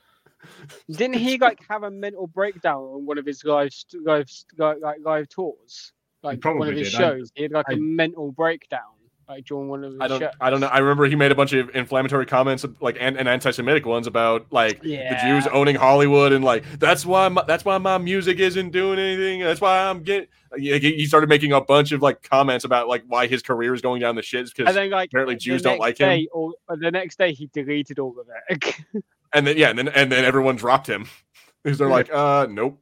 [0.90, 3.72] Didn't he like have a mental breakdown on one of his live
[4.04, 5.94] live like like live tours?
[6.24, 6.96] Like one probably of his did.
[6.96, 8.82] I- shows, he had like a I- mental breakdown
[9.30, 10.32] like during one of his I don't shows.
[10.40, 10.68] I don't know.
[10.68, 14.46] I remember he made a bunch of inflammatory comments like and, and anti-Semitic ones about
[14.52, 18.72] like the Jews owning Hollywood and like that's why my, that's why my music isn't
[18.72, 19.42] doing anything.
[19.42, 20.28] That's why I'm getting.
[20.58, 23.82] He he started making a bunch of like comments about like why his career is
[23.82, 26.10] going down the shits because then like apparently Jews don't like him.
[26.10, 28.76] day, Or, or the next day, he deleted all of it.
[29.34, 31.06] and then yeah and then and then everyone dropped him
[31.64, 32.80] because they're like uh nope.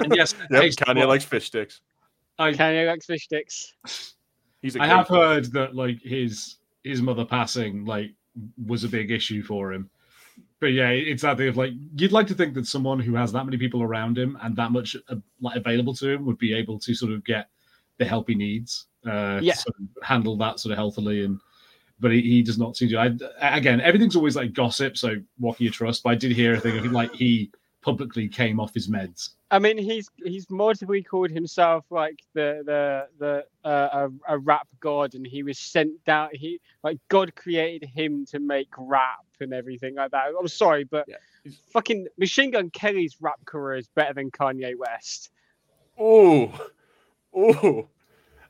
[0.00, 1.80] And yes, Yep, Kanye likes fish sticks.
[2.38, 3.74] I, Kanye likes fish sticks.
[4.64, 8.12] He's a I have heard that like his his mother passing like
[8.66, 9.90] was a big issue for him.
[10.58, 13.30] But yeah, it's that thing of like you'd like to think that someone who has
[13.32, 16.54] that many people around him and that much uh, like available to him would be
[16.54, 17.50] able to sort of get
[17.98, 18.86] the help he needs.
[19.04, 19.52] Uh, to Yeah.
[19.52, 21.38] sort of handle that sort of healthily and.
[22.00, 22.96] But he, he does not seem to.
[22.98, 24.96] I, again, everything's always like gossip.
[24.96, 26.02] So what can you trust?
[26.02, 27.52] But I did hear a thing of like he
[27.84, 29.30] publicly came off his meds.
[29.50, 34.66] I mean, he's he's multiply called himself like the the the uh, a, a rap
[34.80, 36.30] god, and he was sent down.
[36.32, 40.28] He like God created him to make rap and everything like that.
[40.38, 41.16] I'm sorry, but Yeah,
[41.72, 45.30] fucking Machine Gun Kelly's rap career is better than Kanye West.
[45.98, 46.50] Oh,
[47.36, 47.88] oh.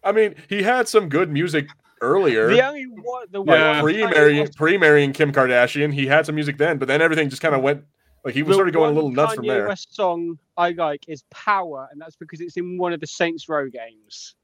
[0.03, 1.69] I mean, he had some good music
[2.01, 2.49] earlier.
[2.49, 3.81] The only one, the Yeah.
[3.81, 7.43] pre marrying pre marrying Kim Kardashian, he had some music then, but then everything just
[7.43, 7.85] kind of went
[8.25, 9.69] like he was the started going a little nuts Kanye from there.
[9.69, 13.49] West song I like is Power, and that's because it's in one of the Saints
[13.49, 14.35] Row games.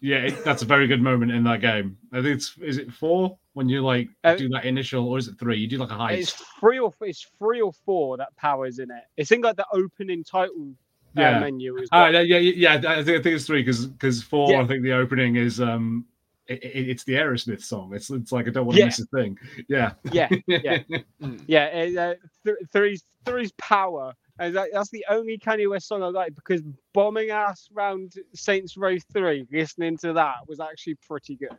[0.00, 1.96] Yeah, it, that's a very good moment in that game.
[2.12, 5.28] I think it's is it four when you like Uh, do that initial, or is
[5.28, 5.56] it three?
[5.58, 6.18] You do like a heist.
[6.18, 9.04] It's three or it's three or four that Power's in it.
[9.16, 10.74] It's in like the opening title
[11.16, 11.38] uh, Yeah.
[11.38, 12.24] menu as Ah, well.
[12.24, 12.74] yeah, yeah, yeah.
[12.92, 14.50] I think I think it's three because because four.
[14.50, 14.62] Yeah.
[14.62, 16.06] I think the opening is um,
[16.46, 17.94] it, it- it's the Aerosmith song.
[17.94, 18.86] It's it's like I don't want to Yeah.
[18.86, 19.38] miss a thing.
[19.68, 20.78] Yeah, yeah, yeah,
[21.46, 21.64] yeah.
[21.66, 22.14] it, uh,
[22.44, 24.12] th- three's three's Power.
[24.40, 26.60] And that, that's the only Kanye West song I like because
[26.92, 31.56] bombing ass round Saints Row three, listening to that was actually pretty good.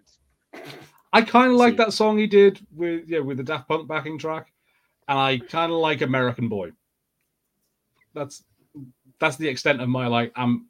[1.14, 4.18] I kind of like that song he did with yeah with the Daft Punk backing
[4.18, 4.52] track,
[5.08, 6.72] and I kind of like American Boy.
[8.14, 8.44] That's
[9.20, 10.34] that's the extent of my like.
[10.36, 10.68] I'm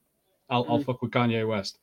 [0.49, 0.85] I'll, I'll Mm.
[0.85, 1.79] fuck with Kanye West.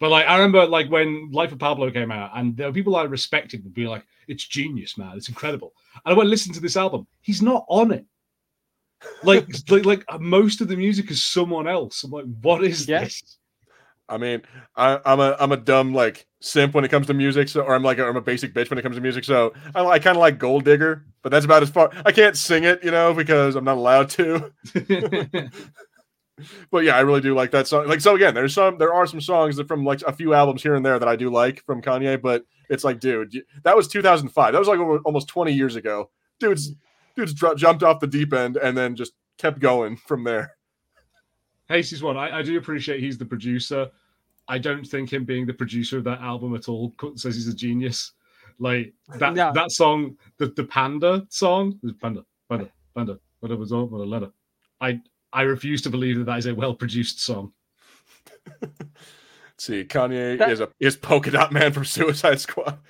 [0.00, 2.96] But like I remember like when Life of Pablo came out, and there were people
[2.96, 5.16] I respected would be like, "It's genius, man!
[5.16, 5.72] It's incredible."
[6.04, 7.06] And I went listen to this album.
[7.20, 8.06] He's not on it.
[9.22, 12.02] Like like like uh, most of the music is someone else.
[12.04, 13.00] I'm like, what is Yeah.
[13.00, 13.38] this?
[14.08, 14.42] I mean,
[14.76, 17.74] I, I'm a I'm a dumb like simp when it comes to music, so or
[17.74, 19.24] I'm like a, I'm a basic bitch when it comes to music.
[19.24, 21.90] So I, I kind of like Gold Digger, but that's about as far.
[22.04, 24.52] I can't sing it, you know, because I'm not allowed to.
[26.70, 27.86] But yeah, I really do like that song.
[27.86, 30.62] Like so again, there's some there are some songs that from like a few albums
[30.62, 33.88] here and there that I do like from Kanye, but it's like, dude, that was
[33.88, 34.52] 2005.
[34.52, 36.10] That was like over, almost 20 years ago.
[36.38, 37.20] Dude's mm-hmm.
[37.20, 40.56] dude's dr- jumped off the deep end and then just kept going from there.
[41.70, 42.16] Hasey's one.
[42.16, 43.90] I, I do appreciate he's the producer.
[44.48, 47.54] I don't think him being the producer of that album at all says he's a
[47.54, 48.12] genius.
[48.58, 49.52] Like that No.
[49.52, 54.04] that song, the the Panda song, the Panda, Panda, Panda, whatever was on, what a
[54.04, 54.30] letter.
[54.80, 55.00] I
[55.32, 57.52] I refuse to believe that that is a well produced song.
[58.60, 58.72] Let's
[59.58, 62.78] see, Kanye That- is a is polka dot man from Suicide Squad.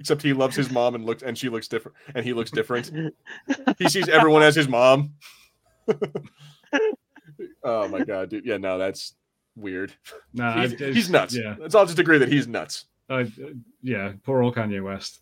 [0.00, 2.90] Except he loves his mom and looks and she looks different and he looks different.
[3.78, 5.14] he sees everyone as his mom.
[7.62, 8.44] oh my god, dude.
[8.44, 9.14] Yeah, no, that's
[9.56, 9.92] weird.
[10.32, 11.34] Nah, he's, I- he's nuts.
[11.36, 12.86] Yeah, Let's all just agree that he's nuts.
[13.08, 13.24] Uh,
[13.82, 14.12] yeah.
[14.24, 15.20] Poor old Kanye West.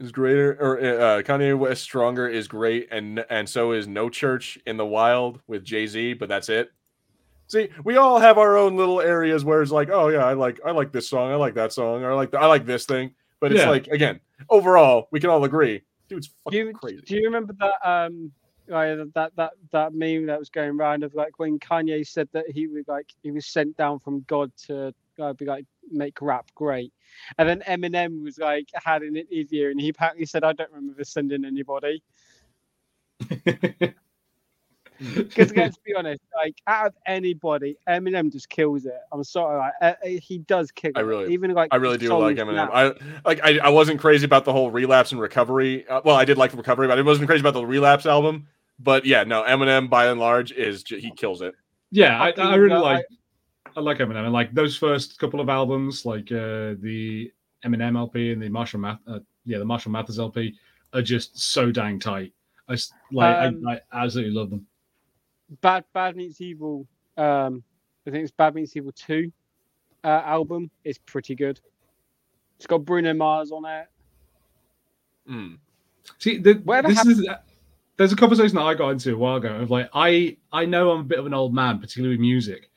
[0.00, 4.58] Is greater or uh, Kanye West stronger is great, and and so is No Church
[4.64, 6.72] in the Wild with Jay Z, but that's it.
[7.48, 10.58] See, we all have our own little areas where it's like, oh yeah, I like
[10.64, 13.14] I like this song, I like that song, or I like I like this thing.
[13.40, 13.68] But it's Yeah.
[13.68, 17.02] like again, overall, we can all agree, dude's Do fucking you, crazy.
[17.02, 18.32] do you remember that um
[18.68, 22.48] like, that that that meme that was going around of like when Kanye said that
[22.48, 26.46] he was like he was sent down from God to uh, be like make rap
[26.54, 26.92] great,
[27.38, 31.04] and then Eminem was like had an interview and he apparently said I don't remember
[31.04, 32.02] sending anybody
[35.14, 38.98] because let's be honest like out of anybody Eminem just kills it.
[39.12, 41.04] I'm sorry, like, uh, uh, he does kill I it.
[41.04, 42.54] really- even like I really do like Eminem.
[42.54, 42.70] now.
[42.72, 42.92] I
[43.24, 45.88] like I, I wasn't crazy about the whole relapse and recovery.
[45.88, 48.46] Uh, well, I did like the recovery, but I wasn't crazy about the relapse album.
[48.78, 51.54] But yeah, no, Eminem by and large is he kills it.
[51.90, 53.04] Yeah, I, I Fucking, really like
[53.76, 54.24] I like Eminem.
[54.24, 57.32] And like those first couple of albums, like uh, the
[57.64, 60.54] Eminem LP and the Marshall Math, uh, yeah, the Marshall Mathers LP,
[60.92, 62.32] are just so dang tight.
[62.68, 64.66] I s- like, Um, I, I absolutely love them.
[65.60, 66.86] Bad Bad Meets Evil.
[67.16, 67.62] Um,
[68.06, 69.32] I think it's Bad Meets Evil two
[70.04, 70.70] uh, album.
[70.84, 71.60] is pretty good.
[72.56, 73.86] It's got Bruno Mars on it.
[75.28, 75.58] Mm.
[76.18, 77.28] See, the, Whatever this happened- is
[77.96, 80.90] there's a conversation that I got into a while ago of like I I know
[80.90, 82.69] I'm a bit of an old man, particularly with music.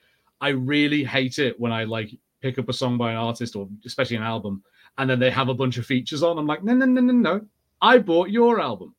[0.43, 2.09] I really hate it when I like
[2.41, 4.61] pick up a song by an artist or especially an album,
[4.97, 6.37] and then they have a bunch of features on.
[6.37, 7.41] I'm like, no, no, no, no, no.
[7.81, 8.93] I bought your album.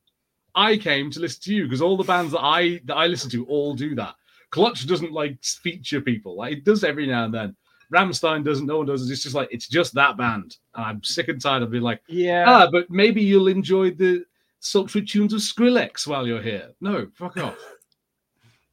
[0.55, 3.29] I came to listen to you because all the bands that I that I listen
[3.31, 4.15] to all do that.
[4.49, 6.35] Clutch doesn't like feature people.
[6.37, 7.55] Like it does every now and then.
[7.93, 8.65] Rammstein doesn't.
[8.65, 9.09] No one does.
[9.11, 12.01] It's just like it's just that band, and I'm sick and tired of being like,
[12.07, 12.45] Yeah.
[12.47, 14.25] ah, but maybe you'll enjoy the
[14.61, 16.69] sultry tunes of Skrillex while you're here.
[16.81, 17.57] No, fuck off.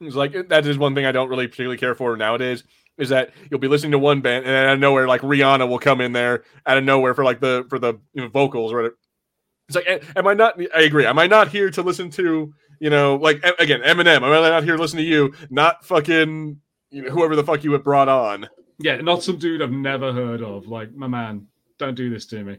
[0.03, 2.65] It's like that is one thing I don't really particularly care for nowadays.
[2.99, 5.79] Is that you'll be listening to one band and out of nowhere, like Rihanna will
[5.79, 8.77] come in there out of nowhere for like the for the you know, vocals or
[8.77, 8.99] whatever.
[9.69, 10.61] It's like, am I not?
[10.75, 11.07] I agree.
[11.07, 14.17] Am I not here to listen to you know like again Eminem?
[14.17, 15.33] Am I not here to listen to you?
[15.51, 16.61] Not fucking
[16.91, 18.49] you know, whoever the fuck you have brought on.
[18.79, 20.67] Yeah, not some dude I've never heard of.
[20.67, 21.47] Like, my man,
[21.79, 22.59] don't do this to me.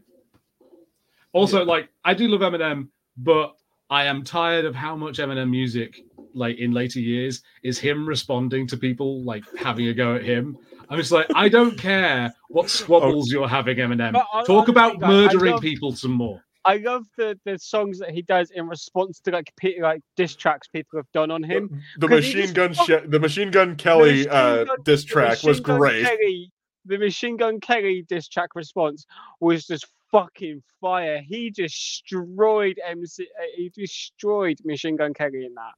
[1.32, 3.56] Also, like, I do love Eminem, but
[3.90, 6.04] I am tired of how much Eminem music,
[6.34, 10.58] like in later years, is him responding to people like having a go at him.
[10.90, 14.14] I'm just like, I don't care what squabbles you're having, Eminem.
[14.14, 16.44] But I- Talk I about think I- I murdering love- people some more.
[16.66, 20.34] I love the, the songs that he does in response to like pe- like diss
[20.34, 21.82] tracks people have done on him.
[21.98, 24.78] The 'Cause he machine just gun, fuck- She- the machine gun Kelly Machine uh, Gun-
[24.86, 26.06] diss track was great.
[26.06, 26.52] Kelly,
[26.86, 29.06] the Machine Gun Kelly diss track response
[29.42, 31.22] was just fucking fire.
[31.28, 33.28] He destroyed MC.
[33.38, 35.74] uh, He destroyed Machine Gun Kelly in that.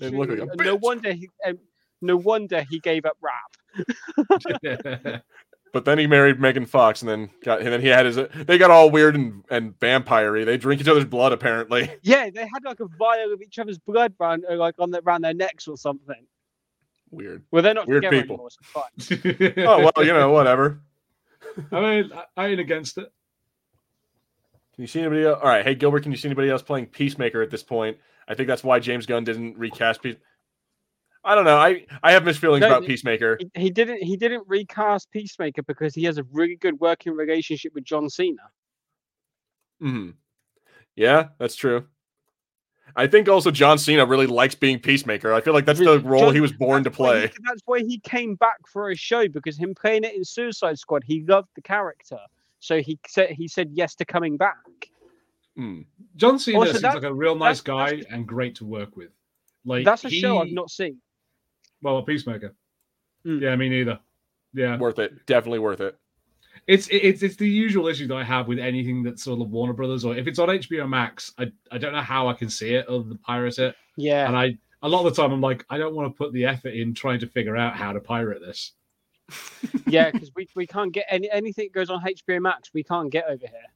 [0.00, 0.64] Didn't like Absolutely.
[0.66, 0.80] No bitch.
[0.82, 1.28] wonder he.
[1.46, 1.58] Um,
[2.02, 5.22] no wonder he gave up rap.
[5.72, 8.16] But then he married Megan Fox, and then got and then he had his.
[8.16, 10.42] They got all weird and and vampire-y.
[10.42, 11.88] They drink each other's blood apparently.
[12.02, 15.00] Yeah, they had like a vial of each other's blood round, uh, like on the,
[15.06, 16.26] around their necks or something.
[17.12, 17.44] Weird.
[17.52, 18.34] Well, they're not Weird together people.
[18.34, 19.54] anymore, so fine.
[19.64, 20.80] Oh well, you know whatever.
[21.70, 23.12] I mean, I- I ain't against it.
[24.80, 25.38] Can you see anybody else?
[25.42, 27.98] All right, hey Gilbert, can you see anybody else playing Peacemaker at this point?
[28.26, 30.16] I think that's why James Gunn didn't recast Peace.
[31.22, 31.58] I don't know.
[31.58, 33.36] I I have mixed feelings No, about Peacemaker.
[33.54, 34.02] He, he didn't.
[34.02, 38.40] He didn't recast Peacemaker because he has a really good working relationship with John Cena.
[39.80, 40.12] hmm
[40.96, 41.84] Yeah, that's true.
[42.96, 45.30] I think also John Cena really likes being Peacemaker.
[45.34, 47.32] I feel like that's the role John- he was born to why he- play.
[47.46, 51.04] that's why he came back for a show because him playing it in Suicide Squad,
[51.04, 52.16] he loved the character.
[52.60, 54.56] So he said he said yes to coming back.
[55.56, 55.80] Hmm.
[56.16, 58.64] John Cena Also, seems that- like a real nice that's- guy that's- and great to
[58.64, 59.10] work with.
[59.64, 61.00] Like That's a show I've not seen.
[61.82, 62.54] Well, a Peacemaker.
[63.26, 63.40] Mm.
[63.42, 63.98] Yeah, me neither.
[64.54, 65.26] Yeah, Worth it.
[65.26, 65.96] Definitely worth it.
[66.66, 69.72] it's it's it's the usual issue that I have with anything that's sort of Warner
[69.72, 72.74] Brothers or if it's on HBO Max, I I don't know how I can see
[72.74, 75.64] it other than pirate it, Yeah, and I a lot of the time I'm like
[75.70, 78.40] I don't want to put the effort in trying to figure out how to pirate
[78.40, 78.72] this.
[79.86, 82.70] Yeah, because we, we can't get any anything that goes on HBO Max.
[82.74, 83.68] We can't get over here.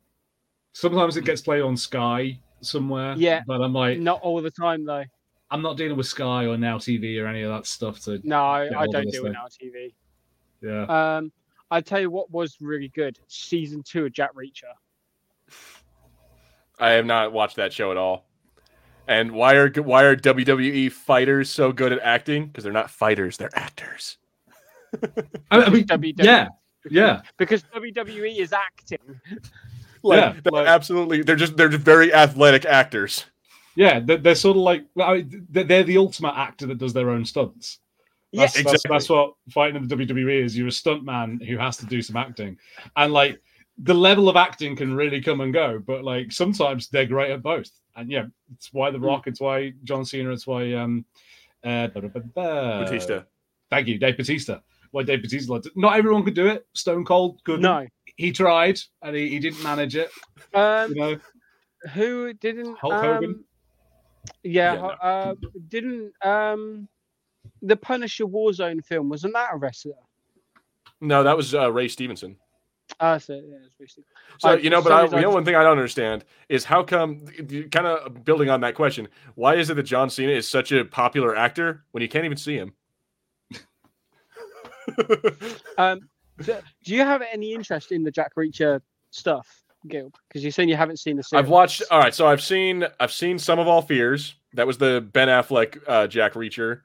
[0.72, 3.14] Sometimes it gets played on Sky somewhere.
[3.16, 3.42] Yeah.
[3.46, 5.04] but I'm like Not all the time though.
[5.50, 8.00] I'm not dealing with Sky or Now TV or any of that stuff.
[8.04, 9.32] To No, I, Get I hold of don't this do it thing.
[9.32, 9.94] now TV.
[10.88, 11.32] yeah, Um,
[11.70, 13.18] I tell you what was really good.
[13.28, 14.72] Season two of Jack Reacher.
[16.78, 18.24] I have not watched that show at all.
[19.06, 22.46] And why are why are WWE fighters so good at acting?
[22.46, 24.16] Because they're not fighters, they're actors.
[25.50, 26.24] I, I mean, WWE.
[26.24, 26.48] yeah,
[26.90, 27.22] yeah.
[27.38, 28.98] Because WWE is acting.
[30.06, 33.24] Like, Yeah, they're like- absolutely, they're just they're just very athletic actors.
[33.74, 36.92] Yeah, they're, they're sort of like I mean, they're, they're the ultimate actor that does
[36.92, 37.78] their own stunts.
[38.30, 38.94] Yes, That's, that's, Exactly.
[38.94, 40.58] that's what fighting in the WWE is.
[40.58, 42.58] You're a stunt man who has to do some acting,
[42.98, 43.40] and like
[43.78, 45.78] the level of acting can really come and go.
[45.78, 49.72] But like sometimes they're great at both, and yeah, it's why The Rock, it's why
[49.84, 51.06] John Cena, it's why um,
[51.64, 53.22] uh, Batista.
[53.70, 54.58] Thank you, Dave Batista.
[54.94, 55.52] Why Dave Batista?
[55.52, 55.68] liked.
[55.74, 56.68] Not everyone could do it.
[56.74, 57.62] Stone Cold couldn't.
[57.62, 57.84] No.
[58.16, 60.08] he tried and he, he didn't manage it.
[60.54, 61.18] Um, You know,
[61.94, 62.78] who didn't?
[62.78, 63.44] Hulk um, Hogan?
[64.44, 65.34] Yeah, Yeah, Hu- uh,
[65.66, 66.88] didn't um,
[67.60, 69.94] the Punisher Warzone film wasn't that a wrestler?
[71.00, 72.36] No, that was uh, Ray Stevenson.
[73.00, 73.40] Ah, so yeah,
[73.80, 73.98] it's.
[74.38, 76.24] So I- you know, but some I, reason you know, one thing I don't understand
[76.48, 77.24] is how come,
[77.72, 80.84] kind of building on that question, why is it that John Cena is such a
[80.84, 82.74] popular actor when you can't even see him?
[85.78, 86.00] Um,
[86.42, 88.80] do, do you have any interest in the Jack Reacher
[89.10, 90.12] stuff, Gil?
[90.28, 91.44] Because you're saying you haven't seen the series.
[91.44, 91.82] I've watched.
[91.90, 92.84] All right, so I've seen.
[93.00, 94.36] I've seen Sum of All Fears.
[94.54, 96.80] That was the Ben Affleck uh, Jack Reacher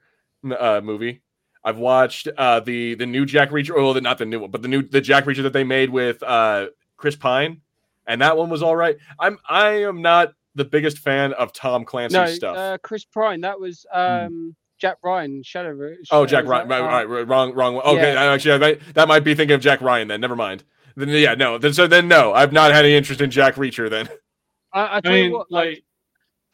[0.58, 1.22] uh, movie.
[1.64, 3.72] I've watched uh, the the new Jack Reacher.
[3.76, 5.90] Oh, the, not the new one, but the new the Jack Reacher that they made
[5.90, 7.60] with uh, Chris Pine,
[8.06, 8.96] and that one was all right.
[9.18, 12.56] I'm I am not the biggest fan of Tom Clancy no, stuff.
[12.56, 13.42] uh, Chris Pine.
[13.42, 15.70] That was um, Jack Ryan, Shadow.
[15.72, 16.68] Ro- oh, Jack is Ryan.
[16.68, 17.84] that- Right, right, right, wrong, wrong one.
[17.84, 18.32] Okay, yeah.
[18.32, 20.08] actually, I might, that might be thinking of Jack Ryan.
[20.08, 20.64] Then never mind.
[20.96, 21.58] Then yeah, no.
[21.58, 22.32] Then so then no.
[22.32, 23.88] I've not had any interest in Jack Reacher.
[23.88, 24.08] Then
[24.72, 25.84] I, I I mean, you what, like, like,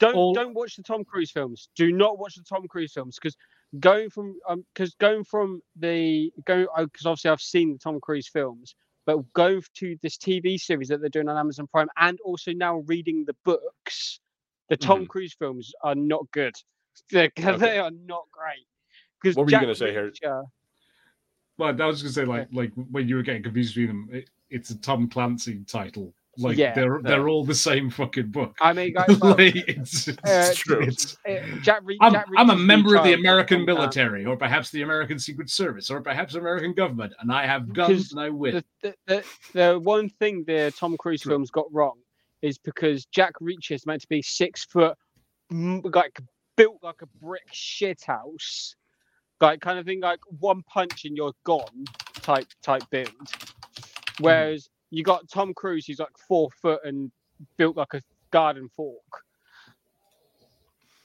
[0.00, 1.68] don't all- don't watch the Tom Cruise films.
[1.76, 3.36] Do not watch the Tom Cruise films because
[3.80, 8.28] going from um because going from the going because obviously I've seen the Tom Cruise
[8.28, 8.74] films,
[9.06, 12.78] but going to this TV series that they're doing on Amazon Prime and also now
[12.86, 14.20] reading the books,
[14.68, 15.08] the Tom Mhm.
[15.08, 16.54] Cruise films are not good.
[17.10, 18.66] They're, they are not great.
[19.23, 20.12] Because What were you gonna say, Harry?
[21.59, 24.31] well, I was gonna say like like when you were getting confused between them, it,
[24.51, 26.12] it's a Tom Clancy title.
[26.39, 26.74] Like Yeah.
[26.74, 28.55] they're they're all the same fucking book.
[28.60, 30.82] I mean, guys, well, like, it's, Uh, true.
[30.82, 33.81] It's, uh, Jack, Re- I'm, Jack I'm a member of the American Tom Clancy.
[34.01, 37.89] military, or perhaps the American Secret Service, or perhaps American government, and I have guns
[37.89, 38.56] Because and I win.
[38.56, 39.24] the, the, the,
[39.73, 41.32] the one thing the Tom Cruise True.
[41.32, 41.94] films got wrong
[42.43, 44.94] is because Jack Reacher is meant to be six foot,
[45.51, 46.20] like
[46.56, 48.74] built like a brick shit house,
[49.40, 51.84] like kind of thing, like one punch and you're gone
[52.22, 53.08] type type build.
[53.08, 54.20] Mm.
[54.20, 57.10] Whereas you got Tom Cruise, who's like four foot and
[57.56, 58.00] built like a
[58.30, 58.96] garden fork.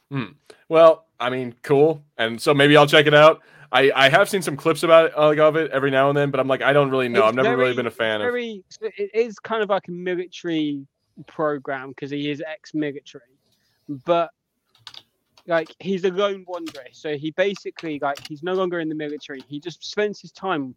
[0.09, 0.31] Hmm.
[0.69, 2.03] Well, I mean, cool.
[2.17, 3.41] And so maybe I'll check it out.
[3.71, 6.29] I, I have seen some clips about it, like, of it every now and then,
[6.29, 7.19] but I'm like, I don't really know.
[7.19, 8.25] It's I've never really been a fan of.
[8.25, 10.85] Very, it is kind of like a military
[11.27, 13.23] program because he is ex-military,
[14.05, 14.31] but
[15.51, 16.87] like he's a lone wanderer.
[16.93, 19.41] So he basically like he's no longer in the military.
[19.49, 20.73] He just spends his time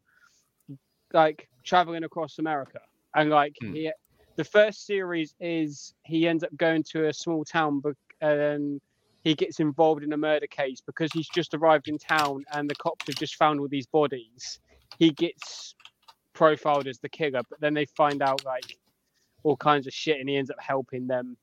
[1.13, 2.81] like traveling across America,
[3.15, 3.73] and like Hmm.
[3.73, 3.93] he,
[4.37, 8.81] the first series is he ends up going to a small town, but and
[9.23, 12.75] he gets involved in a murder case because he's just arrived in town and the
[12.75, 14.59] cops have just found all these bodies.
[14.99, 15.75] He gets
[16.35, 18.77] profiled as the killer, but then they find out like
[19.45, 21.37] all kinds of shit, and he ends up helping them.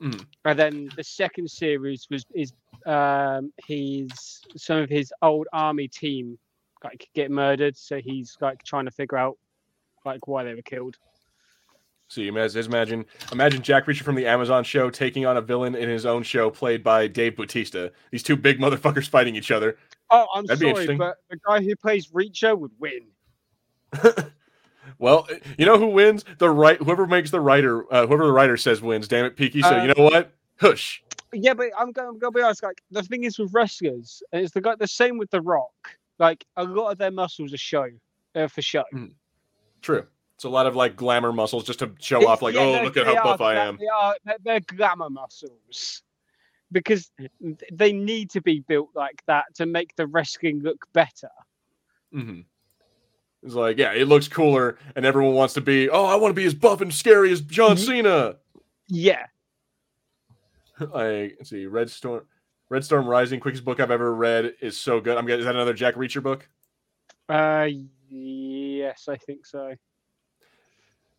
[0.00, 0.26] Mhm.
[0.44, 2.52] And then the second series was is
[2.84, 6.38] um, he's some of his old army team
[6.84, 9.38] like get murdered, so he's like trying to figure out
[10.04, 10.96] like why they were killed.
[12.08, 15.74] So you imagine, imagine, imagine Jack Reacher from the Amazon show taking on a villain
[15.74, 17.92] in his own show, played by Dave Bautista.
[18.12, 19.76] These two big motherfuckers fighting each other.
[20.10, 20.98] Oh, I'm That'd sorry, interesting.
[20.98, 23.08] but the guy who plays Reacher would win.
[24.98, 25.28] Well,
[25.58, 26.24] you know who wins?
[26.38, 29.08] The right, whoever makes the writer, uh, whoever the writer says wins.
[29.08, 29.62] Damn it, Peaky.
[29.62, 30.32] So Uh, you know what?
[30.60, 31.02] Hush.
[31.32, 32.62] Yeah, but I'm going, I'm to be honest.
[32.62, 35.72] Like the thing is with wrestlers, and it's the guy the same with The Rock.
[36.18, 37.88] Like a lot of their muscles are show
[38.34, 38.84] uh, for show.
[39.82, 40.06] True.
[40.36, 42.84] It's a lot of like glamour muscles just to show It's- off, like, yeah, oh,
[42.84, 43.76] look at how are buff I am.
[43.78, 46.02] They are they're, they're glamour muscles
[46.72, 47.10] because
[47.70, 51.30] they need to be built like that to make the wrestling look better.
[52.12, 52.40] hmm
[53.46, 55.88] It's like, yeah, it looks cooler, and everyone wants to be.
[55.88, 57.76] Oh, I want to be as buff and scary as John.
[57.76, 58.36] Cena.
[58.88, 59.26] Yeah,
[60.80, 62.24] like, let's see, Red Storm,
[62.68, 65.16] Red Storm Rising, quickest book I've ever read, is so good.
[65.16, 65.40] I'm getting.
[65.40, 66.48] Is that another Jack Reacher book?
[67.28, 67.68] uh,
[68.08, 69.74] yes, I think so.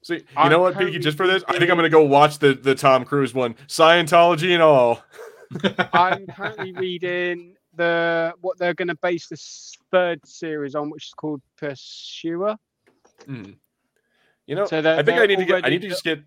[0.03, 0.99] See, you I'm know what, Peaky?
[0.99, 4.53] Just for this, I think I'm gonna go watch the the Tom Cruise one, Scientology
[4.53, 5.03] and all.
[5.93, 11.13] I'm currently reading the what they're going to base this third series on, which is
[11.13, 12.55] called Persuader.
[13.25, 13.43] Hmm.
[14.45, 15.65] You know, So I think I they're need to get.
[15.65, 16.19] I need to just get.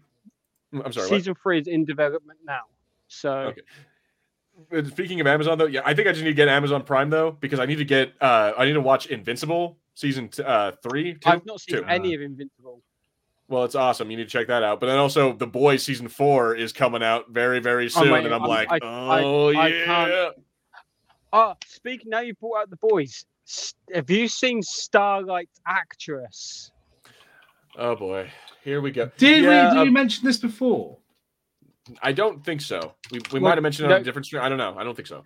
[0.74, 1.09] Mm, I'm sorry.
[1.10, 1.16] what?
[1.18, 2.62] Season three is in development now.
[3.09, 3.62] So Okay.
[4.90, 7.31] Speaking of Amazon, though, yeah, I think I just need to get Amazon Prime though
[7.32, 8.12] because I need to get.
[8.20, 11.14] uh I need to watch Invincible season t- uh three.
[11.14, 11.31] Two?
[11.31, 11.85] I've not seen Two.
[11.85, 12.82] any of Invincible.
[13.48, 14.10] Well, it's awesome.
[14.12, 14.78] You need to check that out.
[14.78, 18.27] But then also, The Boys season four is coming out very, very soon, waiting.
[18.27, 20.28] and I'm, I'm- like, I- I- oh I yeah.
[21.32, 23.24] Can't- Oh, speaking now, you brought out the boys.
[23.94, 26.70] Have you seen Starlight Actress?
[27.77, 28.31] Oh boy,
[28.62, 29.11] here we go.
[29.16, 29.70] Did Yeah, we?
[29.70, 30.98] Did um, you mention this before?
[32.02, 32.94] I don't think so.
[33.11, 34.43] We, we Look, might have mentioned it on a different stream.
[34.43, 34.77] I don't know.
[34.78, 35.23] I don't think so.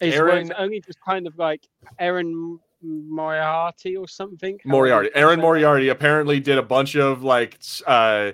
[0.00, 1.62] It's, where it's Erin- only just kind of like
[1.98, 4.58] Erin Moriarty or something.
[4.64, 5.40] Moriarty, Erin.
[5.40, 8.32] Moriarty apparently did a bunch of like, uh,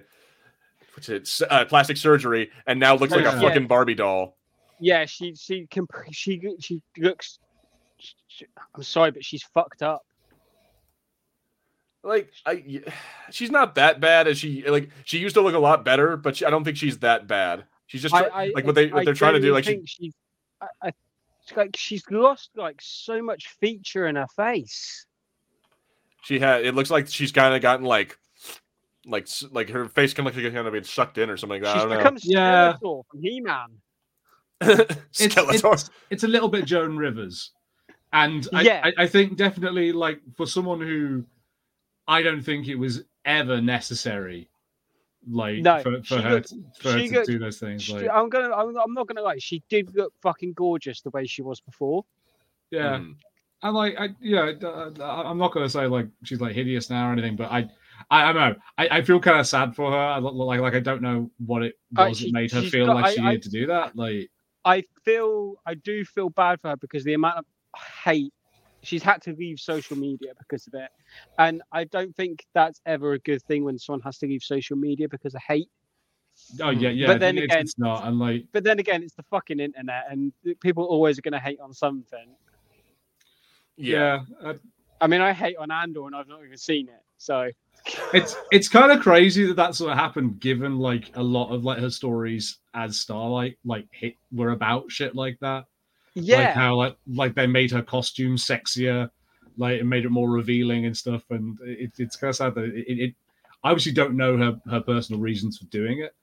[0.94, 3.40] what's it, uh, plastic surgery, and now looks like a Yeah.
[3.40, 4.36] fucking Barbie doll.
[4.84, 7.38] Yeah, she she can she she looks.
[8.26, 10.02] she- I'm sorry, but she's fucked up.
[12.02, 12.92] Like, I, y-
[13.30, 14.90] she's not that bad as she like.
[15.04, 17.64] She used to look a lot better, but she, I don't think she's that bad.
[17.86, 19.54] She's just try- I, like what they what I they're trying to do.
[19.54, 20.14] genuinely Like, she, think she's,
[20.60, 20.92] I, I,
[21.56, 25.06] like she's lost like so much feature in her face.
[26.24, 26.64] she had.
[26.66, 28.18] It looks like she's kind of gotten like,
[29.06, 31.72] like like her face kind of like kind of been sucked in or something like
[31.72, 31.74] that.
[31.74, 32.76] She's I don't become Yeah.
[32.78, 33.44] From He-Man.
[33.70, 33.76] know.
[35.18, 35.72] It's, Skeletor.
[35.74, 37.50] it's, it's a little bit Joan Rivers,
[38.12, 38.80] and I, Yeah.
[38.84, 41.24] I, I think definitely like for someone who
[42.08, 44.48] I don't think it was ever necessary,
[45.30, 47.82] like No, for, for her looked- to, for her to looked- do those things.
[47.82, 48.52] She- Like, I'm gonna.
[48.54, 49.36] I'm, I'm not gonna lie.
[49.38, 52.04] She did look fucking gorgeous the way she was before.
[52.70, 53.14] yeah, Mhm.
[53.62, 54.90] and like I, yeah, uh,
[55.24, 57.68] I'm not gonna say like she's like hideous now or anything, but I,
[58.10, 58.54] I, I don't know.
[58.78, 59.96] I, I feel kind of sad for her.
[59.96, 62.62] I, lo- like like I don't know what it Uh, was she- that made her
[62.62, 63.94] feel got- like she I- I- needed to do that.
[63.94, 64.28] Like
[64.64, 67.44] I feel I do feel bad for her because the amount of
[68.04, 68.32] hate
[68.82, 70.90] she's had to leave social media because of it,
[71.38, 74.76] and I don't think that's ever a good thing when someone has to leave social
[74.76, 75.68] media because of hate.
[76.60, 77.06] oh yeah yeah.
[77.06, 78.06] But then it's, again- it's not.
[78.06, 81.38] And like But then again, it's the fucking internet, and people always are going to
[81.38, 82.34] hate on something.
[83.76, 84.24] Yeah.
[84.42, 84.54] yeah, uh,
[85.00, 87.02] I mean, I hate on Andor, and I've not even seen it.
[87.22, 87.50] So
[88.12, 91.64] it's it's kind of crazy that that sort of happened given like a lot of
[91.64, 95.66] like her stories as starlight like hit were about shit like that.
[96.14, 99.08] Yeah, like how like like they made her costume sexier
[99.56, 102.64] like it made it more revealing and stuff and it, it's kind of sad that
[102.64, 103.14] it, it
[103.64, 106.14] i obviously don't know her her personal reasons for doing it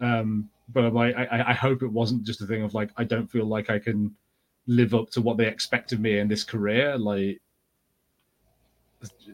[0.00, 3.04] um but i'm like I, I hope it wasn't just a thing of like i
[3.04, 4.14] don't feel like i can
[4.66, 7.40] live up to what they expect of me in this career like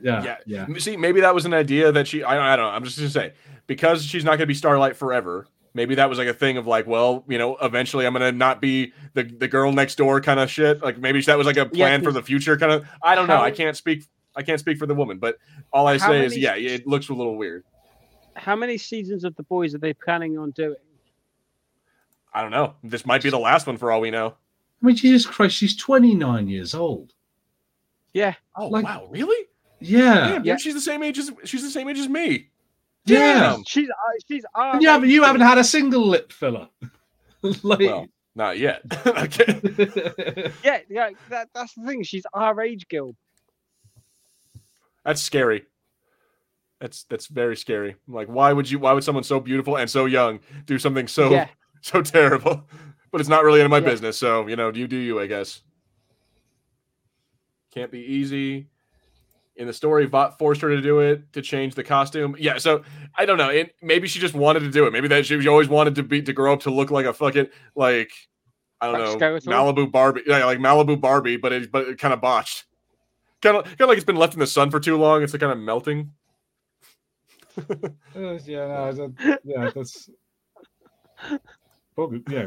[0.02, 0.36] yeah Yeah.
[0.68, 2.22] yeah See, maybe that was an idea that she.
[2.22, 2.70] I, I don't know.
[2.70, 3.32] I'm just gonna say
[3.66, 5.46] because she's not gonna be Starlight forever.
[5.72, 8.60] Maybe that was like a thing of like, well, you know, eventually I'm gonna not
[8.60, 10.82] be the the girl next door kind of shit.
[10.82, 12.86] Like maybe that was like a Yeah, plan for 'cause the future kind of.
[13.02, 13.36] I don't know.
[13.36, 14.06] how- I can't speak.
[14.36, 15.38] I can't speak for the woman, but
[15.72, 17.64] all I How say is, yeah, it looks a little weird.
[18.36, 20.76] how many seasons of the boys are they planning on doing?
[22.32, 22.74] I don't know.
[22.84, 24.34] This might be the last one for all we know.
[24.82, 27.12] I mean, Jesus Christ, she's 29 years old.
[28.12, 29.46] Yeah, Oh Like- wow, really?
[29.80, 30.32] Yeah.
[30.34, 30.56] Yeah, Yeah.
[30.56, 32.48] she's the same age as she's the same age as me.
[33.06, 33.18] Yeah.
[33.52, 33.64] Damn.
[33.64, 33.94] she's uh,
[34.28, 34.44] she's.
[34.54, 36.68] our And you haven't you haven't had a single lip filler.
[37.62, 38.82] like Well, not yet.
[39.06, 40.52] okay.
[40.64, 42.02] Yeah, yeah, that, that's the thing.
[42.02, 43.16] She's our age, Gil.
[45.04, 45.64] That's scary.
[46.80, 47.96] That's that's very scary.
[48.08, 48.78] I'm like, why would you?
[48.78, 51.48] Why would someone so beautiful and so young do something so Yeah.
[51.82, 52.64] so terrible?
[53.10, 53.84] But it's not really any of my Yeah.
[53.90, 54.16] business.
[54.16, 55.62] So you know, you do you, I guess.
[57.74, 58.66] Can't be easy.
[59.56, 62.34] In the story, Vought forced her to do it to change the costume.
[62.38, 62.82] Yeah, so
[63.14, 63.50] I don't know.
[63.50, 64.92] It, maybe she just wanted to do it.
[64.92, 67.12] Maybe that she she always wanted to be to grow up to look like a
[67.12, 68.10] fucking like
[68.80, 69.74] I don't Like know Skeletor?
[69.74, 70.22] Malibu Barbie.
[70.26, 72.64] Yeah, like Malibu Barbie, but it but it kind of botched.
[73.42, 75.22] Kind of kind of like it's been left in the sun for too long.
[75.22, 76.12] It's kind of melting.
[78.14, 78.32] Yeah,
[78.66, 80.08] no, that- yeah, that's
[81.94, 82.46] probably yeah.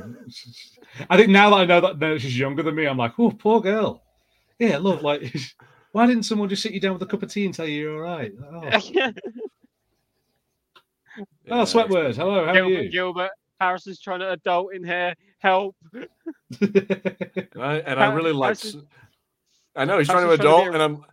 [1.10, 3.32] I think now that I know that, that she's younger than me, I'm like, oh,
[3.32, 4.02] poor girl.
[4.60, 5.22] Yeah, look, like,
[5.94, 7.80] why didn't someone just sit you down with a cup of tea and tell you
[7.82, 8.32] you're all right?
[11.16, 11.22] Oh,
[11.62, 12.16] oh sweat word.
[12.16, 12.90] Hello, how are you?
[12.90, 13.30] Gilbert.
[13.60, 15.14] Harrison's trying to adult in here.
[15.40, 15.76] Help.
[15.94, 16.08] And
[17.60, 18.58] I, and I really like.
[19.76, 21.06] I know he's trying to Harson's trying to adult, be a- and I'm.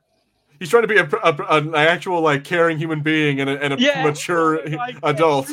[0.59, 3.75] He's trying to be a, a- an actual like caring human being and a, and
[3.75, 5.01] a Yeah, mature I like it.
[5.03, 5.51] adult.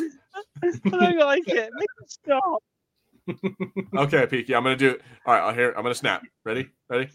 [0.62, 1.70] I like it.
[1.74, 2.62] Make it stop.
[3.96, 5.02] Okay, Peaky, I'm gonna do it.
[5.26, 5.72] All right, I'll hear.
[5.76, 6.22] I'm gonna snap.
[6.44, 6.70] Ready?
[6.88, 7.10] Ready?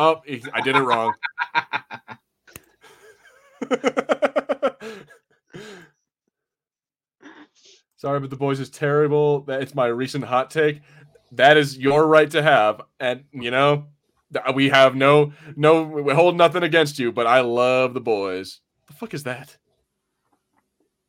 [0.00, 0.22] Oh,
[0.54, 1.12] I did it wrong.
[7.96, 9.40] Sorry, but the boys is terrible.
[9.40, 10.82] That it's my recent hot take.
[11.32, 13.86] That is your right to have, and you know
[14.54, 17.10] we have no no we hold nothing against you.
[17.10, 18.60] But I love the boys.
[18.86, 19.56] The fuck is that?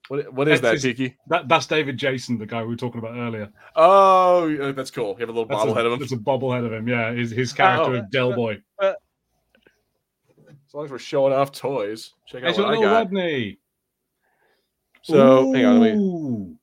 [0.10, 1.16] What what is that, That's his- Peaky?
[1.28, 3.50] that, that's David Jason, the guy we were talking about earlier.
[3.76, 5.14] Oh, that's cool.
[5.14, 6.00] You have a little bobblehead of him.
[6.00, 6.88] There's a bobblehead of him.
[6.88, 8.06] Yeah, his, his character Oh.
[8.12, 8.60] Del Boy.
[8.82, 8.96] As
[10.74, 12.92] long as we're showing off toys, check out what I got.
[12.92, 13.60] Rodney.
[15.04, 16.56] So hang on, me.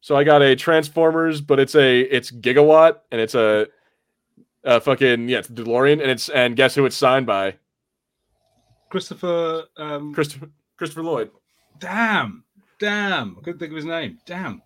[0.00, 3.66] So I got a Transformers, but it's a it's gigawatt and it's a,
[4.64, 7.56] a fucking yeah, it's DeLorean and it's and guess who it's signed by?
[8.90, 9.64] Christopher.
[9.76, 11.30] Um, Christopher Christopher Lloyd.
[11.78, 12.44] damn,
[12.80, 13.36] damn.
[13.38, 14.18] I couldn't think of his name.
[14.26, 14.62] Damn.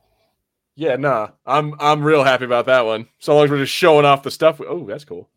[0.76, 3.06] Yeah, nah, I'm I'm real happy about that one.
[3.18, 4.60] So long as we're just showing off the stuff.
[4.60, 5.28] Oh, that's cool.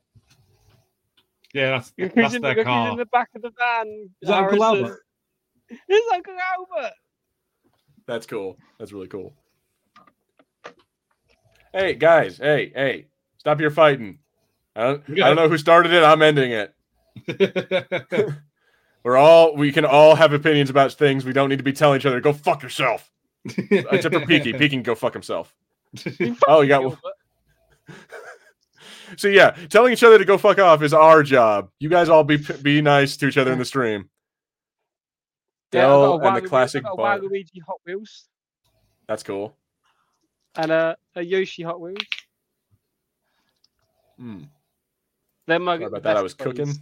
[1.53, 2.91] Yeah, that's Look that's who's in, their look car.
[2.91, 4.09] in the back of the van.
[4.21, 4.83] Is that Uncle Harrison.
[4.85, 5.03] Albert?
[5.89, 6.93] It's Uncle Albert.
[8.07, 8.57] That's cool.
[8.79, 9.33] That's really cool.
[11.73, 14.19] Hey guys, hey hey, stop your fighting.
[14.75, 16.03] I don't, I don't know who started it.
[16.03, 16.73] I'm ending it.
[19.07, 21.23] We're all we can all have opinions about things.
[21.23, 23.09] We don't need to be telling each other go fuck yourself.
[23.45, 24.51] Except for Peaky.
[24.51, 25.55] Peaky can go fuck himself.
[26.45, 26.99] Oh, you got Gilbert.
[29.15, 31.69] So yeah, telling each other to go fuck off is our job.
[31.79, 34.09] You guys all be be nice to each other in the stream.
[35.71, 37.15] Yeah, I've Del and the classic bar.
[37.15, 38.25] a Waluigi Hot Wheels
[39.07, 39.55] That's cool.
[40.55, 41.95] and a, a Yoshi Hot Wheels.
[44.17, 44.39] Hmm.
[45.45, 46.17] They're my Sorry about that.
[46.17, 46.73] I was best cooking.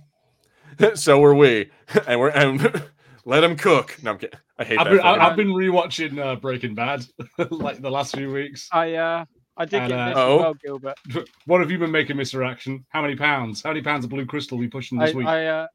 [0.95, 1.69] so were we,
[2.07, 2.83] and we're and
[3.25, 3.97] let him cook.
[4.03, 4.39] No, I'm kidding.
[4.57, 4.91] I hate I've that.
[4.91, 7.05] been, I- I've been rewatching uh, Breaking Bad
[7.49, 8.69] like the last few weeks.
[8.71, 9.25] I uh
[9.57, 10.35] I did And, get uh, this Oh.
[10.35, 11.29] as well, Gilbert.
[11.45, 12.45] What have you been making, Mr.
[12.45, 12.85] Action?
[12.89, 13.63] How many pounds?
[13.63, 15.27] How many pounds of blue crystal are we pushing I, this week?
[15.27, 15.67] I uh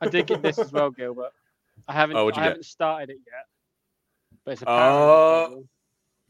[0.00, 1.30] I did get this as well, Gilbert.
[1.88, 2.16] I haven't.
[2.16, 2.50] Oh, what'd you I get?
[2.50, 3.46] haven't started it yet.
[4.44, 5.46] But it's a Oh.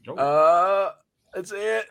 [0.05, 0.17] Power Rangers.
[0.17, 0.91] Uh,
[1.33, 1.85] that's it.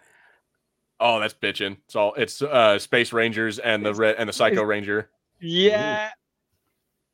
[0.98, 1.76] Oh, that's bitching.
[1.84, 5.10] It's all it's uh Space Rangers and the red and the Psycho it's- Ranger.
[5.40, 6.10] Yeah.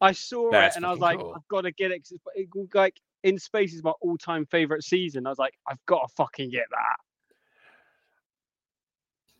[0.01, 1.33] I saw That's it and I was like, cool.
[1.37, 2.01] I've got to get it.
[2.01, 5.27] 'cause it's- it- like in space is my all-time favorite season.
[5.27, 6.97] I was like, I've got to fucking get that.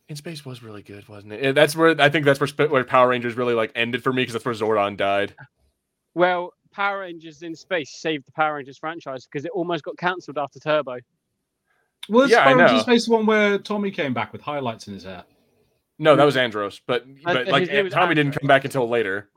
[0.09, 1.55] In Space was really good, wasn't it?
[1.55, 4.33] That's where I think that's where, where Power Rangers really like ended for me because
[4.33, 5.33] that's where Zordon died.
[6.13, 10.37] Well, Power Rangers in space saved the Power Rangers franchise because it almost got cancelled
[10.37, 10.97] after Turbo.
[12.09, 12.81] Was Yeah, I Power Rangers know.
[12.83, 15.23] Space the one where Tommy came back with highlights in his hair.
[15.99, 19.29] No, that was Andros, but but like Tommy didn't come back until later.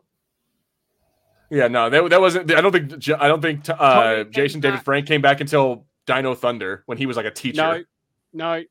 [1.51, 2.51] Yeah, no, that, that wasn't.
[2.53, 3.09] I don't think.
[3.21, 7.07] I don't think uh, Jason David back- Frank came back until Dino Thunder when he
[7.07, 7.85] was like a teacher.
[8.33, 8.65] No, no,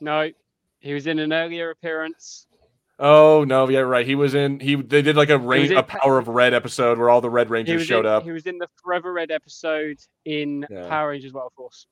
[0.00, 0.30] no.
[0.78, 2.46] He was in an earlier appearance.
[2.98, 4.06] Oh no, yeah, right.
[4.06, 4.60] He was in.
[4.60, 7.30] He they did like a rain, in a Power of Red episode where all the
[7.30, 8.22] Red Rangers showed in, up.
[8.22, 10.88] he was in the Forever Red episode in Yeah.
[10.88, 11.86] Power Rangers Battle Force.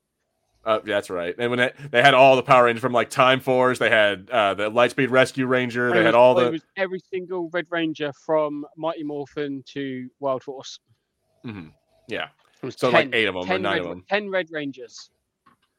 [0.65, 1.35] Uh, yeah, that's right.
[1.37, 4.29] And when they, they had all the Power Rangers from like Time Force, they had
[4.29, 5.91] uh, the Lightspeed Rescue Ranger.
[5.91, 6.51] They it had all It the.
[6.51, 10.79] was every single Red Ranger from Mighty Morphin to Wild Force.
[11.45, 11.71] Mhm.
[12.07, 12.27] Yeah,
[12.61, 14.05] It was so 10, like eight of them or 10 nine Red, of them.
[14.09, 15.09] 10 Red Rangers.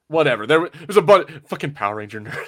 [0.09, 0.47] Whatever.
[0.47, 1.31] There was a bunch.
[1.48, 2.47] Fucking Power Ranger nerd.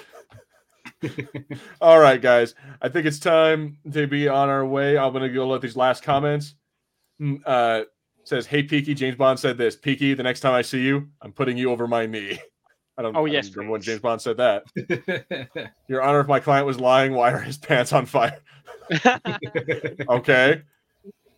[1.81, 2.55] all right, guys.
[2.81, 4.97] I think it's time to be on our way.
[4.97, 6.55] I'm gonna go let these last comments.
[7.21, 7.83] Mm, Uh,
[8.27, 9.75] says, "Hey Peaky, James Bond said this.
[9.75, 12.39] Peaky, the next time I see you, I'm putting you over my knee."
[12.97, 13.15] I don't.
[13.15, 13.81] Oh, I don't yes, remember when.
[13.81, 14.63] James Bond said that.
[15.87, 18.39] Your Honor, if my client was lying, why are his pants on fire?
[20.09, 20.61] Okay.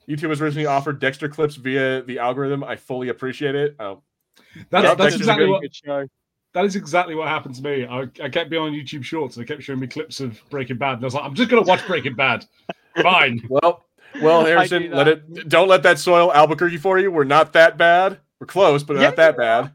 [0.07, 2.64] YouTube was originally offered Dexter clips via the algorithm.
[2.64, 3.76] I fully appreciate it.
[3.80, 4.02] Oh,
[4.72, 6.10] That's, Yeah, that's exactly good- what good
[6.53, 7.86] that is exactly what happened to me.
[7.86, 10.78] I, I kept being on YouTube Shorts and they kept showing me clips of Breaking
[10.78, 10.94] Bad.
[10.95, 12.44] And I was like, I'm just gonna watch Breaking Bad.
[13.03, 13.41] Fine.
[13.49, 13.86] well,
[14.22, 15.23] well, Harrison, let it.
[15.27, 17.11] Um, don't let that soil Albuquerque for you.
[17.11, 18.19] We're not that bad.
[18.40, 19.72] We're close, but Yeah, not that bad.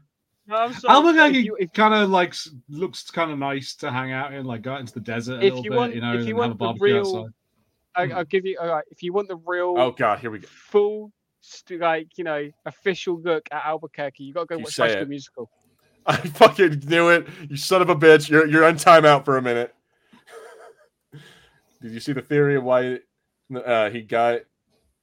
[0.47, 0.93] No, I'm sorry.
[0.95, 2.35] Albuquerque if you, if, kind of like
[2.69, 5.45] looks kind of nice to hang out in, like go out into the desert a
[5.45, 6.85] If little you bit, want- you know, if you and have a want the barbecue
[6.85, 7.31] real- outside.
[7.97, 8.13] I, hmm.
[8.13, 8.57] I'll give you.
[8.61, 10.47] All right, if you want the real, Oh God, here we go.
[10.49, 14.73] full, st- like you know, official look at Albuquerque, you got to go You watch
[14.73, 15.09] say High School it.
[15.09, 15.49] Musical.
[16.05, 17.25] I fucking knew it.
[17.49, 18.29] You son of a bitch.
[18.29, 19.73] You're you're on timeout for a minute.
[21.81, 22.99] Did you see the theory of why
[23.53, 24.41] uh, he got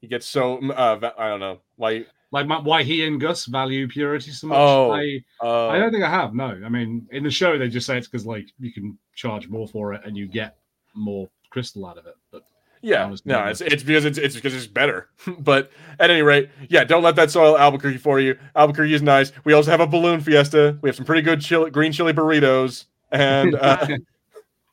[0.00, 2.06] he gets so uh, I don't know why.
[2.30, 4.56] Like my, why he and Gus value purity so much.
[4.58, 4.90] Oh.
[4.90, 6.34] I, Uh, I don't think I have.
[6.34, 9.50] No, I mean in the show they just say it's because like you can charge
[9.50, 10.56] more for it and you get
[10.94, 12.14] more crystal out of it.
[12.30, 12.44] But
[12.80, 15.10] Yeah, honest no, it's it's because it's it's because it's better.
[15.40, 18.38] but at any rate, yeah, don't let that soil Albuquerque for you.
[18.56, 19.30] Albuquerque is nice.
[19.44, 20.78] We also have a balloon fiesta.
[20.80, 23.86] We have some pretty good chili, green chili burritos, and uh,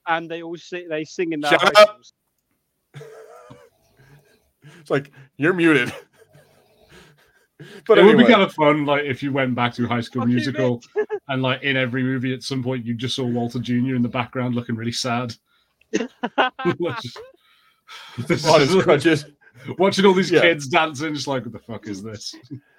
[0.10, 2.00] And they all sing, they sing in their Shut high up.
[4.90, 5.07] Schools.
[5.07, 5.94] it's like you're muted.
[7.88, 10.02] but it anyway, would be kind of fun, like if you went back to High
[10.02, 10.82] School Fuck Musical,
[11.28, 13.95] and like in every movie at some point you just saw Walter Jr.
[13.95, 15.34] in the background looking really sad,
[15.94, 17.18] Just-
[18.28, 19.26] this on his is- crutches.
[19.78, 20.41] watching all these Yeah.
[20.41, 22.36] kids dancing, just like what the fuck is this?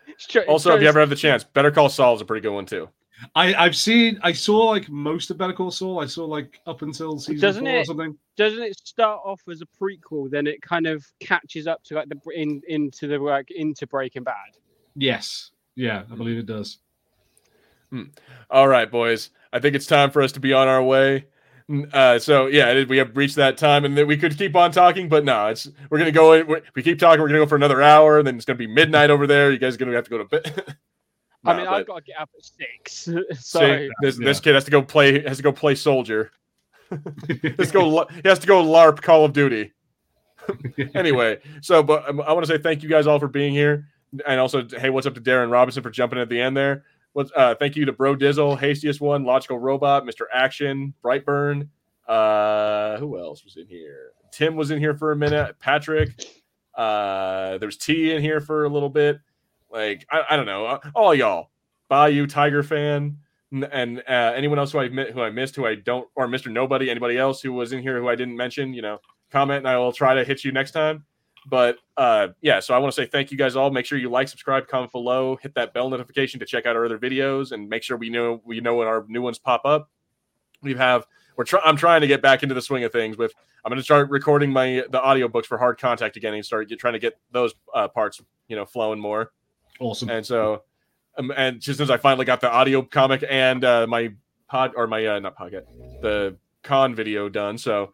[0.06, 2.24] It's tr- it Also, if you ever have the chance, Better Call Saul is a
[2.24, 2.88] pretty good one too.
[3.34, 6.00] I I've seen I saw like most of Better Call Saul.
[6.00, 8.18] I saw like up until season Doesn't four or it- something.
[8.36, 12.08] doesn't it start off as a prequel, then it kind of catches up to like
[12.08, 14.34] the in into the like into Breaking Bad.
[14.96, 16.78] Yes, yeah, I believe it does.
[18.50, 19.30] All right, boys.
[19.52, 21.26] I think it's time for us to be on our way.
[21.92, 25.08] Uh, so yeah, we have reached that time, and then we could keep on talking,
[25.08, 26.32] but no, it's we're gonna go.
[26.32, 27.20] In, we we keep talking.
[27.20, 29.50] We're gonna go for another hour, and then it's gonna be midnight over there.
[29.52, 30.76] You guys are gonna have to go to bed.
[31.44, 33.08] I mean, but- I've got to get up at six,
[33.44, 34.24] so See, this yeah.
[34.24, 36.32] this kid has to go play has to go play soldier.
[37.58, 38.06] Let's go.
[38.06, 39.72] He has to go LARP Call of Duty.
[40.94, 43.88] anyway, so but um, I want to say thank you guys all for being here,
[44.26, 46.84] and also hey, what's up to Darren Robinson for jumping at the end there.
[47.12, 51.68] What's uh, thank you to Bro Dizzle, Hastiest One, Logical Robot, Mister Action, Brightburn.
[52.08, 54.10] Uh, who else was in here?
[54.32, 55.56] Tim was in here for a minute.
[55.60, 56.10] Patrick.
[56.74, 59.20] Uh, there's T in here for a little bit.
[59.70, 61.50] Like I, I don't know, uh, all y'all.
[61.88, 63.18] Bayou Tiger fan
[63.52, 66.88] and uh, anyone else who I who I missed, who I don't, or Mister Nobody,
[66.88, 68.98] anybody else who was in here who I didn't mention, you know,
[69.30, 71.04] comment and I will try to hit you next time.
[71.46, 73.70] But uh, yeah, so I want to say thank you guys all.
[73.70, 76.84] Make sure you like, subscribe, comment below, hit that bell notification to check out our
[76.84, 79.90] other videos, and make sure we know we know when our new ones pop up.
[80.62, 81.06] We have
[81.36, 83.32] we're try- I'm trying to get back into the swing of things with.
[83.64, 86.78] I'm going to start recording my the audiobooks for Hard Contact again and start get,
[86.78, 89.32] trying to get those uh, parts you know flowing more.
[89.80, 90.10] Awesome.
[90.10, 90.62] And so,
[91.18, 94.12] um, and just as I finally got the audio comic and uh, my
[94.48, 95.66] pod or my uh, not pocket
[96.02, 97.58] the con video done.
[97.58, 97.92] So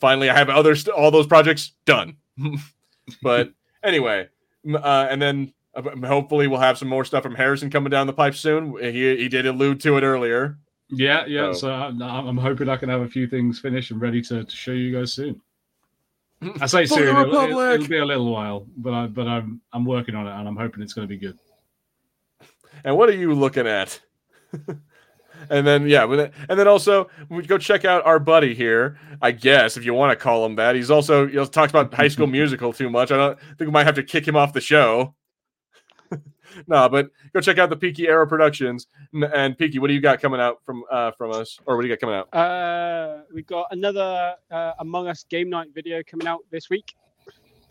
[0.00, 2.16] finally, I have other st- all those projects done.
[3.22, 3.52] but
[3.84, 4.28] anyway,
[4.72, 8.12] uh, and then Uh, Hopefully, we'll have some more stuff from Harrison coming down the
[8.14, 8.74] pipe soon.
[8.80, 10.58] He he did allude to it earlier.
[10.88, 11.48] Yeah, yeah.
[11.48, 11.52] Oh.
[11.52, 14.56] So I'm, I'm hoping I can have a few things finished and ready to, to
[14.56, 15.40] show you guys soon.
[16.60, 17.08] I say soon.
[17.08, 20.46] It'll, it'll, be a little while, but I but I'm I'm working on it and
[20.46, 21.38] I'm hoping it's going to be good.
[22.84, 24.00] And what are you looking at?
[25.50, 28.98] and then yeah, and then also we go check out our buddy here.
[29.22, 30.74] I guess if you want to call him that.
[30.74, 33.10] He's also he also talks about High School Musical too much.
[33.10, 35.14] I don't think we might have to kick him off the show.
[36.66, 38.86] No, but go check out the Peaky Arrow Productions.
[39.14, 41.82] N- And Peaky, what do you got coming out from uh from us, or what
[41.82, 42.34] do you got coming out?
[42.34, 46.94] Uh, we've got another uh, Among Us game night video coming out this week.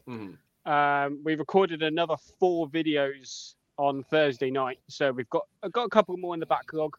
[0.07, 0.37] Mhm.
[0.65, 5.89] Um, we recorded another four videos on Thursday night, so we've got I've got a
[5.89, 6.95] couple more in the backlog.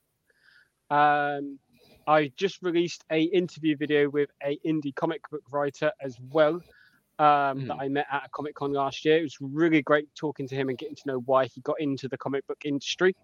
[0.91, 1.59] Um,
[2.07, 6.61] I just released a interview video with a indie comic book writer as well.
[7.19, 9.19] Um, That I met at a Comic Con last year.
[9.19, 12.09] It was really great talking to him and getting to know why he got into
[12.09, 13.15] the comic book industry.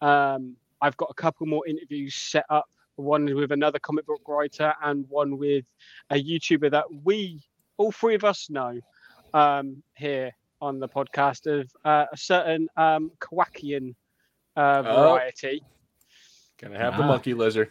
[0.00, 2.66] Um, I've got a couple more interviews set up.
[2.96, 5.64] One with another comic book writer and one with
[6.10, 7.42] a YouTuber that we,
[7.76, 8.80] all three of us, know
[9.34, 13.94] um, here on the podcast of uh, a certain um, Kawakian
[14.56, 14.94] uh, Oh.
[15.12, 15.62] variety
[16.60, 17.06] Gonna have the Ah.
[17.06, 17.70] monkey lizard.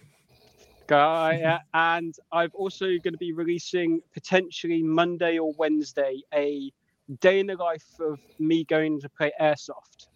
[0.88, 1.42] Guy.
[1.42, 6.72] uh, and I'm also going to be releasing potentially Monday or Wednesday a
[7.20, 10.08] day in the life of me going to play airsoft.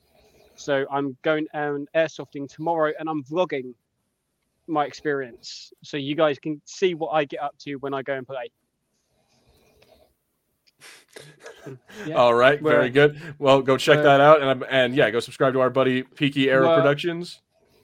[0.56, 3.74] So I'm going and airsofting tomorrow, and I'm vlogging
[4.68, 8.14] my experience, so you guys can see what I get up to when I go
[8.14, 8.52] and play.
[12.08, 12.16] Yeah.
[12.16, 13.22] All right, very good.
[13.38, 16.50] Well, go check Uh, that out, and and yeah, go subscribe to our buddy Peaky
[16.50, 17.40] Arrow Productions.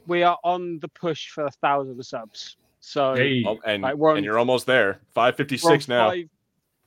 [0.07, 2.57] We are on the push for a thousand subs.
[2.87, 5.01] So Hey, Oh, and Like, and you're almost there.
[5.13, 6.09] Five fifty six we're on six now.
[6.09, 6.29] Five,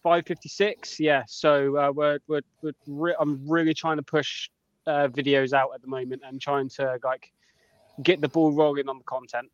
[0.03, 0.99] five fifty six.
[0.99, 1.25] Yeah.
[1.27, 4.49] So uh, we're we're, we're re- I'm really trying to push
[4.87, 7.31] uh, videos out at the moment and trying to like
[8.03, 9.51] get the ball rolling on the content.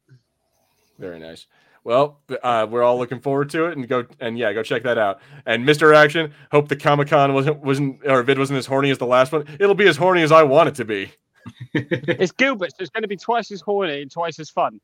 [1.00, 1.48] Very nice.
[1.82, 4.98] Well, uh, we're all looking forward to it, and go and yeah, go check that
[4.98, 5.20] out.
[5.46, 8.98] And Mister Action, hope the Comic Con wasn't wasn't or vid wasn't as horny as
[8.98, 9.46] the last one.
[9.58, 11.10] It'll be as horny as I want it to be.
[11.74, 14.80] It's Gilbert, so it's going to be twice as horny and twice as fun.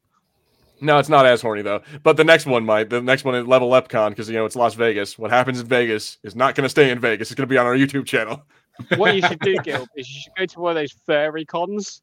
[0.82, 1.80] No, it's not as horny though.
[2.02, 2.90] But the next one might.
[2.90, 5.16] The next one is Level Epcon because you know it's Las Vegas.
[5.16, 7.30] What happens in Vegas is not going to stay in Vegas.
[7.30, 8.44] It's going to be on our YouTube channel.
[8.96, 12.00] What you should do, Gil, is you should go to one of those furry cons.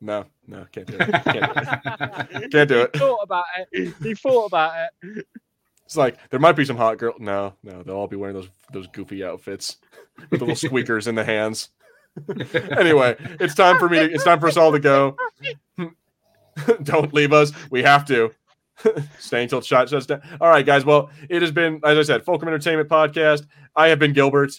[0.00, 1.24] No, no, can't do it.
[1.24, 2.50] Can't do it.
[2.50, 2.90] Can't do it.
[2.94, 3.94] He thought about it.
[4.02, 5.26] He thought about it.
[5.84, 7.14] It's like there might be some hot girl.
[7.18, 9.76] No, no, they'll all be wearing those those goofy outfits
[10.30, 11.68] with the little squeakers in the hands.
[12.76, 13.98] anyway, it's time for me.
[13.98, 15.16] To, it's time for us all to go.
[16.82, 17.52] Don't leave us.
[17.70, 18.30] We have to.
[19.18, 20.22] Stay until shot shuts down.
[20.40, 20.84] All right, guys.
[20.84, 23.46] Well, it has been, as I said, Fulcrum Entertainment Podcast.
[23.74, 24.52] I have been Gilbert,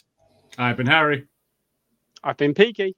[0.58, 1.26] I've been Harry.
[2.24, 2.96] I've been peaky.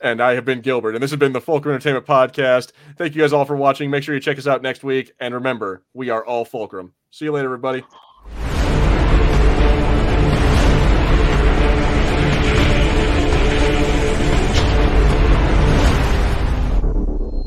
[0.00, 2.72] and I have been Gilbert, and this has been the Fulcrum Entertainment Podcast.
[2.96, 3.90] Thank you guys all for watching.
[3.90, 6.94] Make sure you check us out next week, and remember, we are all Fulcrum.
[7.10, 7.82] See you later, everybody.